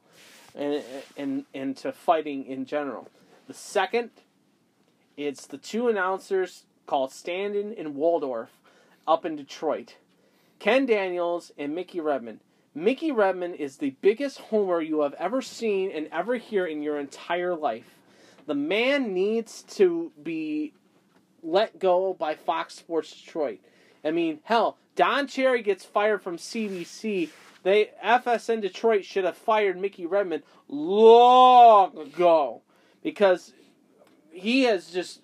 [0.55, 0.83] and
[1.15, 3.09] and and to fighting in general.
[3.47, 4.09] The second,
[5.15, 8.49] it's the two announcers called Statler and Waldorf
[9.07, 9.95] up in Detroit.
[10.59, 12.41] Ken Daniels and Mickey Redmond.
[12.75, 16.99] Mickey Redmond is the biggest homer you have ever seen and ever hear in your
[16.99, 17.95] entire life.
[18.47, 20.73] The man needs to be
[21.41, 23.59] let go by Fox Sports Detroit.
[24.03, 27.29] I mean, hell, Don Cherry gets fired from CBC.
[27.63, 32.61] They FSN Detroit should have fired Mickey Redmond long ago
[33.03, 33.53] because
[34.31, 35.21] he has just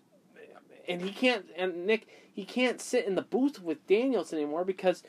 [0.87, 5.03] and he can't and Nick he can't sit in the booth with Daniels anymore because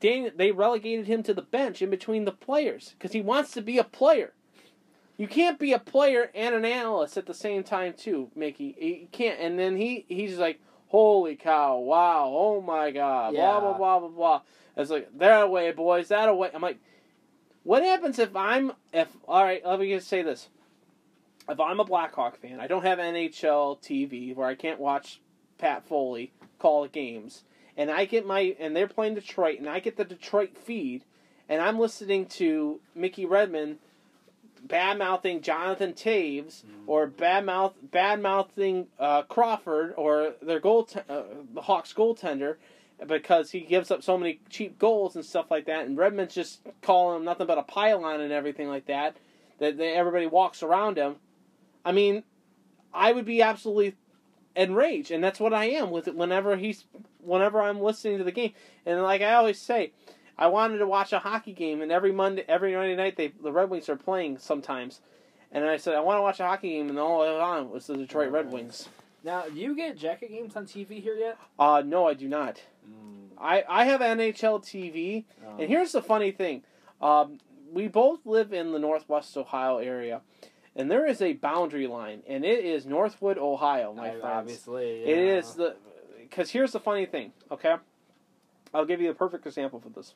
[0.00, 3.62] Dan, they relegated him to the bench in between the players because he wants to
[3.62, 4.32] be a player.
[5.16, 8.74] You can't be a player and an analyst at the same time, too, Mickey.
[8.80, 9.38] You can't.
[9.38, 11.76] And then he he's like, "Holy cow!
[11.76, 12.32] Wow!
[12.34, 13.34] Oh my God!
[13.34, 13.40] Yeah.
[13.40, 14.40] Blah blah blah blah blah."
[14.78, 16.08] It's like that away, boys.
[16.08, 16.50] That way.
[16.54, 16.78] I'm like,
[17.64, 19.64] what happens if I'm if all right?
[19.64, 20.48] Let me just say this.
[21.50, 25.20] If I'm a Blackhawk fan, I don't have NHL TV where I can't watch
[25.58, 27.42] Pat Foley call the games
[27.80, 31.04] and I get my and they're playing Detroit, and I get the Detroit feed,
[31.48, 33.78] and I'm listening to Mickey Redmond
[34.62, 41.22] bad mouthing Jonathan Toews or bad mouth bad mouthing uh, Crawford or their goal uh,
[41.54, 42.56] the Hawks goaltender
[43.06, 46.60] because he gives up so many cheap goals and stuff like that, and Redmond's just
[46.82, 49.16] calling him nothing but a pylon and everything like that.
[49.58, 51.16] That they, everybody walks around him.
[51.84, 52.22] I mean,
[52.92, 53.94] I would be absolutely
[54.56, 56.84] enraged, and that's what I am with it whenever he's
[57.22, 58.52] whenever I'm listening to the game.
[58.86, 59.92] And like I always say,
[60.38, 63.52] I wanted to watch a hockey game, and every Monday, every Monday night, they the
[63.52, 65.00] Red Wings are playing sometimes.
[65.52, 67.70] And I said I want to watch a hockey game, and all it was on
[67.70, 68.88] was the Detroit Red Wings.
[69.22, 71.38] Now, do you get jacket games on TV here yet?
[71.58, 72.60] Uh no, I do not.
[73.38, 76.62] I I have NHL TV, Um, and here's the funny thing.
[77.00, 77.38] Um,
[77.72, 80.20] we both live in the Northwest Ohio area,
[80.80, 84.24] and there is a boundary line, and it is Northwood, Ohio, my I- friends.
[84.24, 85.36] obviously, It yeah.
[85.38, 85.76] is the
[86.18, 87.32] because here's the funny thing.
[87.50, 87.74] Okay,
[88.72, 90.14] I'll give you a perfect example for this.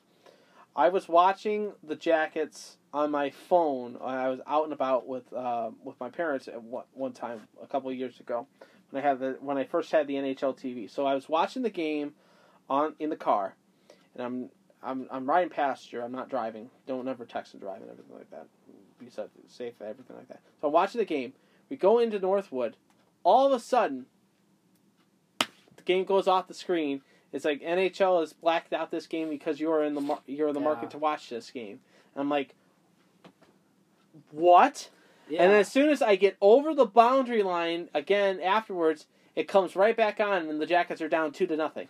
[0.75, 3.97] I was watching the Jackets on my phone.
[4.01, 7.67] I was out and about with uh, with my parents at one, one time a
[7.67, 8.47] couple of years ago
[8.89, 10.89] when I had the when I first had the NHL TV.
[10.89, 12.13] So I was watching the game
[12.69, 13.55] on in the car,
[14.15, 14.49] and I'm
[14.83, 16.01] I'm I'm riding passenger.
[16.01, 16.69] I'm not driving.
[16.87, 18.47] Don't ever text and drive and everything like that.
[18.99, 20.41] Be safe, everything like that.
[20.61, 21.33] So I'm watching the game.
[21.69, 22.75] We go into Northwood.
[23.23, 24.05] All of a sudden,
[25.39, 27.01] the game goes off the screen.
[27.33, 30.53] It's like NHL has blacked out this game because you're in the mar- you're in
[30.53, 30.65] the Yeah.
[30.65, 31.81] market to watch this game.
[32.13, 32.55] And I'm like,
[34.31, 34.89] what?
[35.29, 35.43] Yeah.
[35.43, 39.97] And as soon as I get over the boundary line again afterwards, it comes right
[39.97, 41.89] back on, and the Jackets are down two to nothing.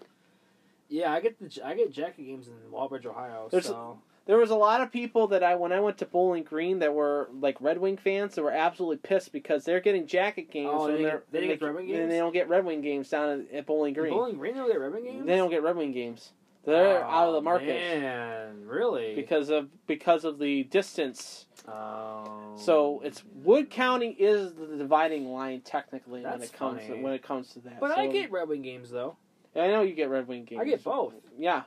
[0.87, 3.47] yeah, I get the I get jacket games in Walbridge, Ohio.
[3.51, 6.43] There's- so There was a lot of people that I when I went to Bowling
[6.43, 10.49] Green that were like Red Wing fans that were absolutely pissed because they're getting jacket
[10.49, 12.33] games Oh, they when they're get- they didn't and get Red Wing and they don't
[12.33, 14.11] get Red Wing games down at, at Bowling Green.
[14.11, 15.25] Bowling Green don't get Red Wing games.
[15.27, 16.31] They don't get Red Wing games.
[16.65, 19.13] They're oh, out of the Oh, market Man, really?
[19.13, 21.45] because of because of the distance.
[21.67, 22.53] Oh.
[22.57, 27.21] So it's Wood County is the dividing line technically when it comes to, when it
[27.21, 27.79] comes to that.
[27.79, 29.17] But so, I get Red Wing games though.
[29.55, 30.61] I know you get Red Wing games.
[30.61, 31.13] I get both.
[31.37, 31.63] Yeah,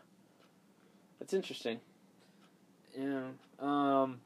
[1.21, 1.79] it's interesting.
[2.97, 3.29] Yeah.
[3.59, 4.21] Um.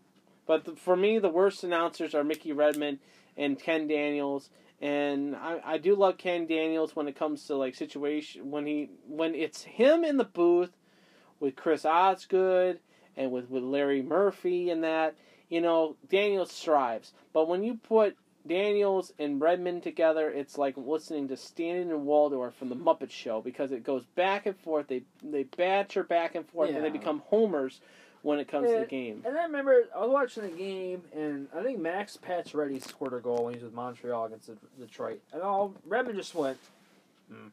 [0.47, 2.99] But the, for me, the worst announcers are Mickey Redmond
[3.37, 4.51] and Ken Daniels.
[4.81, 8.91] And I, I do love Ken Daniels when it comes to like situation when he
[9.07, 10.73] when it's him in the booth
[11.39, 12.81] with Chris Osgood
[13.17, 15.15] and with, with Larry Murphy and that
[15.49, 17.13] you know Daniels strives.
[17.33, 22.57] But when you put Daniels and Redmond together, it's like listening to Statler and Waldorf
[22.57, 24.89] from the Muppet Show because it goes back and forth.
[24.89, 27.81] They they badger back and forth, and they become homers
[28.23, 29.23] when it comes to the game.
[29.27, 33.21] And I remember I was watching the game, and I think Max Pacioretty scored a
[33.21, 35.21] goal when he was with Montreal against Detroit.
[35.33, 36.59] And all Redmond just went.
[37.31, 37.49] Hmm.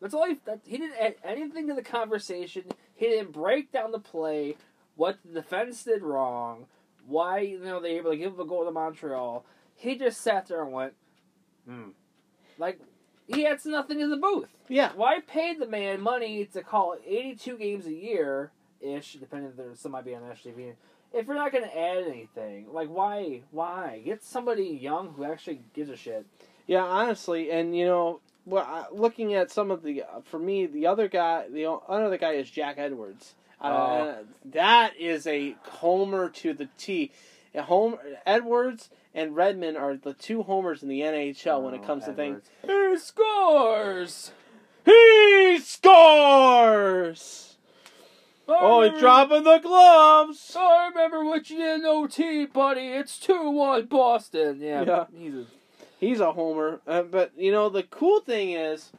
[0.00, 0.38] That's all he.
[0.46, 2.64] That, he didn't add anything to the conversation.
[2.94, 4.56] He didn't break down the play,
[4.96, 6.66] what the defense did wrong,
[7.06, 9.44] why you know they were able to give a goal to Montreal.
[9.74, 10.94] He just sat there and went,
[11.66, 11.90] hmm.
[12.58, 12.80] Like
[13.26, 14.48] he adds nothing in the booth.
[14.68, 19.56] Yeah, Why pay the man money to call 82 games a year ish, depending if
[19.56, 20.72] there's some might be on National TV,
[21.12, 22.66] if you're not going to add anything?
[22.72, 23.42] Like, why?
[23.50, 24.00] Why?
[24.04, 26.26] Get somebody young who actually gives a shit.
[26.66, 31.08] Yeah, honestly, and you know, well, looking at some of the for me, the other
[31.08, 33.34] guy, the o- other guy is Jack Edwards.
[33.60, 34.24] Uh, Oh.
[34.46, 37.12] that is a homer to the T.
[37.56, 42.06] Home Edwards and Redmond are the two homers in the NHL when it Oh, comes
[42.06, 42.42] to things.
[42.66, 44.32] He scores.
[44.86, 47.51] He scores!
[48.60, 50.54] Oh, he's dropping the gloves.
[50.58, 52.86] I remember what you did in OT, buddy.
[52.88, 54.60] It's two one Boston.
[54.60, 55.04] Yeah, Yeah.
[55.16, 55.46] he's a
[55.98, 56.80] He's a homer.
[56.86, 58.90] Uh, but, you know, the cool thing is,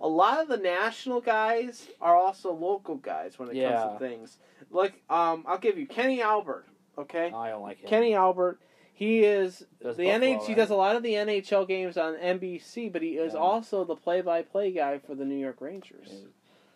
[0.00, 3.76] a lot of the national guys are also local guys when it Yeah.
[3.82, 4.38] comes to things.
[4.72, 6.66] Like, um, I'll give you Kenny Albert,
[6.98, 7.30] okay?
[7.32, 7.88] I don't like him.
[7.88, 8.58] Kenny Albert,
[8.92, 10.46] he is Does the Buffalo, NH.
[10.46, 13.38] He does a lot of the NHL games on NBC, but he is Yeah.
[13.40, 16.24] also the play-by-play guy for the New York Rangers.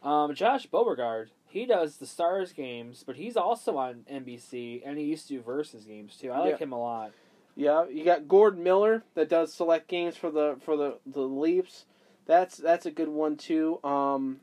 [0.02, 5.04] Um, Josh Bogorad, he does the Stars games, but he's also on NBC, and he
[5.04, 6.32] used to do Versus games too.
[6.32, 6.56] I like Yeah.
[6.58, 7.12] him a lot.
[7.56, 11.86] Yeah, you got Gordon Miller that does select games for the for the the Leafs.
[12.26, 13.78] That's that's a good one too.
[13.84, 14.40] Um,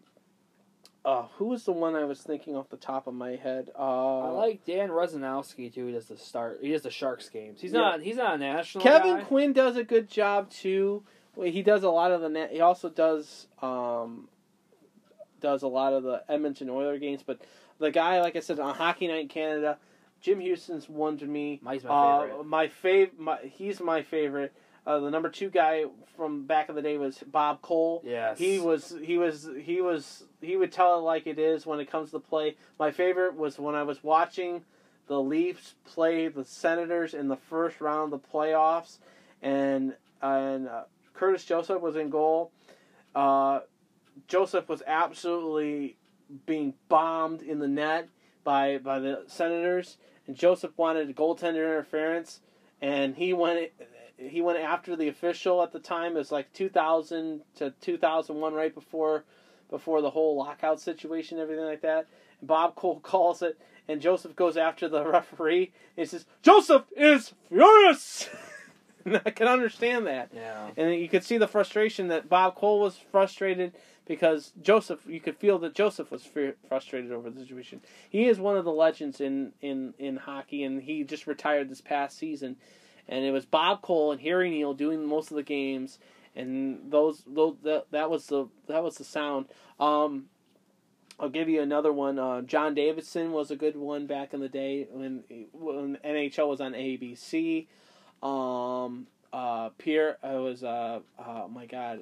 [1.03, 3.71] uh, who was the one I was thinking off the top of my head?
[3.77, 5.87] Uh, I like Dan Rusanowsky too.
[5.87, 6.59] He does the start.
[6.61, 7.59] He does the Sharks games.
[7.59, 7.79] He's Yeah.
[7.79, 8.01] not.
[8.01, 8.83] He's not a national.
[8.85, 9.23] Kevin guy.
[9.25, 11.03] Quinn does a good job too.
[11.41, 12.51] He does a lot of the net.
[12.51, 14.29] He also does um,
[15.41, 17.21] does a lot of the Edmonton Oiler games.
[17.25, 17.39] But
[17.79, 19.77] the guy, like I said, on Hockey Night in Canada,
[20.21, 21.59] Jim Hughson's one to me.
[21.69, 22.45] He's my Uh, favorite.
[22.45, 24.53] my fav- my he's my favorite.
[24.85, 25.85] Uh, the number two guy
[26.15, 28.01] from back in the day was Bob Cole.
[28.05, 28.37] yes.
[28.39, 31.89] He was he was he was he would tell it like it is when it
[31.89, 32.55] comes to play.
[32.79, 34.63] My favorite was when I was watching
[35.07, 38.97] the Leafs play the Senators in the first round of the playoffs,
[39.41, 42.51] and and uh, Curtis Joseph was in goal.
[43.13, 43.59] Uh,
[44.31, 45.97] Joseph was absolutely
[46.45, 48.07] being bombed in the net
[48.45, 52.39] by by the Senators, and Joseph wanted a goaltender interference,
[52.81, 53.71] and he went
[54.17, 56.15] he went after the official at the time.
[56.15, 59.25] It was like 2000 to 2001, right before
[59.69, 62.07] before the whole lockout situation, everything like that.
[62.39, 63.59] And Bob Cole calls it,
[63.89, 65.73] and Joseph goes after the referee.
[65.97, 68.29] And he says, "Joseph is furious."
[69.25, 70.29] I can understand that.
[70.33, 70.69] Yeah.
[70.77, 73.73] And you could see the frustration that Bob Cole was frustrated
[74.11, 74.99] because Joseph.
[75.07, 77.79] You could feel that Joseph was fr- frustrated over the situation.
[78.09, 81.79] He is one of the legends in in in hockey, and he just retired this
[81.79, 82.57] past season.
[83.07, 85.97] And it was Bob Cole and Harry Neale doing most of the games,
[86.35, 89.45] and those those that, that was the that was the sound.
[89.79, 90.25] Um,
[91.17, 92.19] I'll give you another one.
[92.19, 95.23] Uh, John Davidson was a good one back in the day when
[95.53, 97.67] when NHL was on ABC.
[98.21, 102.01] Um, uh, Pierre, I was uh, oh my god,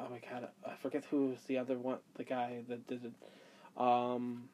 [0.00, 3.12] oh my god, I forget who was the other one, the guy that did it.
[3.80, 4.48] Um,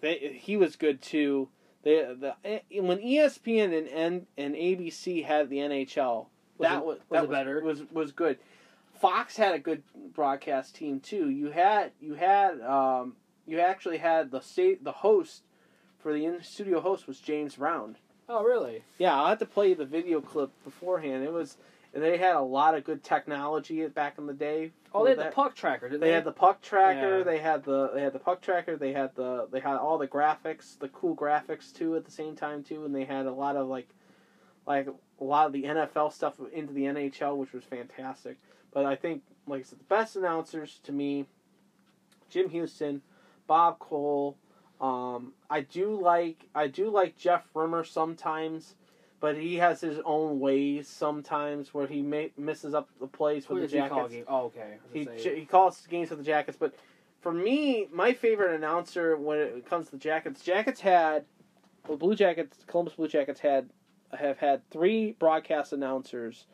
[0.00, 1.48] they he was good too.
[1.82, 6.26] They the eh, when ESPN and and, and ABC had the NHL,
[6.58, 7.60] Was that it- was was that it better?
[7.62, 8.38] was was good.
[9.00, 9.82] Fox had a good
[10.14, 11.28] broadcast team too.
[11.28, 13.16] You had you had um,
[13.46, 15.42] you actually had the state the host
[15.98, 17.96] for the in studio host was James Brown.
[18.28, 18.84] Oh, really?
[18.98, 21.24] Yeah, I'll have to play you the video clip beforehand.
[21.24, 21.56] It was
[21.92, 24.72] they had a lot of good technology back in the day.
[24.94, 26.08] Oh, they had That- the puck tracker, didn't they?
[26.08, 27.18] they had the puck tracker.
[27.18, 27.24] Yeah.
[27.24, 28.76] They had the they had the puck tracker.
[28.76, 32.34] They had the they had all the graphics, the cool graphics too at the same
[32.34, 33.88] time too, and they had a lot of like
[34.66, 34.86] like
[35.20, 38.38] a lot of the NFL stuff into the NHL, which was fantastic.
[38.72, 41.26] But I think like I said, the best announcers to me,
[42.30, 43.00] Jim Hughson,
[43.46, 44.36] Bob Cole.
[44.80, 48.74] Um, I do like I do like Jeff Rimmer sometimes,
[49.22, 53.58] but he has his own ways sometimes where he may, misses up the plays with
[53.58, 54.14] the does he Jackets.
[54.28, 54.78] Oh, okay.
[54.92, 56.74] He say- he calls games with the Jackets, but
[57.20, 61.24] for me, my favorite announcer when it comes to the Jackets, Jackets had,
[61.86, 63.70] well, Blue Jackets, Columbus Blue Jackets had
[64.12, 66.46] have had three broadcast announcers.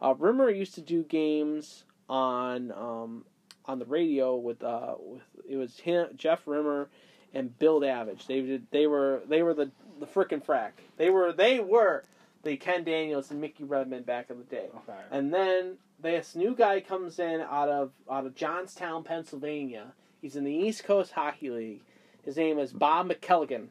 [0.00, 3.24] Uh, Rimmer used to do games on um,
[3.64, 6.88] on the radio with uh, with it was him, Jeff Rimmer,
[7.34, 8.26] and Bill Davidge.
[8.28, 9.72] They did they were they were the
[10.04, 10.72] the frickin' frack.
[10.96, 12.04] They were they were
[12.42, 14.68] the Ken Daniels and Mickey Redmond back in the day.
[14.74, 14.98] Okay.
[15.10, 19.92] And then this new guy comes in out of out of Johnstown, Pennsylvania.
[20.20, 21.80] He's in the East Coast Hockey League.
[22.22, 23.68] His name is Bob McElligott.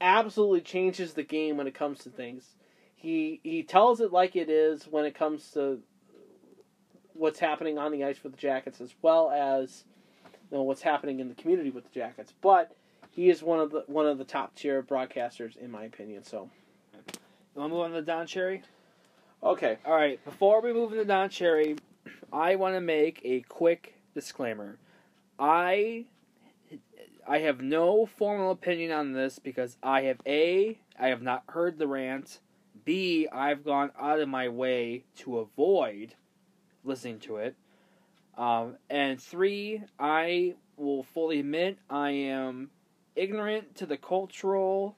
[0.00, 2.44] Absolutely changes the game when it comes to things.
[2.94, 5.80] He he tells it like it is when it comes to
[7.14, 9.84] what's happening on the ice for the Jackets as well as
[10.50, 12.32] you know what's happening in the community with the Jackets.
[12.40, 12.74] But
[13.10, 16.24] he is one of the one of the top tier broadcasters in my opinion.
[16.24, 16.50] So
[17.54, 18.62] You want to move on to Don Cherry?
[19.42, 20.22] okay, All right.
[20.24, 21.76] Before we move into Don Cherry,
[22.32, 24.78] I want to make a quick disclaimer.
[25.38, 26.06] I
[27.26, 31.78] I have no formal opinion on this because I have a I have not heard
[31.78, 32.40] the rant.
[32.84, 36.14] B I've gone out of my way to avoid
[36.84, 37.56] listening to it.
[38.38, 42.70] Um, and three, I will fully admit I am
[43.16, 44.96] ignorant to the cultural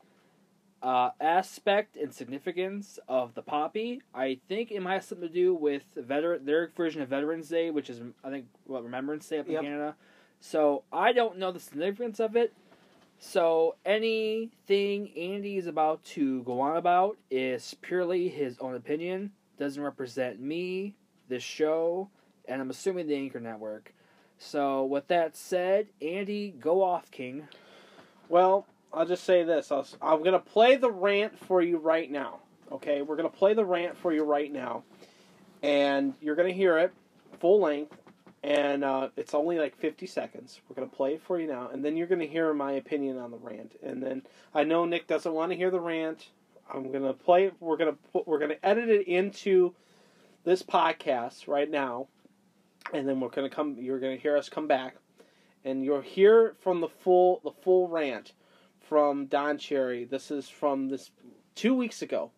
[0.82, 4.02] uh, aspect and significance of the poppy.
[4.14, 7.70] I think it might have something to do with veteran their version of Veterans Day,
[7.70, 9.62] which is I think what Remembrance Day up in Yep.
[9.62, 9.94] Canada.
[10.40, 12.52] So I don't know the significance of it.
[13.20, 19.30] So anything Andy is about to go on about is purely his own opinion.
[19.58, 20.96] Doesn't represent me,
[21.28, 22.10] this show,
[22.46, 23.94] and I'm assuming the Anchor Network.
[24.38, 27.46] So with that said, Andy, go off, King.
[28.32, 29.70] Well, I'll just say this.
[29.70, 32.38] I'll, I'm going to play the rant for you right now.
[32.72, 33.02] Okay?
[33.02, 34.84] We're going to play the rant for you right now.
[35.62, 36.94] And you're going to hear it
[37.40, 37.94] full length.
[38.42, 40.62] And uh, it's only like 50 seconds.
[40.66, 41.68] We're going to play it for you now.
[41.74, 43.72] And then you're going to hear my opinion on the rant.
[43.82, 44.22] And then
[44.54, 46.30] I know Nick doesn't want to hear the rant.
[46.72, 47.54] I'm going to play it.
[47.60, 49.74] We're going to put, we're going to edit it into
[50.44, 52.08] this podcast right now.
[52.94, 54.96] And then we're going to come you're going to hear us come back
[55.64, 58.32] and you'll hear from the full the full rant
[58.80, 60.04] from Don Cherry.
[60.04, 61.10] This is from this
[61.54, 62.30] two weeks ago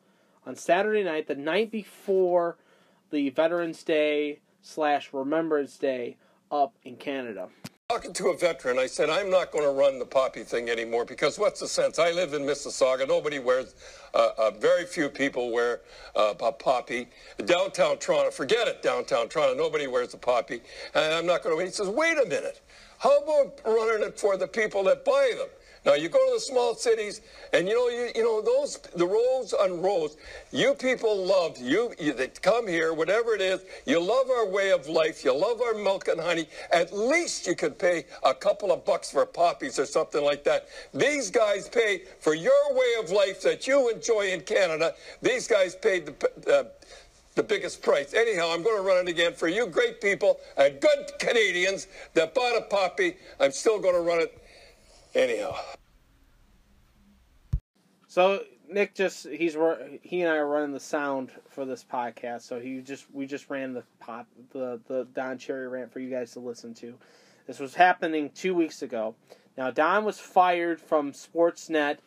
[0.46, 2.56] on Saturday night, the night before
[3.10, 6.16] the Veterans Day slash Remembrance Day
[6.50, 7.48] up in Canada.
[7.90, 11.04] Talking to a veteran, I said, I'm not going to run the poppy thing anymore
[11.04, 11.98] because what's the sense?
[11.98, 13.06] I live in Mississauga.
[13.06, 13.74] Nobody wears,
[14.14, 15.82] uh, uh, very few people wear
[16.16, 17.08] uh, a poppy.
[17.44, 19.54] Downtown Toronto, forget it, downtown Toronto.
[19.54, 20.62] Nobody wears a poppy.
[20.94, 21.64] And I'm not going to.
[21.64, 22.62] He says, wait a minute.
[22.98, 25.48] How about running it for the people that buy them?
[25.84, 27.20] Now you go to the small cities,
[27.52, 30.16] and you know you, you know those the roads on roads.
[30.50, 33.60] You people love you, you that come here, whatever it is.
[33.84, 35.24] You love our way of life.
[35.24, 36.48] You love our milk and honey.
[36.72, 40.68] At least you could pay a couple of bucks for poppies or something like that.
[40.94, 44.94] These guys pay for your way of life that you enjoy in Canada.
[45.20, 46.60] These guys paid the.
[46.60, 46.64] Uh,
[47.34, 48.14] the biggest price.
[48.14, 52.34] Anyhow, I'm going to run it again for you great people and good Canadians that
[52.34, 53.16] bought a poppy.
[53.40, 54.38] I'm still going to run it
[55.14, 55.56] anyhow.
[58.06, 59.56] So Nick just he's
[60.02, 62.42] he and I are running the sound for this podcast.
[62.42, 66.10] So he just we just ran the pop the the Don Cherry rant for you
[66.10, 66.94] guys to listen to.
[67.46, 69.16] This was happening two weeks ago.
[69.58, 71.98] Now Don was fired from Sportsnet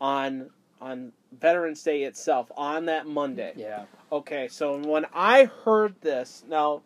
[0.00, 0.50] on
[0.80, 3.52] on Veterans Day itself on that Monday.
[3.56, 3.84] Yeah.
[4.10, 6.82] Okay, so when I heard this, now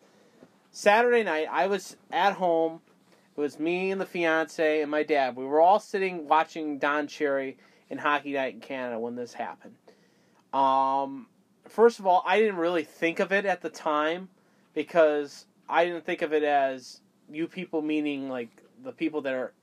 [0.71, 2.81] Saturday night I was at home.
[3.35, 5.35] It was me and the fiance and my dad.
[5.35, 7.57] We were all sitting watching Don Cherry
[7.89, 9.75] in Hockey Night in Canada when this happened.
[10.53, 11.27] Um,
[11.67, 14.29] first of all, I didn't really think of it at the time
[14.73, 18.49] because I didn't think of it as you people meaning like
[18.83, 19.53] the people that are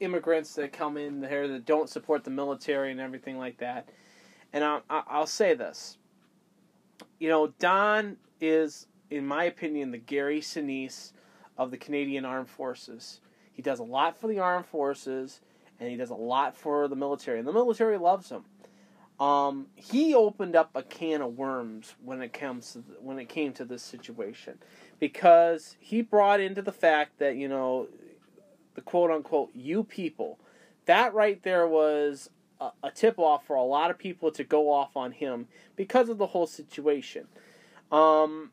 [0.00, 3.88] immigrants that come in here that don't support the military and everything like that.
[4.52, 5.98] And I, I, I'll say this.
[7.18, 11.12] You know, Don is, in my opinion, the Gary Sinise
[11.56, 13.20] of the Canadian Armed Forces.
[13.54, 15.40] He does a lot for the armed forces,
[15.78, 18.44] and he does a lot for the military, and the military loves him.
[19.20, 23.28] Um, he opened up a can of worms when it comes to the, when it
[23.28, 24.58] came to this situation,
[24.98, 27.86] because he brought into the fact that you know
[28.74, 30.38] the quote unquote you people,
[30.86, 32.30] that right there was
[32.60, 35.46] a, a tip off for a lot of people to go off on him
[35.76, 37.26] because of the whole situation.
[37.90, 38.50] Um,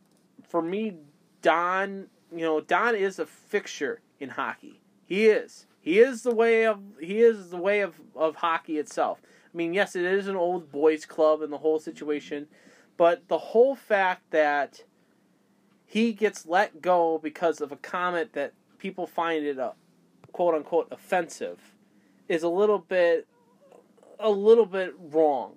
[0.48, 0.96] for me,
[1.42, 4.80] Don, you know, Don is a fixture in hockey.
[5.06, 5.66] He is.
[5.82, 9.20] He is the way of he is the way of, of hockey itself.
[9.24, 12.48] I mean, yes, it is an old boys club and the whole situation,
[12.98, 14.84] but the whole fact that
[15.86, 19.74] he gets let go because of a comment that people find it a
[20.32, 21.60] quote unquote offensive
[22.28, 23.28] is a little bit
[24.20, 25.56] a little bit wrong.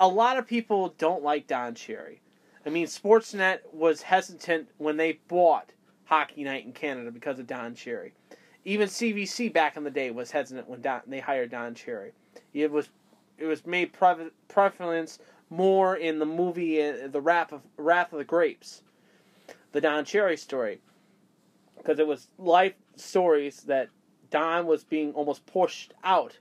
[0.00, 2.20] A lot of people don't like Don Cherry.
[2.66, 5.72] I mean, Sportsnet was hesitant when they bought
[6.04, 8.12] Hockey Night in Canada because of Don Cherry.
[8.64, 12.12] Even CBC back in the day was hesitant when Don, they hired Don Cherry.
[12.52, 12.90] It was
[13.38, 15.18] it was made pre- prevalence
[15.48, 18.82] more in the movie uh, The Wrath of Wrath of the Grapes,
[19.72, 20.80] the Don Cherry story,
[21.76, 23.88] because it was life stories that
[24.30, 26.38] Don was being almost pushed out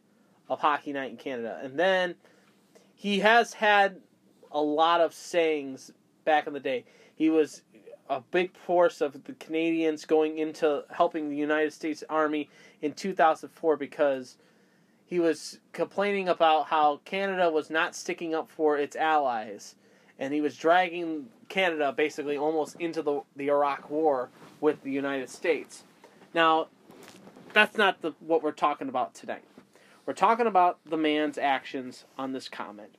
[0.50, 2.16] of Hockey Night in Canada, and then
[2.96, 4.02] he has had
[4.52, 5.92] a lot of sayings
[6.26, 6.86] back in the day.
[7.16, 7.62] He was
[8.10, 12.50] a big force of the Canadians going into helping the United States Army
[12.82, 14.38] in 2004 because
[15.06, 19.76] he was complaining about how Canada was not sticking up for its allies
[20.20, 24.30] and he was dragging Canada basically almost into the the Iraq war
[24.60, 25.84] with the United States.
[26.38, 26.68] Now,
[27.52, 29.44] that's not the what we're talking about tonight.
[30.06, 32.94] We're talking about the man's actions on this comment.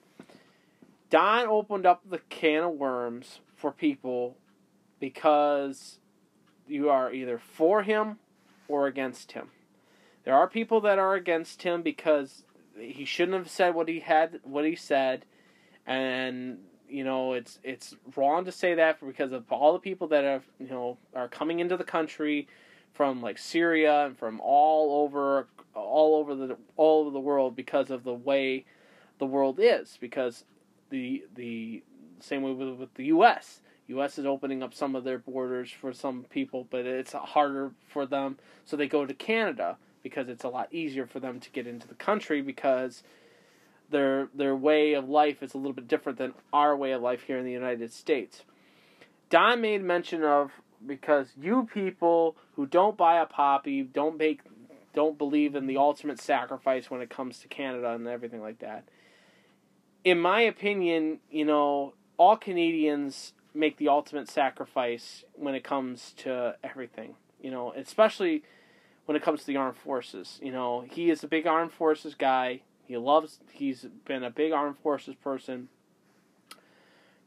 [1.08, 4.36] Don opened up the can of worms for people
[4.98, 6.00] because
[6.66, 8.18] you are either for him
[8.66, 9.50] or against him.
[10.24, 12.42] There are people that are against him because
[12.76, 15.24] he shouldn't have said what he had what he said
[15.86, 16.58] and
[16.88, 20.42] you know it's it's wrong to say that because of all the people that have
[20.58, 22.48] you know are coming into the country
[22.98, 27.92] from like Syria and from all over all over the all over the world because
[27.92, 28.64] of the way
[29.20, 30.42] the world is because
[30.90, 31.84] the the
[32.18, 33.60] same way with, with the U.S.
[33.86, 34.18] U.S.
[34.18, 38.36] is opening up some of their borders for some people, but it's harder for them,
[38.64, 41.86] so they go to Canada because it's a lot easier for them to get into
[41.86, 43.04] the country because
[43.90, 47.22] their their way of life is a little bit different than our way of life
[47.22, 48.42] here in the United States.
[49.30, 50.50] Don made mention of
[50.86, 54.40] because you people who don't buy a poppy don't make
[54.94, 58.84] don't believe in the ultimate sacrifice when it comes to Canada and everything like that.
[60.04, 66.56] In my opinion, you know, all Canadians make the ultimate sacrifice when it comes to
[66.64, 67.14] everything.
[67.40, 68.42] You know, especially
[69.06, 70.38] when it comes to the armed forces.
[70.42, 72.62] You know, he is a big armed forces guy.
[72.86, 73.40] He loves.
[73.52, 75.68] He's been a big armed forces person.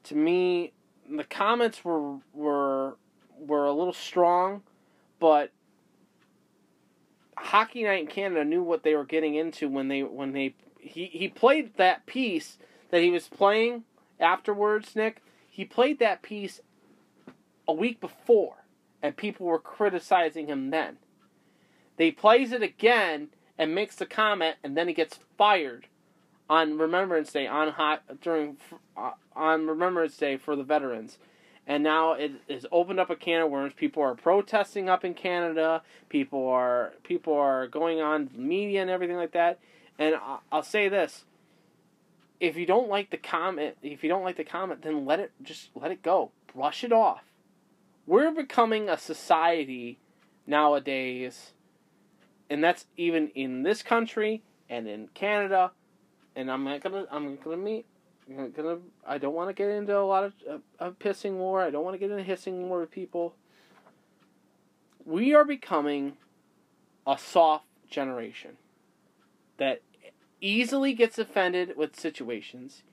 [0.05, 0.73] To me,
[1.09, 2.97] the comments were were
[3.45, 4.61] were a little strong,
[5.19, 5.51] but
[7.37, 11.05] Hockey Night in Canada knew what they were getting into when they when they he
[11.05, 12.57] he played that piece
[12.91, 13.83] that he was playing
[14.19, 14.95] afterwards.
[14.95, 16.61] Nick, he played that piece
[17.67, 18.63] a week before,
[19.01, 20.97] and people were criticizing him then.
[21.97, 25.87] They plays it again and makes the comment, and then he gets fired
[26.49, 28.57] on Remembrance Day on hot during
[28.97, 31.17] uh, on Remembrance Day for the veterans.
[31.67, 33.73] And now it has opened up a can of worms.
[33.73, 35.83] People are protesting up in Canada.
[36.09, 39.59] People are people are going on media and everything like that.
[39.99, 40.15] And
[40.51, 41.25] I'll say this:
[42.39, 45.31] if you don't like the comment, if you don't like the comment, then let it
[45.43, 46.31] just let it go.
[46.53, 47.23] Brush it off.
[48.07, 49.99] We're becoming a society
[50.47, 51.53] nowadays
[52.51, 55.71] and that's even in this country and in Canada.
[56.35, 57.85] And I'm not gonna I'm gonna meet
[58.35, 58.77] gonna
[59.07, 60.33] I don't want to get into a lot of
[60.79, 61.61] a, a pissing war.
[61.61, 63.35] I don't want to get into hissing war with people.
[65.05, 66.13] We are becoming
[67.07, 68.51] a soft generation
[69.57, 69.81] that
[70.39, 72.83] easily gets offended with situations,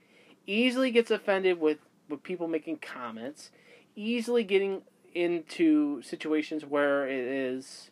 [0.46, 1.78] easily gets offended with,
[2.08, 3.50] with people making comments,
[3.94, 4.82] easily getting
[5.14, 7.90] into situations where it is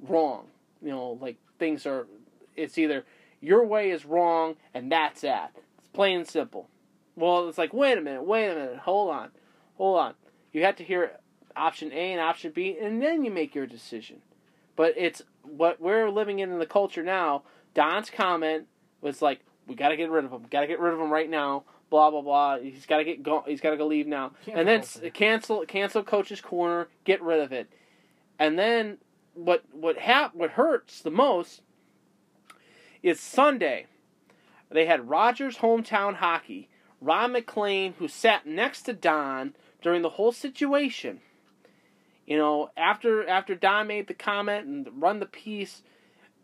[0.00, 0.46] wrong
[0.82, 2.06] you know, like things are,
[2.54, 3.04] it's either
[3.40, 5.52] your way is wrong and that's that.
[5.96, 6.68] Plain and simple.
[7.16, 9.30] Well, it's like, wait a minute, wait a minute, hold on,
[9.76, 10.14] hold on.
[10.52, 11.12] You have to hear
[11.56, 14.20] option A and option B, and then you make your decision.
[14.76, 17.44] But it's what we're living in in the culture now.
[17.72, 18.66] Don's comment
[19.00, 20.44] was like, "We got to get rid of him.
[20.50, 22.58] Got to get rid of him right now." Blah blah blah.
[22.58, 23.42] He's got to get go.
[23.46, 24.32] He's got to go leave now.
[24.44, 26.88] Cancel and then cancel cancel coach's corner.
[27.04, 27.72] Get rid of it.
[28.38, 28.98] And then
[29.32, 31.62] what what hap- what hurts the most
[33.02, 33.86] is Sunday.
[34.70, 36.68] They had Rogers hometown hockey.
[37.00, 41.20] Ron MacLean, who sat next to Don during the whole situation.
[42.26, 45.82] You know, after after Don made the comment and run the piece,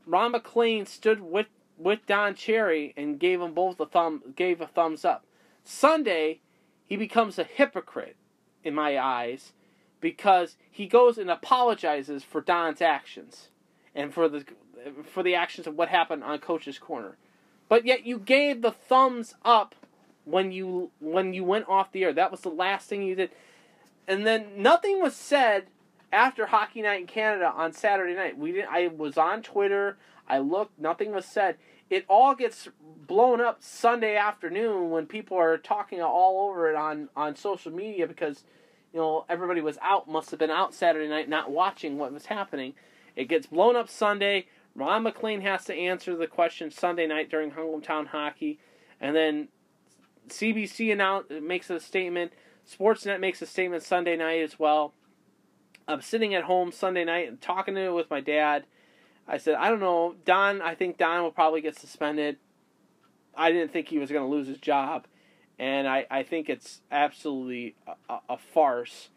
[0.07, 1.47] Ron MacLean stood with
[1.77, 5.25] with Don Cherry and gave them both a thumb gave a thumbs up.
[5.65, 6.41] Sunday,
[6.85, 8.17] he becomes a hypocrite
[8.63, 9.53] in my eyes
[10.01, 13.49] because he goes and apologizes for Don's actions
[13.95, 14.45] and for the
[15.05, 17.17] for the actions of what happened on coach's corner.
[17.69, 19.75] But yet you gave the thumbs up
[20.25, 22.13] when you when you went off the air.
[22.13, 23.31] That was the last thing you did.
[24.07, 25.67] And then nothing was said
[26.13, 28.37] after Hockey Night in Canada on Saturday night.
[28.37, 29.97] We didn't I was on Twitter,
[30.29, 31.57] I looked, nothing was said.
[31.89, 32.69] It all gets
[33.07, 38.07] blown up Sunday afternoon when people are talking all over it on on social media
[38.07, 38.45] because
[38.93, 42.27] you know, everybody was out, must have been out Saturday night, not watching what was
[42.27, 42.75] happening.
[43.17, 44.47] It gets blown up Sunday.
[44.75, 48.59] Ron MacLean has to answer the question Sunday night during hometown hockey,
[49.01, 49.49] and then
[50.29, 52.33] CBC announce, makes a statement.
[52.71, 54.95] Sportsnet makes a statement Sunday night as well.
[55.89, 58.65] I'm sitting at home Sunday night and talking to it with my dad.
[59.27, 60.63] I said, I don't know, Don.
[60.63, 62.37] I think Don will probably get suspended.
[63.35, 65.07] I didn't think he was going to lose his job
[65.63, 67.77] and I, I think it's absolutely
[68.09, 69.11] a, a, farce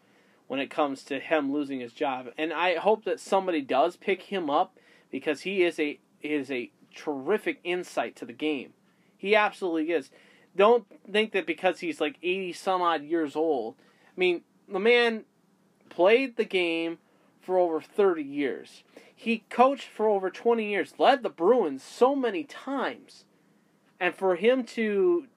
[0.46, 2.28] when it comes to him losing his job.
[2.38, 4.78] And I hope that somebody does pick him up
[5.18, 8.74] because he is a is a terrific insight to the game.
[9.16, 10.10] He absolutely is.
[10.54, 13.76] Don't think that because he's like 80 some odd years old.
[13.78, 15.24] I mean, the man
[15.88, 16.98] played the game
[17.40, 18.82] for over 30 years.
[19.14, 23.24] He coached for over 20 years, led the Bruins so many times.
[23.98, 25.28] And for him to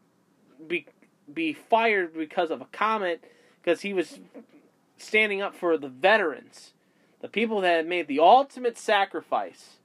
[0.67, 0.87] be
[1.33, 3.23] be fired because of a comment
[3.61, 4.19] because he was
[4.97, 6.73] standing up for the veterans,
[7.21, 9.77] the people that made the ultimate sacrifice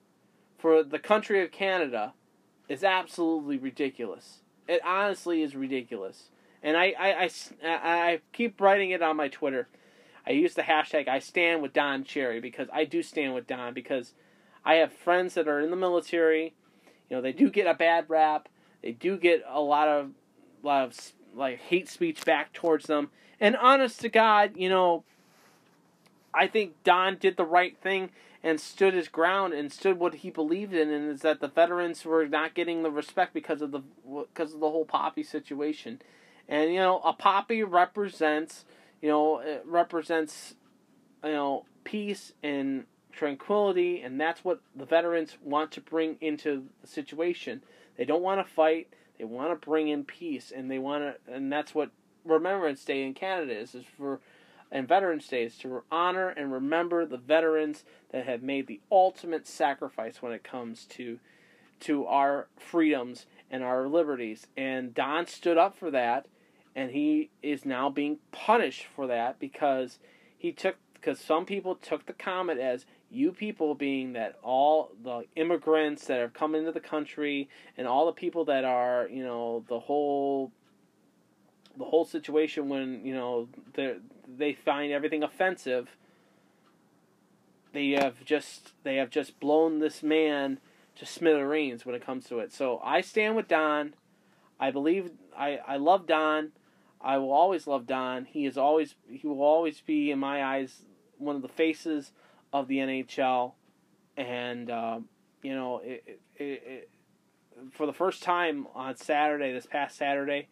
[0.58, 2.14] for the country of Canada,
[2.68, 4.38] is absolutely ridiculous.
[4.66, 6.30] It honestly is ridiculous.
[6.62, 7.30] And I, I,
[7.62, 9.68] I, I keep writing it on my Twitter.
[10.26, 13.74] I use the hashtag I stand with Don Cherry because I do stand with Don
[13.74, 14.14] because
[14.64, 16.54] I have friends that are in the military.
[17.10, 18.48] You know, they do get a bad rap.
[18.82, 20.12] They do get a lot of,
[20.62, 23.10] lot of like hate speech back towards them.
[23.38, 25.04] And honest to God, you know,
[26.34, 28.10] I think Don did the right thing
[28.42, 32.04] and stood his ground and stood what he believed in, and is that the veterans
[32.04, 36.02] were not getting the respect because of the because of the whole poppy situation,
[36.48, 38.64] and you know a poppy represents
[39.00, 40.54] you know it represents
[41.24, 46.86] you know peace and tranquility, and that's what the veterans want to bring into the
[46.86, 47.62] situation.
[47.96, 48.88] They don't want to fight.
[49.18, 51.90] They want to bring in peace, and they want to, and that's what
[52.24, 54.20] Remembrance Day in Canada is, is for
[54.74, 59.46] and Veterans Day is to honor and remember the veterans that have made the ultimate
[59.46, 61.20] sacrifice when it comes to
[61.80, 64.46] to our freedoms and our liberties.
[64.56, 66.26] And Don stood up for that,
[66.74, 70.00] and he is now being punished for that because
[70.36, 75.22] he took because some people took the comment as you people being that all the
[75.36, 79.64] immigrants that have come into the country and all the people that are you know
[79.68, 80.50] the whole
[81.78, 83.96] the whole situation when you know they
[84.28, 85.96] they find everything offensive.
[87.72, 90.58] They have just they have just blown this man
[90.96, 92.52] to smithereens when it comes to it.
[92.52, 93.94] So I stand with Don.
[94.60, 96.52] I believe I I love Don.
[97.00, 98.24] I will always love Don.
[98.24, 100.82] He is always he will always be in my eyes
[101.18, 102.12] one of the faces
[102.52, 103.52] of the NHL,
[104.16, 105.00] and uh,
[105.42, 106.90] you know it, it, it,
[107.72, 110.48] for the first time on Saturday, this past Saturday,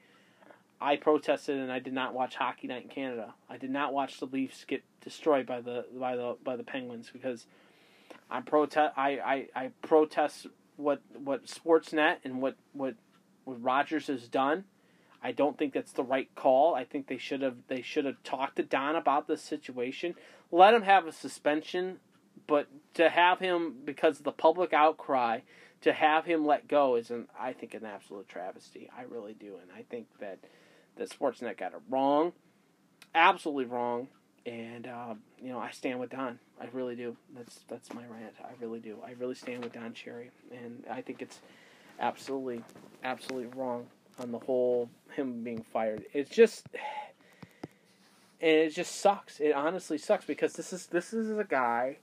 [0.83, 3.35] I protested and I did not watch Hockey Night in Canada.
[3.49, 7.09] I did not watch the Leafs get destroyed by the by the by the Penguins
[7.13, 7.47] because
[8.31, 12.97] I protest I, I, I protest what what Sportsnet and what, what
[13.45, 14.65] what Rogers has done.
[15.23, 16.75] I don't think that's the right call.
[16.75, 20.17] I think they should have they should have talked to Don about this situation.
[20.51, 21.99] Let him have a suspension,
[22.49, 25.41] but to have him because of the public outcry,
[25.83, 28.91] to have him let go is an I think an absolute travesty.
[28.97, 30.41] I really do, and I think that
[30.97, 32.33] that Sportsnet got it wrong,
[33.15, 34.09] absolutely wrong.
[34.45, 36.39] And uh, you know, I stand with Don.
[36.61, 37.17] I really do.
[37.37, 38.35] That's that's my rant.
[38.43, 38.99] I really do.
[39.07, 41.39] I really stand with Don Cherry, and I think it's
[42.01, 42.65] absolutely,
[43.05, 43.87] absolutely wrong
[44.19, 46.05] on the whole him being fired.
[46.13, 46.67] It's just,
[48.41, 49.41] and it just sucks.
[49.41, 51.99] It honestly sucks because this is this is a guy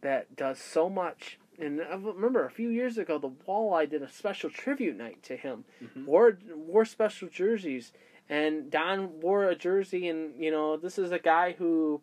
[0.00, 1.38] that does so much.
[1.60, 5.36] And I remember a few years ago, the Walleye did a special tribute night to
[5.36, 5.64] him.
[5.82, 6.06] Mm-hmm.
[6.06, 7.92] Wore wore special jerseys
[8.28, 12.00] and Don wore a jersey, and you know this is a guy who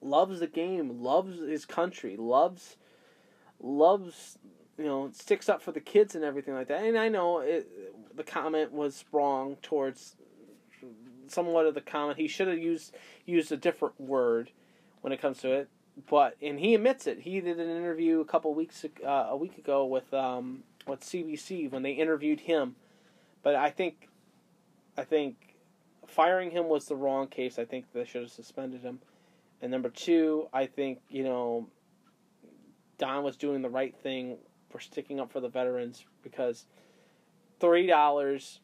[0.00, 2.76] loves the game, loves his country, loves
[3.60, 4.38] loves
[4.78, 6.84] you know sticks up for the kids and everything like that.
[6.84, 7.68] And I know it,
[8.16, 10.16] the comment was wrong towards
[11.26, 12.18] somewhat of the comment.
[12.18, 12.94] He should have used
[13.26, 14.50] used a different word
[15.00, 15.68] when it comes to it.
[16.10, 17.20] But and he admits it.
[17.20, 21.70] He did an interview a couple weeks uh, a week ago with um, with CBC
[21.70, 22.74] when they interviewed him.
[23.42, 24.08] But I think
[24.96, 25.56] I think
[26.06, 27.58] firing him was the wrong case.
[27.58, 29.00] I think they should have suspended him.
[29.62, 31.68] And number two, I think you know
[32.98, 34.38] Don was doing the right thing
[34.70, 36.66] for sticking up for the veterans because
[37.60, 38.60] three dollars,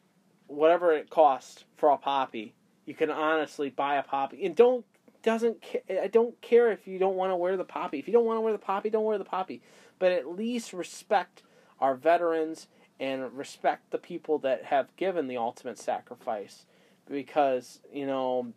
[0.47, 2.53] whatever it costs for a poppy,
[2.85, 4.85] you can honestly buy a poppy and don't
[5.23, 7.99] doesn't I don't care if you don't want to wear the poppy.
[7.99, 9.61] If you don't want to wear the poppy, don't wear the poppy.
[9.99, 11.43] But at least respect
[11.79, 12.67] our veterans
[12.99, 16.65] and respect the people that have given the ultimate sacrifice
[17.09, 18.53] because you know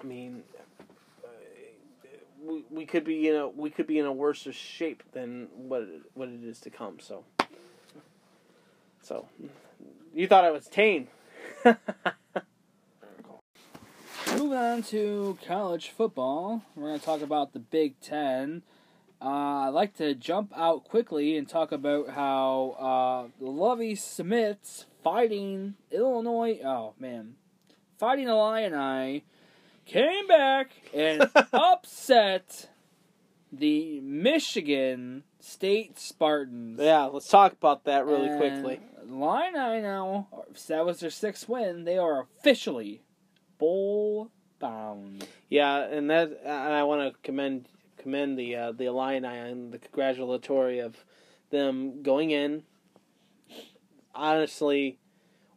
[0.00, 0.42] i mean
[1.24, 1.28] uh,
[2.40, 5.82] we, we could be in a we could be in a worse shape than what
[5.82, 7.24] it, what it is to come so
[9.02, 9.28] so
[10.14, 11.08] you thought I was tame
[14.38, 18.62] Moving on to college football, we're going to talk about the Big Ten.
[19.20, 25.74] Uh, I'd like to jump out quickly and talk about how uh, Lovie Smiths fighting
[25.90, 26.60] Illinois.
[26.64, 27.34] Oh man,
[27.98, 29.24] fighting the Lion Illini
[29.86, 32.68] came back and upset
[33.50, 36.78] the Michigan State Spartans.
[36.80, 38.80] Yeah, let's talk about that really and quickly.
[39.02, 40.28] Illini now
[40.68, 41.82] that was their sixth win.
[41.82, 43.02] They are officially
[43.58, 45.26] bowl bound.
[45.48, 49.78] Yeah, and that and I want to commend commend the uh, the Illini and the
[49.78, 51.04] congratulatory of
[51.50, 52.62] them going in.
[54.14, 54.98] Honestly,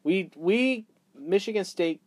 [0.03, 0.85] we we
[1.17, 2.01] Michigan State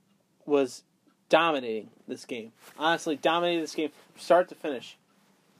[0.46, 0.82] was
[1.28, 2.52] dominating this game.
[2.78, 4.98] Honestly, dominated this game start to finish.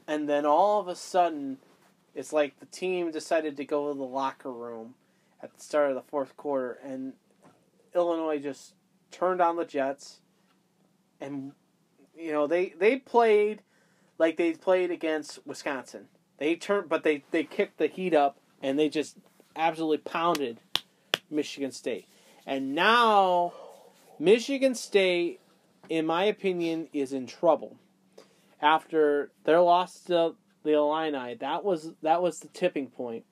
[0.06, 1.59] And then all of a sudden,
[2.15, 4.94] it's like the team decided to go to the locker room
[5.43, 7.15] at the start of the fourth quarter, and
[7.94, 8.74] Illinois just
[9.11, 10.20] turned on the Jets.
[11.24, 11.52] And,
[12.16, 13.62] you know, they, they played
[14.18, 16.06] like they played against Wisconsin.
[16.38, 19.16] They turned, but they, they kicked the heat up, and they just
[19.56, 20.60] absolutely pounded
[21.30, 22.06] Michigan State.
[22.46, 23.52] And now,
[24.18, 25.40] Michigan State,
[25.88, 27.76] in my opinion, is in trouble
[28.60, 31.34] after their loss to the Illini.
[31.34, 33.24] That was that was the tipping point.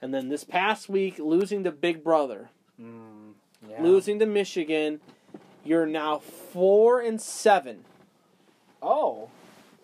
[0.00, 2.50] And then this past week, losing to Big Brother,
[2.80, 3.34] Mm,
[3.68, 3.82] yeah.
[3.82, 5.00] losing to Michigan,
[5.64, 7.84] you're now four and seven.
[8.80, 9.28] Oh,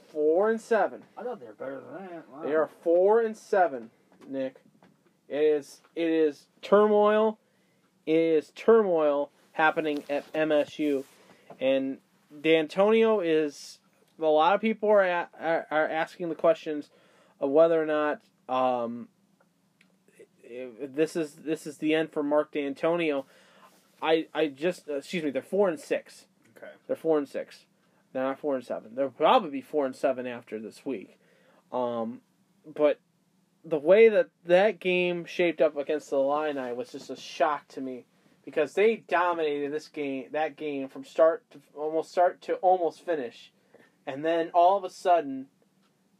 [0.09, 1.02] Four and seven.
[1.18, 2.28] I thought they were better than that.
[2.30, 2.42] Wow.
[2.42, 3.90] They are four and seven,
[4.26, 4.56] Nick.
[5.28, 7.38] It is it is turmoil.
[8.06, 11.05] It is turmoil happening at MSU,
[11.60, 11.98] and
[12.40, 13.78] Dantonio is.
[14.20, 16.90] A lot of people are a, are, are asking the questions
[17.38, 19.09] of whether or not um,
[20.82, 23.26] this is this is the end for Mark Dantonio.
[24.00, 25.30] I I just excuse me.
[25.30, 26.26] They're four and six.
[26.56, 26.72] Okay.
[26.86, 27.66] They're four and six.
[28.12, 28.94] They're not four and seven.
[28.94, 31.18] They'll probably be four and seven after this week.
[31.72, 32.20] Um,
[32.74, 33.00] but
[33.64, 37.80] the way that that game shaped up against the Illini was just a shock to
[37.80, 38.06] me
[38.44, 43.52] because they dominated this game, that game from start to almost start to almost finish,
[44.06, 45.46] and then all of a sudden,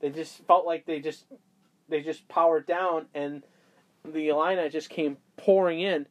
[0.01, 1.25] they just felt like they just
[1.89, 3.45] they just powered down, and
[4.05, 6.07] the Illini just came pouring in,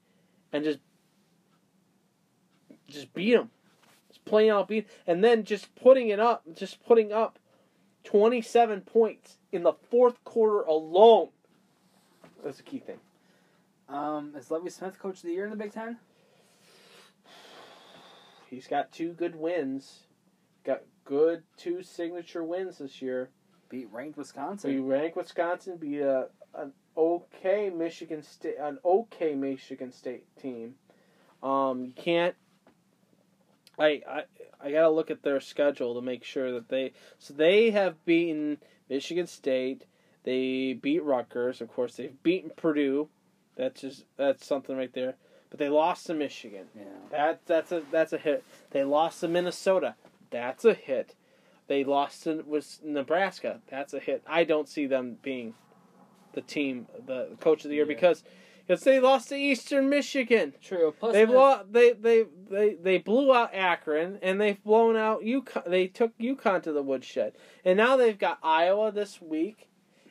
[0.52, 0.80] and just
[2.88, 3.50] just beat them
[4.10, 7.40] Just playing out beat, and then just putting it up, just putting up
[8.04, 11.30] 27 points in the fourth quarter alone.
[12.44, 13.00] That's a key thing.
[13.90, 15.98] Um, is Lovie Smith coach of the year in the Big Ten?
[18.50, 20.04] He's got two good wins,
[20.64, 23.30] got good two signature wins this year.
[23.70, 24.72] Beat ranked Wisconsin.
[24.72, 30.76] you ranked Wisconsin, beat a an okay Michigan State, an okay Michigan State team.
[31.44, 32.36] Um, you can't.
[33.80, 34.24] I, I
[34.60, 38.58] I gotta look at their schedule to make sure that they so they have beaten
[38.90, 39.86] Michigan State.
[40.24, 41.96] They beat Rutgers, of course.
[41.96, 43.10] They've beaten Purdue.
[43.56, 45.16] That's just that's something right there.
[45.50, 46.66] But they lost to Michigan.
[46.76, 46.84] yeah.
[47.12, 48.44] That that's a that's a hit.
[48.72, 49.96] They lost to Minnesota.
[50.30, 51.16] That's a hit.
[51.68, 53.62] They lost to was Nebraska.
[53.70, 54.24] That's a hit.
[54.28, 55.54] I don't see them being
[56.34, 57.94] the team, the coach of the year Yeah.
[57.96, 58.24] because
[58.68, 60.54] because they lost to Eastern Michigan.
[60.62, 60.94] True.
[61.00, 61.72] Plus, They've lost.
[61.72, 65.70] They they they they blew out Akron and they've blown out UConn.
[65.70, 67.34] They took UConn to the woodshed,
[67.64, 69.70] and now they've got Iowa this week,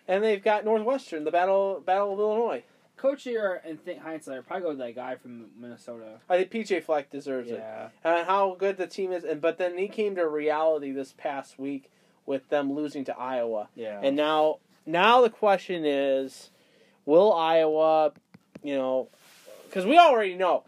[0.08, 2.62] and they've got Northwestern, the battle battle of Illinois.
[2.96, 6.20] coach and think hindsight, I'd probably go with that guy from Minnesota.
[6.30, 7.62] I think PJ Fleck deserves it.
[8.04, 9.24] And how good the team is.
[9.24, 11.90] And but then he came to reality this past week
[12.24, 13.68] with them losing to Iowa.
[13.74, 14.00] Yeah.
[14.02, 16.50] And now now the question is,
[17.04, 18.12] will Iowa,
[18.66, 19.08] you know,
[19.64, 20.64] because we already know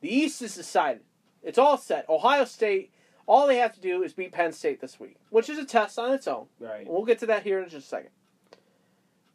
[0.00, 1.02] the East is decided.
[1.42, 2.08] It's all set.
[2.08, 2.92] Ohio State.
[3.26, 5.98] All they have to do is beat Penn State this week, which is a test
[5.98, 6.46] on its own.
[6.58, 6.86] right.
[6.88, 8.10] We'll get to that here in just a second.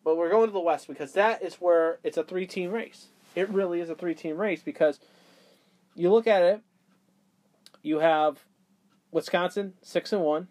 [0.04, 3.08] But we're going to the West because that is where it's a three team race.
[3.36, 5.00] It really is a three team race because
[5.96, 6.62] you look at it,
[7.82, 8.40] you have
[9.12, 10.48] Wisconsin six and one,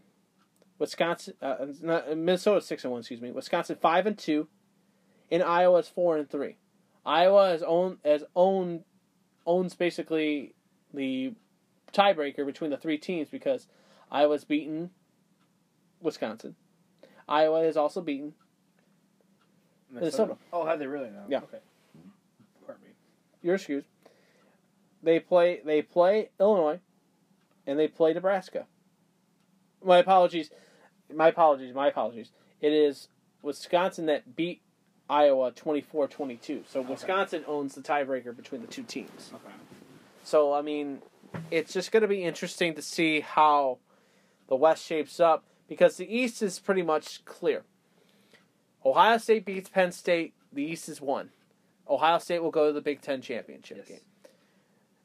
[0.78, 4.48] Wisconsin uh, not, Minnesota six and one, excuse me, Wisconsin five and two,
[5.30, 6.56] and Iowa's four and three.
[7.06, 8.84] Iowa has own has owned
[9.46, 10.54] owns basically
[10.92, 11.34] the
[11.92, 13.66] tiebreaker between the three teams because
[14.10, 14.90] Iowa's beaten
[16.00, 16.56] Wisconsin.
[17.28, 18.34] Iowa has also beaten
[19.90, 20.36] Minnesota.
[20.52, 21.24] Oh, have they really now?
[21.28, 21.38] Yeah.
[21.38, 21.58] Okay.
[22.66, 22.90] Pardon me.
[23.42, 23.84] your excuse.
[25.02, 26.80] They play they play Illinois
[27.66, 28.66] and they play Nebraska.
[29.84, 30.50] My apologies.
[31.14, 31.74] My apologies.
[31.74, 32.32] My apologies.
[32.60, 33.08] It is
[33.42, 34.62] Wisconsin that beat
[35.08, 36.62] Iowa 24-22.
[36.68, 39.30] So Wisconsin owns the tiebreaker between the two teams.
[39.34, 39.54] Okay.
[40.22, 41.02] So I mean,
[41.50, 43.78] it's just going to be interesting to see how
[44.48, 47.64] the West shapes up because the East is pretty much clear.
[48.84, 50.34] Ohio State beats Penn State.
[50.52, 51.30] The East is won.
[51.88, 53.88] Ohio State will go to the Big Ten championship Yes.
[53.88, 54.00] game,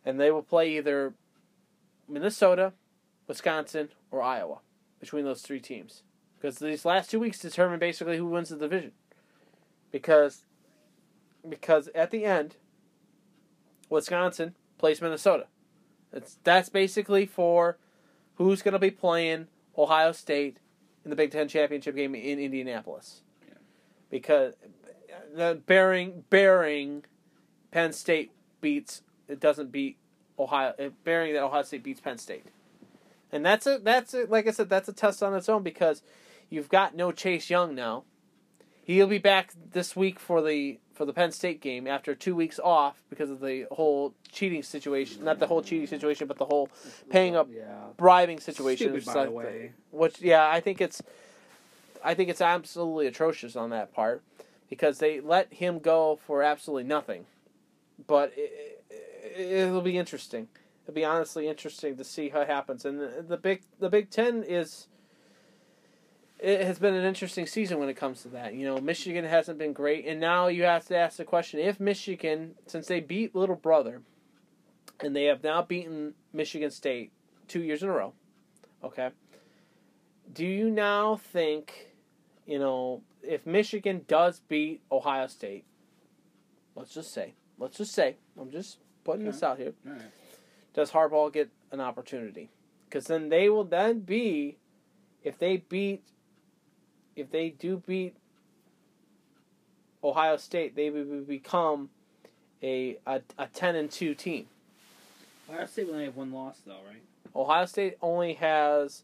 [0.06, 1.14] and they will play either
[2.08, 2.74] Minnesota,
[3.28, 4.60] Wisconsin, or Iowa
[5.00, 6.04] between those three teams.
[6.40, 8.92] Because these last two weeks determine basically who wins the division.
[9.92, 10.44] Because
[11.48, 12.56] because at the end,
[13.90, 15.48] Wisconsin plays Minnesota.
[16.12, 17.78] It's that's basically for
[18.36, 19.48] who's going to be playing
[19.78, 20.58] Ohio State
[21.04, 23.22] in the Big Ten championship game in Indianapolis.
[23.48, 23.56] Yeah.
[24.10, 24.56] Because
[25.34, 27.06] the bearing bearing
[27.72, 29.98] Penn State beats it doesn't beat
[30.38, 32.46] Ohio bearing that Ohio State beats Penn State.
[33.32, 36.02] and that's a that's a, like I said, that's a test on its own because
[36.50, 38.04] you've got no Chase Young now.
[38.90, 42.60] He'll be back this week for the for the Penn State game after two weeks
[42.60, 45.24] off because of the whole cheating situation.
[45.24, 46.70] Not the whole cheating situation, but the whole
[47.12, 47.90] paying up Yeah.
[47.98, 48.88] bribing situation.
[48.88, 49.74] Stupid, by the way.
[49.92, 51.04] Which yeah, I think it's
[52.04, 54.24] I think it's absolutely atrocious on that part
[54.72, 57.28] because they let him go for absolutely nothing.
[58.08, 60.48] But it, it, it'll be interesting.
[60.84, 62.86] It'll be honestly interesting to see how it happens.
[62.86, 64.88] And the, the big the Big Ten is
[66.40, 68.54] it has been an interesting season when it comes to that.
[68.54, 71.80] You know, Michigan hasn't been great, and now you have to ask the question: if
[71.80, 74.02] Michigan, since they beat Little Brother,
[75.02, 77.12] and they have now beaten Michigan State
[77.48, 78.14] two years in a row,
[78.84, 79.10] okay,
[80.32, 81.94] do you now think,
[82.46, 85.66] you know, if Michigan does beat Ohio State,
[86.76, 90.02] let's just say, let's just say, I'm just putting this out here, right.
[90.74, 92.50] does Harbaugh get an opportunity?
[92.86, 94.58] Because then they will then be,
[95.24, 96.04] if they beat,
[97.20, 98.16] if they do beat
[100.04, 101.90] Ohio State, they would become
[102.64, 104.48] a a, a ten and two team.
[105.50, 107.02] Ohio State only have one loss though, right?
[107.36, 109.04] Ohio State only has,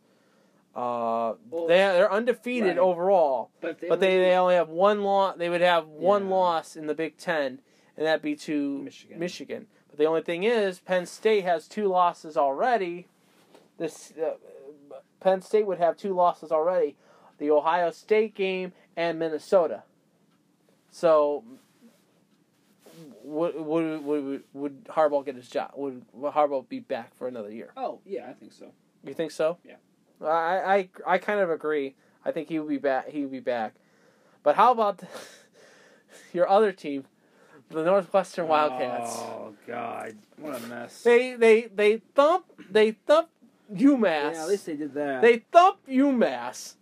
[0.76, 2.78] uh, Well, they they're undefeated right.
[2.78, 5.38] overall, But they, but they, they only have one loss.
[5.38, 6.36] They would have one Yeah.
[6.36, 7.60] loss in the Big Ten,
[7.98, 9.20] and that'd be to Michigan.
[9.20, 9.68] Michigan.
[9.90, 13.08] But the only thing is, Penn State has two losses already.
[13.78, 14.36] This uh,
[15.20, 16.96] Penn State would have two losses already:
[17.38, 19.84] the Ohio State game and Minnesota.
[20.92, 21.44] So,
[23.24, 25.72] would would would, would Harbaugh get his job?
[25.76, 27.72] Would, would Harbaugh be back for another year?
[27.76, 28.72] Oh yeah, I think so.
[29.04, 29.58] You think so?
[29.66, 29.76] Yeah.
[30.22, 31.96] I I I kind of agree.
[32.24, 33.10] I think he would be back.
[33.10, 33.76] He would be back.
[34.44, 35.08] But how about the,
[36.34, 37.06] your other team,
[37.70, 39.12] the Northwestern Wildcats?
[39.18, 41.02] Oh god, what a mess.
[41.04, 43.30] They they they thump they thump
[43.74, 44.34] UMass.
[44.34, 45.22] yeah, at least they did that.
[45.22, 46.76] They thump UMass,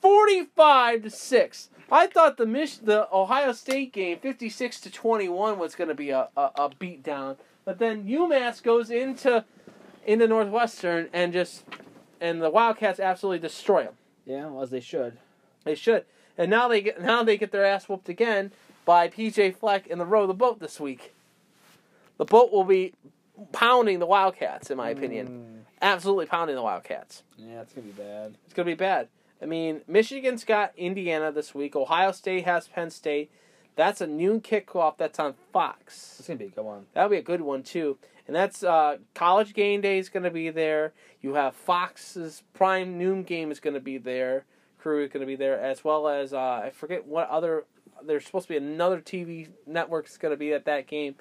[0.00, 1.70] forty-five to six.
[1.90, 6.10] I thought the Mich- the Ohio State game, fifty-six to twenty-one, was going to be
[6.10, 7.36] a, a a beat down.
[7.64, 9.44] But then UMass goes into
[10.06, 11.64] into Northwestern and just
[12.20, 13.94] and the Wildcats absolutely destroy them.
[14.26, 15.18] yeah, well, as they should.
[15.64, 16.04] They should.
[16.36, 18.52] And now they get now they get their ass whooped again
[18.84, 21.14] by PJ Fleck in the row of the boat this week.
[22.16, 22.94] The boat will be
[23.52, 25.28] pounding the Wildcats, in my opinion.
[25.28, 25.58] Mm.
[25.82, 27.22] Absolutely pounding the Wildcats.
[27.36, 28.34] Yeah, it's gonna be bad.
[28.46, 29.08] It's gonna be bad.
[29.40, 31.76] I mean, Michigan's got Indiana this week.
[31.76, 33.30] Ohio State has Penn State.
[33.76, 34.96] That's a noon kickoff.
[34.96, 36.16] That's on Fox.
[36.18, 36.86] It's gonna be a good one.
[36.94, 37.98] That'll be a good one too.
[38.28, 40.92] And that's uh, College Game Day is going to be there.
[41.22, 44.44] You have Fox's prime noon game is going to be there.
[44.78, 47.64] Crew is going to be there as well as uh, I forget what other.
[48.06, 51.16] There's supposed to be another TV network is going to be at that game.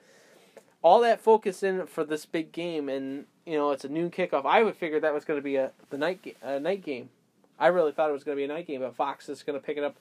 [0.84, 4.46] All that focus in for this big game, and you know it's a noon kickoff.
[4.46, 7.10] I would figure that was going to be a the night a night game.
[7.60, 9.60] I really thought it was going to be a night game, but Fox is going
[9.60, 9.98] to pick it up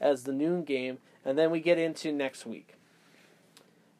[0.00, 2.74] as the noon game, and then we get into next week,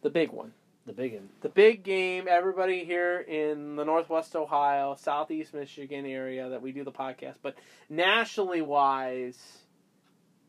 [0.02, 0.52] the big one
[0.86, 1.28] The big one.
[1.40, 6.84] the big game, everybody here in the Northwest Ohio, Southeast Michigan area that we do
[6.84, 7.56] the podcast, but
[7.88, 9.58] nationally wise,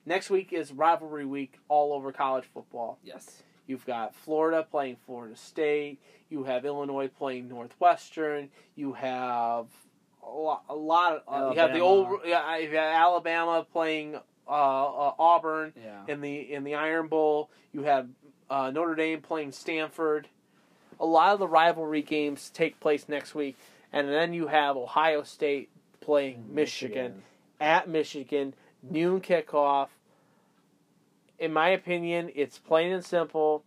[0.06, 3.00] next week is rivalry week all over college football.
[3.04, 3.44] Yes.
[3.66, 6.00] You've got Florida playing Florida State.
[6.30, 8.50] You have Illinois playing Northwestern.
[8.76, 9.68] You have
[10.26, 10.64] a lot.
[10.70, 12.22] A lot of, uh, you have the old.
[12.26, 14.16] Yeah, you have Alabama playing
[14.48, 16.02] uh, uh, Auburn Yeah.
[16.08, 17.50] in the in the Iron Bowl.
[17.72, 18.08] You have
[18.50, 20.28] uh, Notre Dame playing Stanford.
[21.00, 23.58] A lot of the rivalry games take place next week,
[23.94, 25.70] and then you have Ohio State
[26.02, 27.24] playing Michigan,
[27.62, 29.90] at Michigan noon kickoff.
[31.38, 33.64] In my opinion, it's plain and simple.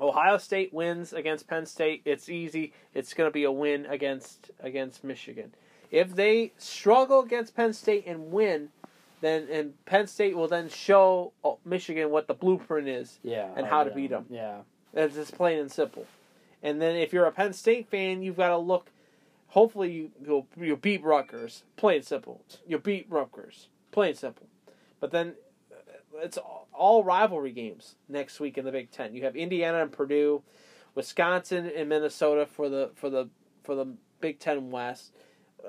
[0.00, 2.02] Ohio State wins against Penn State.
[2.04, 2.72] It's easy.
[2.94, 5.54] It's going to be a win against against Michigan.
[5.90, 8.70] If they struggle against Penn State and win,
[9.20, 13.18] then and Penn State will then show uh, Michigan what the blueprint is.
[13.22, 13.48] Yeah.
[13.56, 14.08] and oh, how to yeah.
[14.08, 14.26] them.
[14.30, 14.58] Yeah.
[14.94, 16.06] It's just plain and simple.
[16.62, 18.90] And then if you're a Penn State fan, you've got to look.
[19.48, 21.64] Hopefully, you you'll, you'll beat Rutgers.
[21.76, 22.42] Plain and simple.
[22.66, 23.68] You'll beat Rutgers.
[23.90, 24.46] Plain and simple.
[25.00, 25.34] But then
[26.22, 29.14] it's all- rivalry games next week in the Big Ten.
[29.14, 30.42] You have Indiana and Purdue,
[30.94, 33.28] Wisconsin and Minnesota for the for the
[33.62, 33.86] for the
[34.20, 35.12] Big Ten West.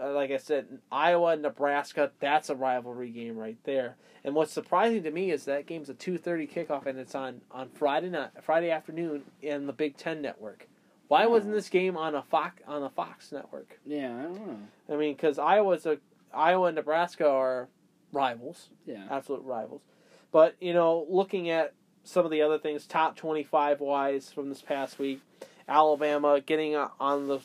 [0.02, 2.12] Uh, like I said, Iowa and Nebraska.
[2.20, 3.98] That's a rivalry game right there.
[4.24, 7.42] And what's surprising to me is that game's a two thirty kickoff and it's on
[7.52, 10.68] on Friday night, Friday afternoon in the Big Ten network.
[11.10, 13.80] Why wasn't this game on a Fox on a Fox network?
[13.86, 14.18] Yeah.
[14.18, 14.60] I don't know.
[14.90, 15.98] I mean, because Iowa's a
[16.34, 17.68] Iowa and Nebraska are
[18.14, 19.08] rivals, Yeah.
[19.10, 19.82] absolute rivals.
[20.32, 24.62] But you know, looking at some of the other things, top twenty-five wise from this
[24.62, 25.22] past week,
[25.68, 27.40] Alabama getting on the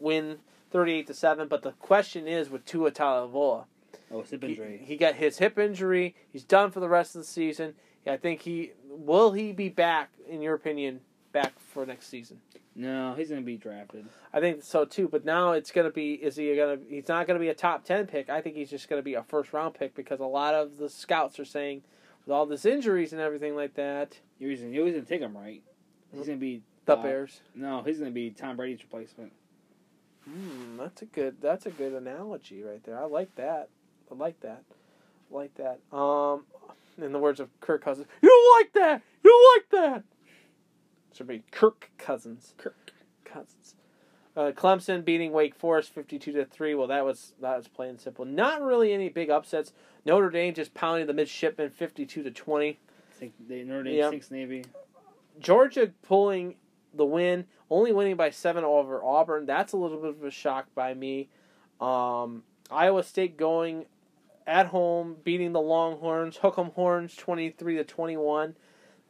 [0.00, 0.38] win
[0.70, 1.48] 38 to 7.
[1.48, 3.64] But the question is with Tua Tagovailoa.
[4.10, 4.80] Oh, it's hip He, injury.
[4.84, 6.14] he got his hip injury.
[6.32, 7.74] He's done for the rest of the season.
[8.06, 11.00] I think he will he be back in your opinion
[11.32, 12.40] back for next season.
[12.76, 14.04] no, he's gonna be drafted.
[14.32, 15.08] I think so too.
[15.08, 18.06] But now it's gonna be is he gonna he's not gonna be a top ten
[18.06, 18.28] pick.
[18.28, 20.90] I think he's just gonna be a first round pick because a lot of the
[20.90, 21.82] scouts are saying
[22.24, 25.62] with all this injuries and everything like that, You're using, you're gonna take him right.
[26.12, 27.40] He's gonna be the uh, Bears.
[27.54, 29.32] No, he's gonna be Tom Brady's replacement.
[30.24, 32.98] Hmm, that's a good that's a good analogy right there.
[32.98, 33.68] I like that.
[34.10, 34.62] I like that.
[35.30, 35.80] I like that.
[35.96, 36.44] Um,
[36.98, 39.02] in the words of Kirk Cousins, you don't like that.
[39.22, 40.04] You don't like that.
[41.14, 42.54] Should be Kirk Cousins.
[42.56, 42.92] Kirk.
[43.24, 43.74] Cousins.
[44.36, 46.74] Uh, Clemson beating Wake Forest fifty-two to three.
[46.74, 48.24] Well, that was that was plain and simple.
[48.24, 49.72] Not really any big upsets.
[50.04, 52.78] Notre Dame just pounding the midshipmen fifty-two to twenty.
[53.12, 54.10] Think they Notre Dame Yeah.
[54.10, 54.64] sinks Navy.
[55.38, 56.56] Georgia pulling
[56.92, 59.46] the win, only winning by seven over Auburn.
[59.46, 61.28] That's a little bit of a shock by me.
[61.80, 63.86] Um, Iowa State going
[64.46, 68.56] at home, beating the Longhorns, Hook'em Horns twenty three to twenty one,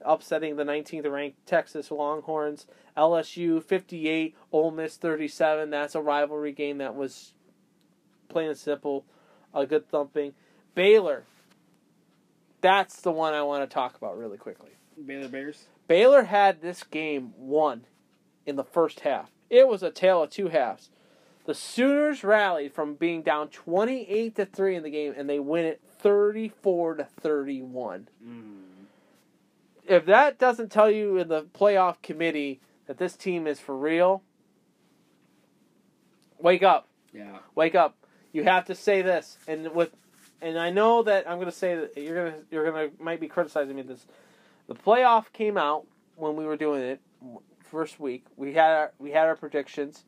[0.04, 2.66] upsetting the nineteenth ranked Texas Longhorns.
[2.96, 5.70] LSU fifty eight, Ole Miss thirty seven.
[5.70, 7.34] That's a rivalry game that was
[8.28, 9.04] plain and simple,
[9.52, 10.34] a good thumping.
[10.74, 11.24] Baylor.
[12.60, 14.70] That's the one I want to talk about really quickly.
[15.04, 15.66] Baylor Bears.
[15.86, 17.84] Baylor had this game won
[18.46, 19.30] in the first half.
[19.50, 20.90] It was a tale of two halves.
[21.44, 25.66] The Sooners rallied from being down 28 to 3 in the game and they win
[25.66, 28.08] it 34 to 31.
[28.26, 28.63] Mm.
[29.86, 34.22] If that doesn't tell you in the playoff committee that this team is for real,
[36.38, 36.88] wake up.
[37.12, 37.38] Yeah.
[37.54, 37.96] Wake up.
[38.32, 39.38] You have to say this.
[39.46, 39.90] And with
[40.40, 43.02] and I know that I'm going to say that you're going to you're going to
[43.02, 44.06] might be criticizing me this.
[44.66, 45.86] The playoff came out
[46.16, 47.00] when we were doing it
[47.60, 48.24] first week.
[48.36, 50.04] We had our, we had our predictions.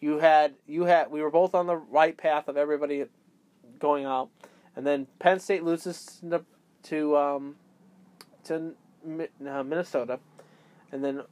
[0.00, 3.04] You had you had we were both on the right path of everybody
[3.78, 4.30] going out.
[4.76, 6.44] And then Penn State loses to
[6.84, 7.56] to um,
[8.44, 8.74] to
[9.04, 10.18] Minnesota.
[10.92, 11.22] And then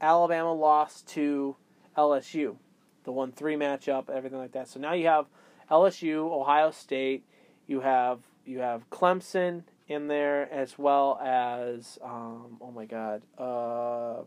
[0.00, 1.56] Alabama lost to
[1.96, 2.56] LSU.
[3.04, 4.68] The 1 3 matchup, everything like that.
[4.68, 5.26] So now you have
[5.70, 7.24] LSU, Ohio State,
[7.66, 13.22] you have you have Clemson in there as well as um, oh my god.
[13.38, 14.26] Uh, oh,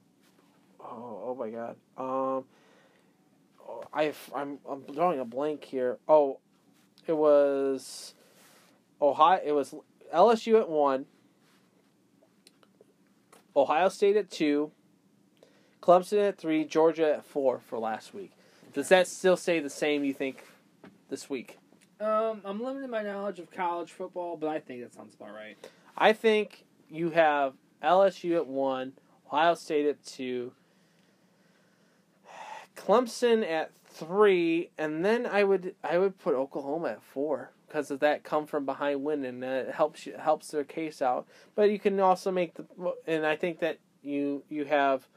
[0.82, 1.76] oh my god.
[1.98, 2.46] Um
[3.94, 5.98] I I'm I'm drawing a blank here.
[6.08, 6.40] Oh,
[7.08, 8.14] it was
[9.02, 9.76] Ohio it was
[10.14, 11.06] LSU at 1,
[13.56, 14.72] Ohio State at 2,
[15.82, 18.32] Clemson at 3, Georgia at 4 for last week.
[18.74, 20.44] Does that still say the same you think
[21.10, 21.58] this week?
[22.00, 25.56] Um, I'm limiting my knowledge of college football, but I think that sounds about right.
[25.98, 28.94] I think you have LSU at one,
[29.28, 30.52] Ohio State at two,
[32.76, 38.00] Clemson at three, and then I would I would put Oklahoma at four because of
[38.00, 41.28] that come from behind win and that helps you, helps their case out.
[41.56, 42.66] But you can also make the
[43.06, 45.10] and I think that you you have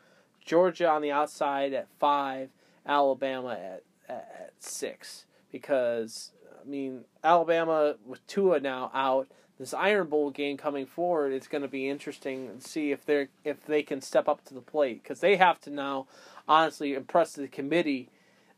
[0.45, 2.51] Georgia on the outside at five,
[2.85, 9.29] Alabama at at, six because I mean Alabama with Tua now out
[9.61, 13.15] this Iron Bowl game coming forward, it's going to be interesting to see if they
[13.15, 16.09] are if they can step up to the plate because they have to now,
[16.49, 18.09] honestly, impress the committee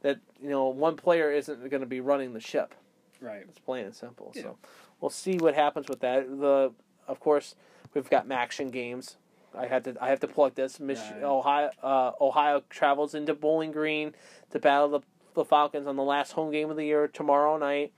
[0.00, 2.74] that you know one player isn't going to be running the ship.
[3.20, 3.42] Right.
[3.48, 4.32] It's plain and simple.
[4.34, 4.42] Yeah.
[4.42, 4.58] So
[5.00, 6.28] we'll see what happens with that.
[6.28, 6.72] The
[7.08, 7.54] of course
[7.94, 9.16] we've got MACtion games.
[9.56, 10.78] I had to I have to plug this.
[10.80, 11.22] Mich- Right.
[11.24, 14.14] Ohio uh, Ohio travels into Bowling Green
[14.50, 15.00] to battle the
[15.34, 17.92] the Falcons on the last home game of the year tomorrow night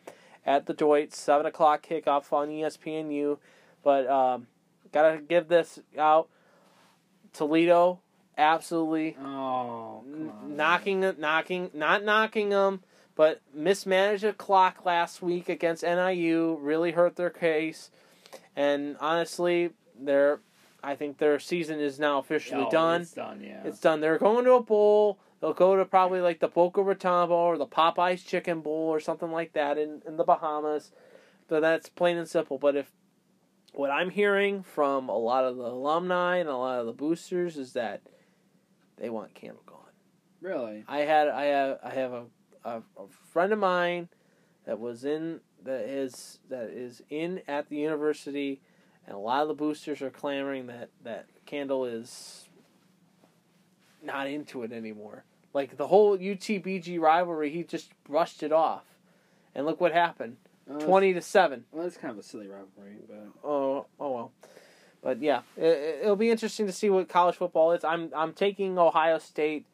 [0.45, 3.39] at the Doyt, seven o'clock kickoff on ESPNU.
[3.83, 4.47] But um,
[4.93, 6.29] gotta give this out.
[7.33, 8.01] Toledo,
[8.37, 12.83] absolutely Oh, n- knocking knocking, not knocking them,
[13.15, 16.59] but mismanaged the clock last week against NIU.
[16.61, 17.91] Really hurt their case,
[18.57, 20.41] and honestly, their,
[20.83, 23.03] I think their season is now officially Oh, done.
[23.03, 23.41] It's done.
[23.43, 23.63] Yeah.
[23.65, 24.01] It's done.
[24.01, 25.19] They're going to a bowl.
[25.41, 29.01] They'll go to probably like the Boca Raton Bowl or the Popeyes Chicken Bowl or
[29.01, 30.93] something like that in, in the Bahamas.
[31.49, 32.59] But that's plain and simple.
[32.59, 32.93] But if
[33.75, 37.57] what I'm hearing from a lot of the alumni and a lot of the boosters
[37.59, 38.03] is that
[38.99, 39.79] they want Candle gone.
[40.41, 40.85] really.
[40.87, 42.25] I had I have I have a,
[42.65, 44.09] a, a friend of mine
[44.65, 48.61] that was in that is that is in at the university,
[49.07, 52.47] and a lot of the boosters are clamoring that that Candle is
[54.03, 55.25] not into it anymore.
[55.55, 58.85] Like the whole UTBG rivalry, he just brushed it off,
[59.55, 60.37] and look what happened:
[60.67, 61.65] it's- twenty to seven.
[61.73, 64.33] Well, it's kind of a silly rivalry, but Oh, oh well.
[65.03, 67.83] But yeah, it, it'll be interesting to see what college football is.
[67.85, 69.67] I'm I'm taking Ohio State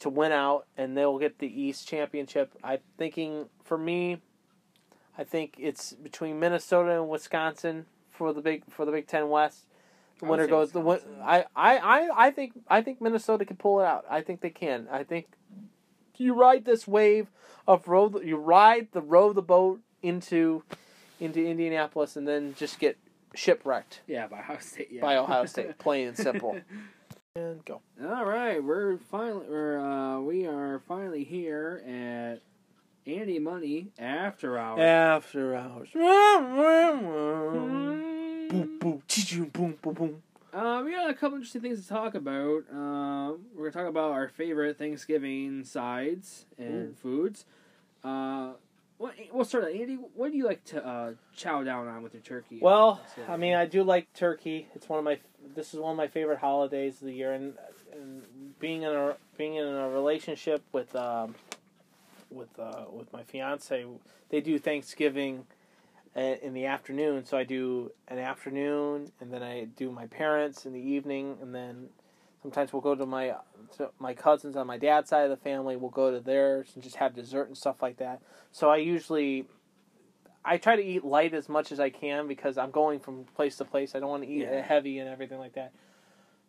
[0.00, 2.52] to win out, and they'll get the East championship.
[2.64, 4.20] I'm thinking for me,
[5.16, 9.66] I think it's between Minnesota and Wisconsin for the big for the Big Ten West.
[10.18, 10.72] The winner goes.
[10.72, 11.00] The win.
[11.22, 14.04] I, I, I, I think I think Minnesota can pull it out.
[14.10, 14.86] I think they can.
[14.90, 15.26] I think
[16.16, 17.28] you ride this wave
[17.66, 18.08] of row.
[18.08, 20.62] the- You ride the row the boat into
[21.18, 22.98] into Indianapolis, and then just get
[23.34, 24.88] shipwrecked Yeah, by Ohio State.
[24.90, 25.00] Yeah.
[25.02, 25.78] by Ohio State.
[25.78, 26.58] Plain and simple.
[27.40, 27.80] And go.
[28.04, 32.42] All right, we're finally we're uh we are finally here at
[33.10, 34.80] Andy Money After Hours.
[34.80, 35.88] After hours.
[35.94, 36.58] boom,
[38.78, 39.02] boom,
[39.52, 40.22] boom, boom, boom.
[40.52, 42.64] Uh, we got a couple interesting things to talk about.
[42.70, 47.46] Uh, we're gonna talk about our favorite Thanksgiving sides and foods.
[48.04, 48.50] Uh,
[49.00, 49.94] what, we'll start with Andy.
[49.94, 52.58] What do you like to uh, chow down on with your turkey?
[52.60, 54.68] Well, I mean, I do like turkey.
[54.74, 55.18] It's one of my.
[55.54, 57.54] This is one of my favorite holidays of the year, and,
[57.94, 58.22] and
[58.58, 61.34] being in a being in a relationship with um,
[62.30, 63.86] with uh, with my fiance,
[64.28, 65.46] they do Thanksgiving
[66.14, 67.24] uh, in the afternoon.
[67.24, 71.54] So I do an afternoon, and then I do my parents in the evening, and
[71.54, 71.88] then
[72.42, 73.34] sometimes we'll go to my
[73.76, 75.76] to my cousins on my dad's side of the family.
[75.76, 78.20] We'll go to theirs and just have dessert and stuff like that.
[78.52, 79.46] So I usually
[80.44, 83.56] I try to eat light as much as I can because I'm going from place
[83.56, 83.94] to place.
[83.94, 84.62] I don't want to eat Yeah.
[84.62, 85.72] heavy and everything like that.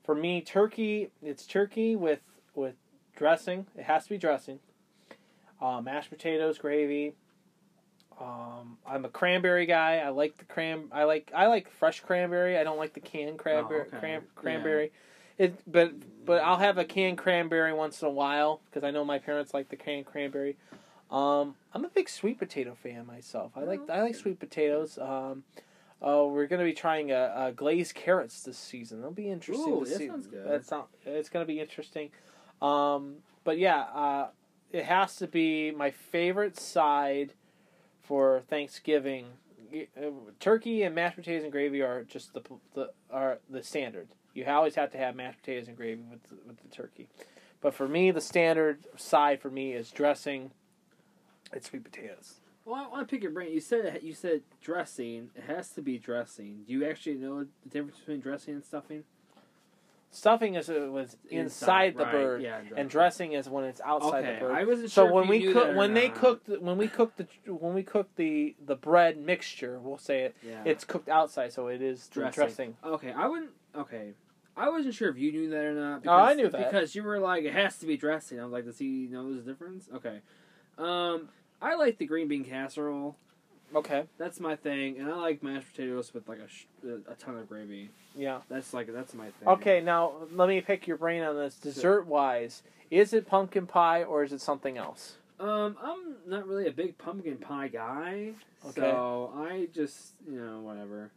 [0.03, 2.21] For me, turkey it's turkey with
[2.55, 2.75] with
[3.15, 3.67] dressing.
[3.77, 4.59] It has to be dressing.
[5.61, 7.13] Uh, mashed potatoes, gravy.
[8.19, 9.97] Um, I'm a cranberry guy.
[9.97, 10.85] I like the cran.
[10.91, 12.57] I like I like fresh cranberry.
[12.57, 13.81] I don't like the canned cranberry.
[13.87, 13.97] okay.
[13.97, 14.87] Cran- Yeah.
[15.41, 15.93] It, but
[16.23, 19.55] but I'll have a canned cranberry once in a while because I know my parents
[19.55, 20.55] like the canned cranberry.
[21.09, 23.53] Um, I'm a big sweet potato fan myself.
[23.55, 24.99] I like I like sweet potatoes.
[24.99, 25.43] Um,
[25.99, 28.99] oh, we're gonna be trying a, a glazed carrots this season.
[28.99, 30.07] It'll be interesting Ooh, to that see.
[30.09, 30.47] sounds good.
[30.47, 32.11] That's not, it's gonna be interesting.
[32.61, 34.27] Um, but yeah, uh,
[34.71, 37.33] it has to be my favorite side
[38.03, 39.25] for Thanksgiving.
[39.73, 42.41] Uh, Turkey and mashed potatoes and gravy are just the
[42.75, 44.09] the are the standard.
[44.33, 47.07] You always have to have mashed potatoes and gravy with the, with the turkey.
[47.59, 50.51] But for me, the standard side for me is dressing
[51.53, 52.35] and sweet potatoes.
[52.65, 53.51] Well, I want to pick your brain.
[53.51, 55.31] You said you said dressing.
[55.35, 56.61] It has to be dressing.
[56.67, 59.03] Do you actually know the difference between dressing and stuffing?
[60.13, 63.79] Stuffing is uh, was inside, Inside, the right, bird, yeah, and dressing is when it's
[63.79, 64.51] outside Okay, the bird.
[64.51, 66.17] I wasn't so sure when if we cook when they not.
[66.17, 70.23] cook the, when we cook the when we cook the the bread mixture, we'll say
[70.23, 70.35] it.
[70.45, 70.63] Yeah.
[70.65, 72.33] It's cooked outside, so it is Dressing.
[72.33, 72.77] dressing.
[72.83, 73.51] Okay, I wouldn't.
[73.75, 74.11] Okay,
[74.57, 76.01] I wasn't sure if you knew that or not.
[76.07, 76.71] Oh, I knew that.
[76.71, 78.39] because you were like, it has to be dressing.
[78.39, 79.87] I was like, does he know the difference?
[79.93, 80.19] Okay,
[80.77, 81.29] um,
[81.61, 83.15] I like the green bean casserole.
[83.73, 84.03] Okay.
[84.17, 87.47] That's my thing, and I like mashed potatoes with like a sh- a ton of
[87.47, 87.89] gravy.
[88.15, 88.41] Yeah.
[88.49, 89.47] That's like that's my thing.
[89.47, 89.79] Okay.
[89.79, 91.55] Now let me pick your brain on this.
[91.55, 95.15] Dessert wise, is it pumpkin pie or is it something else?
[95.39, 98.31] Um, I'm not really a big pumpkin pie guy,
[98.67, 98.81] Okay.
[98.81, 101.09] so I just you know whatever.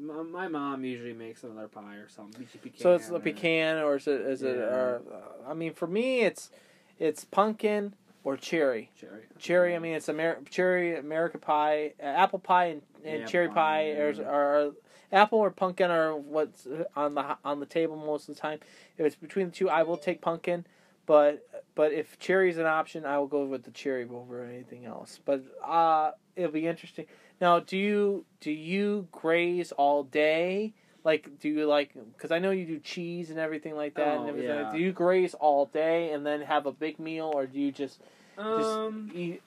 [0.00, 2.46] My, my mom usually makes another pie or something.
[2.62, 4.56] Pecan So it's or- pecan or is it is it?
[4.56, 4.62] Yeah.
[4.62, 6.50] Or, uh, I mean, for me, it's
[6.98, 7.94] it's pumpkin
[8.24, 8.90] or cherry.
[8.98, 9.22] cherry.
[9.38, 9.74] Cherry.
[9.74, 13.54] I mean, it's Amer- cherry, American pie, uh, apple pie, and, and Yeah, cherry pie,
[13.54, 14.22] pie, yeah.
[14.28, 14.72] or, or
[15.12, 18.58] apple or pumpkin are what's on the on the table most of the time.
[18.98, 20.66] If it's between the two, I will take pumpkin,
[21.06, 24.84] but but if cherry is an option, I will go with the cherry over anything
[24.84, 25.18] else.
[25.24, 27.06] But uh, it'll be interesting.
[27.40, 30.74] Now, do you do you graze all day?
[31.04, 31.92] Like, do you like?
[32.14, 34.16] Because I know you do cheese and everything like that.
[34.16, 34.50] and Oh, everything.
[34.50, 34.72] yeah.
[34.72, 38.00] Do you graze all day and then have a big meal, or do you just
[38.36, 39.42] Um, eat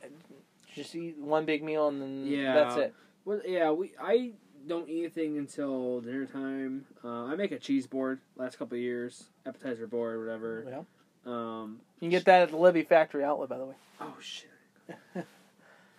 [0.73, 2.53] just eat one big meal and then Yeah.
[2.53, 2.93] that's it.
[3.25, 4.31] well, yeah, we I
[4.67, 6.85] don't eat anything until dinner time.
[7.03, 10.65] Uh, I make a cheese board last couple of years, appetizer board, whatever.
[10.67, 10.83] Yeah.
[11.25, 13.75] Um, You can get that at the Libbey Factory outlet, by the way.
[13.99, 14.49] oh shit,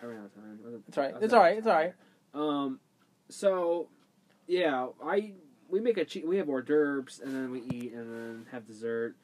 [0.03, 0.59] I ran out of time.
[0.87, 1.13] It's all right.
[1.21, 1.57] It's out all of right.
[1.57, 1.93] It's all right.
[2.33, 2.79] Um,
[3.29, 3.87] so
[4.47, 5.33] yeah, I
[5.69, 8.67] we make a che- we have hors d'oeuvres and then we eat and then have
[8.67, 9.15] dessert.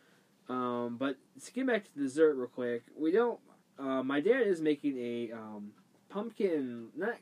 [0.47, 3.39] Um, but to get back to dessert real quick, we don't.
[3.77, 5.71] Uh, my dad is making a um,
[6.09, 7.15] pumpkin not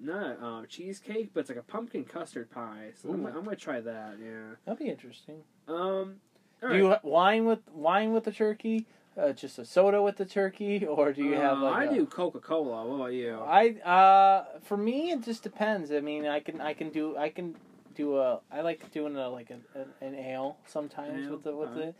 [0.00, 2.90] not uh, cheesecake, but it's like a pumpkin custard pie.
[2.94, 4.16] So I'm, gonna- I'm gonna try that.
[4.22, 4.54] Yeah.
[4.64, 5.42] That'd be interesting.
[5.66, 6.16] Um.
[6.62, 7.00] you right.
[7.02, 8.86] ha- wine with wine with the turkey?
[9.18, 11.94] Uh, just a soda with the turkey, or do you have Uh, like I a-
[11.94, 12.86] do Coca Cola.
[12.86, 13.34] What about you?
[13.40, 15.90] I uh for me it just depends.
[15.90, 17.56] I mean, I can I can do I can
[17.96, 19.64] do a I like doing a like an
[20.00, 21.32] an, ale sometimes Ale?
[21.32, 21.94] with the with Alright.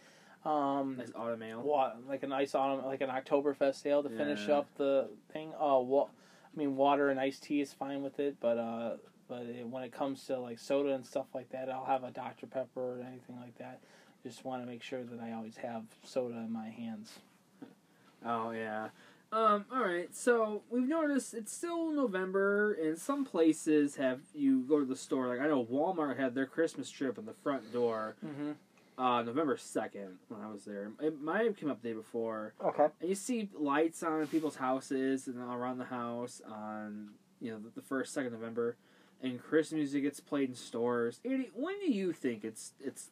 [0.45, 1.61] the um Nice autumn ale.
[1.63, 4.59] wa- like a nice autumn like an Oktoberfest ale to finish Yeah.
[4.59, 5.53] up the thing.
[5.61, 6.05] Uh, wa-
[6.55, 8.97] I mean water and iced tea is fine with it, but uh
[9.29, 12.13] but it, when it comes to like soda and stuff like that, I'll have a
[12.13, 13.81] Dr Pepper or anything like that.
[14.29, 17.19] Just want to make sure that I always have soda in my hands.
[18.25, 18.89] Oh yeah.
[19.31, 24.79] Um, all right, so we've noticed it's still November, and some places have you go
[24.81, 25.27] to the store.
[25.29, 28.53] Like I know Walmart had their Christmas trip in the front door, Mm-hmm.
[29.03, 30.93] uh, November second when I was there.
[31.03, 32.87] It might have come up the day before, Okay.
[33.01, 37.11] and you see lights on people's houses and around the house on
[37.41, 38.77] you know the, the first second November,
[39.23, 41.21] and Christmas music gets played in stores.
[41.23, 43.11] Andy, when do you think it's it's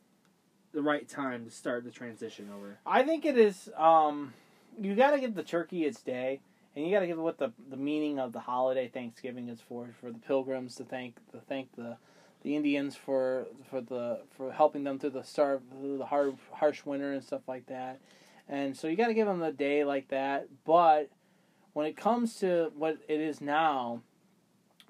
[0.76, 2.78] the right time to start the transition over?
[2.86, 3.68] I think it is.
[3.76, 4.34] Um,
[4.80, 6.40] you got to give the turkey its day,
[6.76, 9.60] and you got to give it what the the meaning of the holiday Thanksgiving is
[9.60, 9.88] for.
[10.00, 11.96] For the pilgrims to thank to thank the
[12.42, 16.84] the Indians for for the for helping them through the starve through the hard harsh
[16.84, 17.98] winter and stuff like that.
[18.48, 20.46] And so you got to give them a day like that.
[20.64, 21.10] But
[21.72, 24.02] when it comes to what it is now,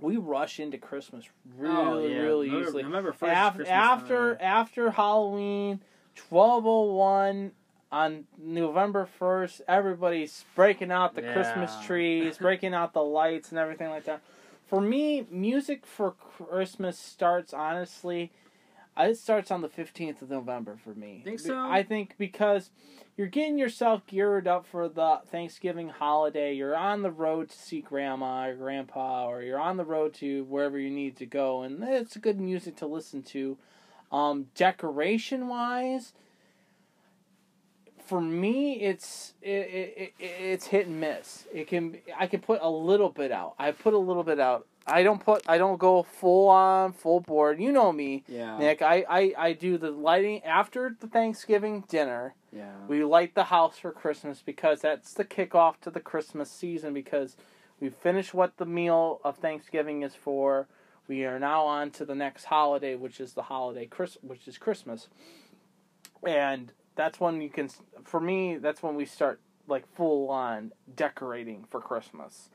[0.01, 2.17] we rush into Christmas oh, really, Oh, yeah.
[2.19, 2.83] really November- easily.
[2.83, 3.33] November first.
[3.33, 4.47] After Christmas after time.
[4.47, 5.81] after Halloween,
[6.15, 7.53] twelve oh one
[7.93, 13.89] on November first, everybody's breaking out the Christmas trees, breaking out the lights and everything
[13.91, 14.21] like that.
[14.67, 18.33] For me, music for Christmas starts honestly.
[18.99, 21.21] It starts on the fifteenth of November for me.
[21.23, 21.59] Think so?
[21.59, 22.71] I think because
[23.17, 26.55] you're getting yourself geared up for the Thanksgiving holiday.
[26.55, 30.45] You're on the road to see grandma or grandpa, or you're on the road to
[30.45, 33.59] wherever you need to go, and it's good music to listen to.
[34.13, 36.13] Um, decoration wise,
[38.07, 41.45] for me, it's it, it, it, it's hit and miss.
[41.53, 43.55] It can I can put a little bit out.
[43.59, 44.67] I put a little bit out.
[44.87, 47.61] I don't put I don't go full on full board.
[47.61, 48.83] You know me, yeah, Nick.
[48.83, 52.35] I, I, I do the lighting after the Thanksgiving dinner.
[52.53, 56.95] yeah, We light the house for Christmas because that's the kickoff to the Christmas season
[56.95, 57.37] because
[57.81, 60.69] we finished what the meal of Thanksgiving is for.
[61.09, 64.59] We are now on to the next holiday, which is the holiday Chris, which is
[64.59, 65.09] Christmas,
[66.27, 67.69] and that's when you can.
[68.05, 72.51] For me, that's when we start like full on decorating for Christmas.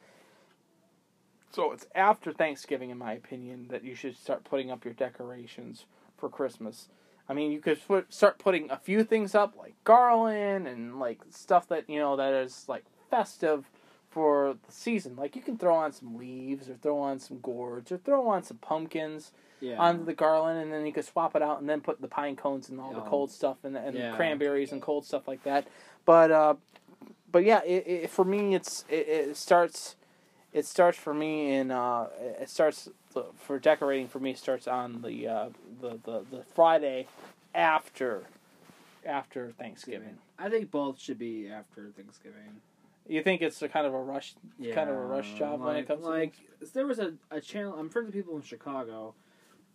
[1.52, 5.86] So it's after Thanksgiving, in my opinion, that you should start putting up your decorations
[6.18, 6.88] for Christmas.
[7.28, 11.20] I mean, you could put, start putting a few things up, like garland and like
[11.30, 13.70] stuff that you know that is like festive
[14.10, 15.16] for the season.
[15.16, 18.44] Like you can throw on some leaves, or throw on some gourds, or throw on
[18.44, 19.78] some pumpkins yeah.
[19.78, 22.36] onto the garland, and then you could swap it out, and then put the pine
[22.36, 24.16] cones and all the cold stuff and, and Yeah.
[24.16, 25.68] cranberries and cold stuff like that.
[26.06, 26.56] But uh,
[27.32, 29.96] but yeah, it, it, for me, it's it, it starts.
[30.54, 32.08] It starts for me in uh,
[32.40, 32.90] it starts
[33.38, 35.50] for decorating for me starts on the uh,
[35.82, 37.08] the, the the Friday
[37.56, 38.24] after
[39.06, 40.18] after Thanksgiving.
[40.38, 42.62] I think both should be after Thanksgiving.
[43.08, 45.76] You think it's a kind of a rush Yeah, kind of a rush job when
[45.78, 47.76] it comes like to there was a, a channel.
[47.78, 49.14] I'm friends with people in Chicago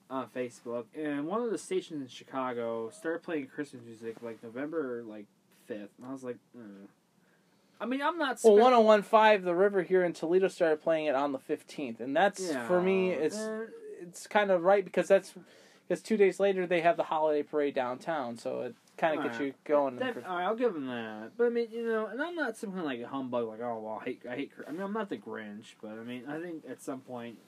[0.09, 5.03] on Facebook, and one of the stations in Chicago started playing Christmas music like November
[5.07, 5.27] like
[5.67, 6.87] fifth, and I was like, mm.
[7.81, 8.39] I mean, I'm not.
[8.43, 12.17] Well, spe- 1015 The River here in Toledo started playing it on the 15th, and
[12.17, 13.11] that's Yeah, for me.
[13.11, 13.67] It's eh,
[14.03, 15.35] it's kind of right because that's
[15.87, 19.37] because two days later they have the holiday parade downtown, so it kind of gets
[19.37, 19.49] Alright.
[19.49, 19.97] you going.
[19.97, 21.33] That, all right, I'll give them that.
[21.37, 23.61] But I mean, you know, and I'm not some kind of like a humbug, like
[23.61, 24.53] oh well, I hate, I hate.
[24.67, 27.39] I mean, I'm not the Grinch, but I mean, I think at some point,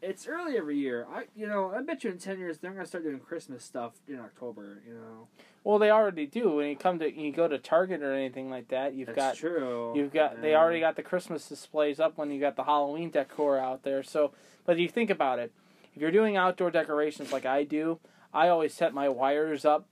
[0.00, 1.06] it's early every year.
[1.12, 3.92] I, you know, I bet you in ten years they're gonna start doing Christmas stuff
[4.06, 4.82] in October.
[4.86, 5.28] You know,
[5.64, 6.56] well, they already do.
[6.56, 9.36] When you come to you go to Target or anything like that, you've that's got
[9.36, 9.92] true.
[9.96, 13.58] you've got they already got the Christmas displays up when you got the Halloween decor
[13.58, 14.02] out there.
[14.02, 14.32] So,
[14.64, 15.52] but you think about it,
[15.94, 17.98] if you're doing outdoor decorations like I do,
[18.32, 19.86] I always set my wires up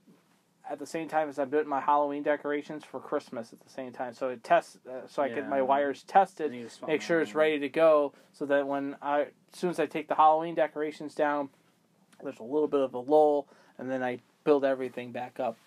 [0.69, 3.91] at the same time as I'm doing my Halloween decorations for Christmas at the same
[3.91, 4.13] time.
[4.13, 7.01] So it tests, uh, so I get my wires tested, And you just swap make
[7.01, 10.15] sure it's ready to go, so that when I, as soon as I take the
[10.15, 11.49] Halloween decorations down,
[12.21, 13.47] there's a little bit of a lull,
[13.77, 15.57] and then I build everything back up.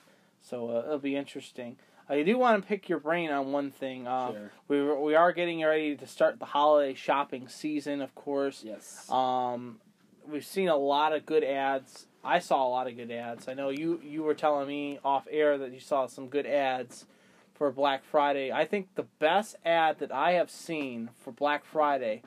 [0.43, 1.77] So uh, it'll be interesting.
[2.09, 4.09] I do want to pick your brain on one thing.
[4.09, 4.51] Uh, Sure.
[4.67, 8.65] we we are getting ready to start the holiday shopping season, of course.
[8.65, 9.09] Yes.
[9.11, 9.81] Um,
[10.27, 12.07] we've seen a lot of good ads.
[12.23, 13.49] I saw a lot of good ads.
[13.49, 17.07] I know you you were telling me off air that you saw some good ads
[17.55, 18.52] for Black Friday.
[18.52, 22.23] I think the best ad that I have seen for Black Friday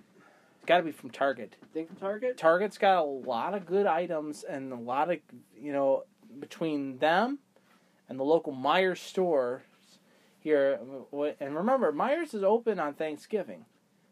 [0.60, 1.56] has got to be from Target.
[1.74, 2.38] Think from Target.
[2.38, 5.20] Target's got a lot of good items and a lot of
[5.60, 6.04] you know
[6.40, 7.40] between them
[8.10, 9.62] and the local Meijer stores
[10.40, 10.80] here.
[11.40, 13.66] And remember, Meijer is open on Thanksgiving,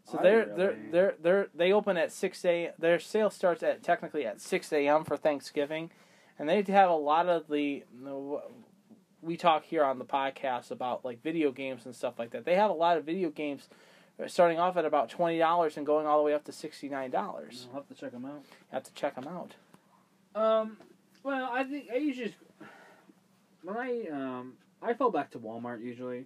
[0.05, 2.71] so they're they they're they're they're they open at six a.
[2.79, 5.03] Their sale starts at technically at six a.m.
[5.03, 5.91] for Thanksgiving,
[6.37, 7.83] and they have a lot of the.
[9.21, 12.43] We talk here on the podcast about like video games and stuff like that.
[12.43, 13.69] They have a lot of video games
[14.27, 17.11] starting off at about twenty dollars and going all the way up to sixty nine
[17.11, 17.67] dollars.
[17.69, 18.43] I'll have to check them out.
[18.43, 19.55] You have to check them out.
[20.33, 20.77] Um.
[21.23, 22.35] Well, I think I usually.
[23.63, 26.25] When I um I fall back to Walmart usually,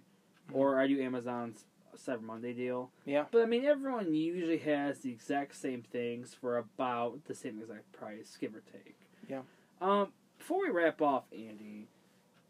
[0.52, 1.64] or I do Amazon's
[1.98, 2.90] Cyber Monday deal.
[3.04, 3.24] Yeah.
[3.30, 7.92] But I mean, everyone usually has the exact same things for about the same exact
[7.92, 8.96] price, give or take.
[9.28, 9.42] Yeah.
[9.80, 11.88] Um, before we wrap off, Andy,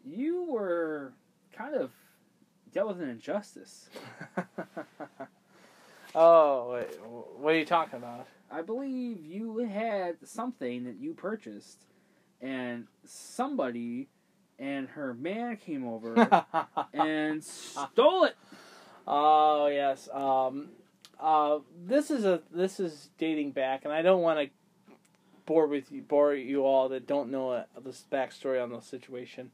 [0.04, 1.12] you were
[1.56, 1.90] kind of
[2.72, 3.88] dealt with an injustice.
[6.14, 7.00] oh, wait,
[7.38, 8.26] what are you talking about?
[8.50, 11.84] I believe you had something that you purchased,
[12.40, 14.08] and somebody
[14.58, 16.14] and her man came over
[16.92, 18.36] and stole it.
[19.06, 20.08] Oh yes.
[20.12, 20.70] Um,
[21.20, 24.50] uh, this is a this is dating back, and I don't want to
[25.46, 29.50] bore with you bore you all that don't know uh, this backstory on the situation.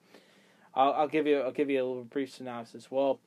[0.74, 2.90] I'll, I'll give you I'll give you a little brief synopsis.
[2.90, 3.20] Well,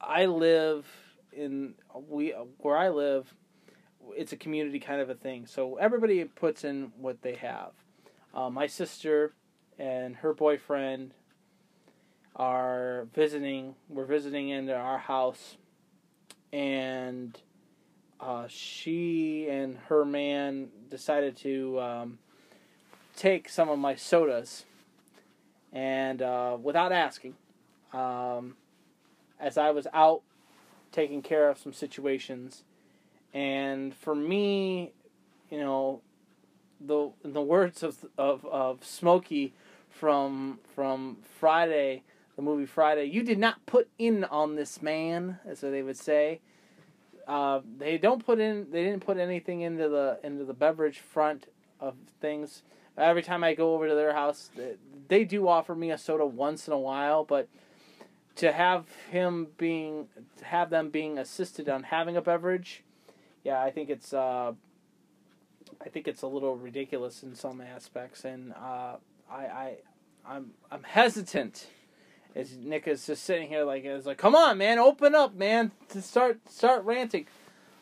[0.00, 0.86] I live
[1.32, 1.74] in
[2.08, 3.32] we where I live.
[4.16, 7.70] It's a community kind of a thing, so everybody puts in what they have.
[8.34, 9.34] Uh, my sister
[9.78, 11.12] and her boyfriend
[12.36, 13.74] are visiting.
[13.88, 15.56] We're visiting into our house,
[16.52, 17.38] and
[18.20, 22.18] uh, she and her man decided to um,
[23.16, 24.64] take some of my sodas,
[25.72, 27.34] and uh, without asking,
[27.92, 28.56] um,
[29.38, 30.22] as I was out
[30.92, 32.64] taking care of some situations,
[33.32, 34.92] and for me,
[35.50, 36.00] you know,
[36.80, 39.52] the the words of of of Smokey
[39.88, 42.02] from from Friday
[42.40, 46.40] the movie Friday, you did not put in on this man, as they would say.
[47.28, 48.66] Uh, they don't put in.
[48.70, 51.46] They didn't put anything into the into the beverage front
[51.78, 52.62] of things.
[52.96, 54.76] Every time I go over to their house, they,
[55.08, 57.48] they do offer me a soda once in a while, but
[58.36, 62.82] to have him being, to have them being assisted on having a beverage,
[63.44, 64.52] yeah, I think it's, uh,
[65.80, 68.96] I think it's a little ridiculous in some aspects, and uh,
[69.30, 69.76] I, I,
[70.26, 71.68] I'm, I'm hesitant
[72.34, 75.72] as Nick is just sitting here like it's like, come on, man, open up, man,
[75.88, 77.26] to start start ranting.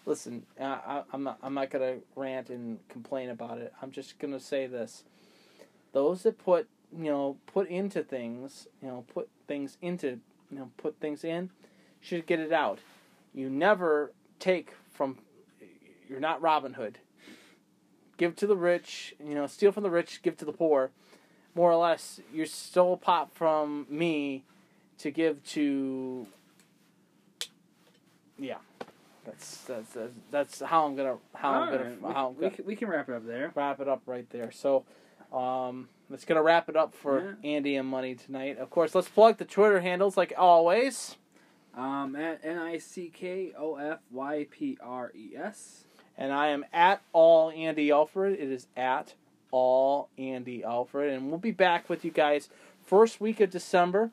[0.07, 3.73] Listen, uh, I, I'm not I'm not gonna rant and complain about it.
[3.83, 5.05] I'm just gonna say this:
[5.93, 10.21] those that put you know put into things, you know, put things into
[10.51, 11.51] you know put things in,
[12.01, 12.79] should get it out.
[13.35, 15.19] You never take from.
[16.09, 16.99] You're not Robin Hood.
[18.17, 20.91] Give to the rich, you know, steal from the rich, give to the poor
[21.59, 24.45] more or less, you stole pop from me
[24.99, 26.25] to give to.
[28.39, 28.59] Yeah,
[29.25, 32.51] that's that's that's, that's how I'm gonna how I'm gonna Alright, how I'm we, gonna
[32.51, 33.51] we, can, we can wrap it up there.
[33.57, 34.53] wrap it up right there.
[34.53, 34.85] So,
[35.33, 38.59] um, let's gonna wrap it up for Andy and Money tonight.
[38.59, 41.17] Of course, let's plug the Twitter handles like always.
[41.77, 45.87] Um, at N I C K O F Y P R E S.
[46.17, 48.39] And I am at all Andy Alfred.
[48.39, 49.15] It is at
[49.51, 52.49] all Andy Alfred, and we'll be back with you guys
[52.85, 54.11] first week of December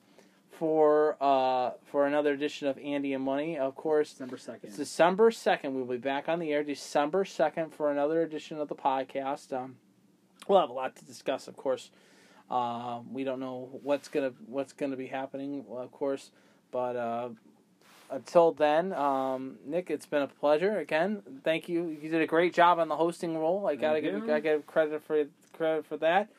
[0.52, 3.58] for uh, for another edition of Andy and Money.
[3.58, 4.68] Of course, December second.
[4.70, 5.76] it's December second.
[5.76, 9.54] We'll be back on the air December second for another edition of the podcast.
[9.54, 9.76] Um,
[10.48, 11.92] we'll have a lot to discuss, of course.
[12.50, 16.32] Uh, we don't know what's gonna what's gonna be happening, of course,
[16.72, 17.30] but uh,
[18.10, 21.22] until then, um, Nick, it's been a pleasure again.
[21.44, 21.98] Thank you.
[22.02, 23.68] You did a great job on the hosting role.
[23.68, 24.30] I gotta give.
[24.30, 26.30] I give credit for credit for that.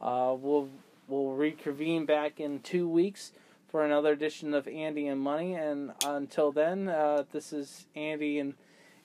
[0.00, 0.68] Uh, we'll
[1.08, 3.32] we'll reconvene back in two weeks
[3.70, 5.54] for another edition of Andy and Money.
[5.54, 8.54] And until then, uh, this is Andy and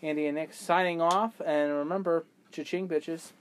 [0.02, 1.42] Andy and Nick signing off.
[1.46, 3.32] And remember, cha-ching, bitches.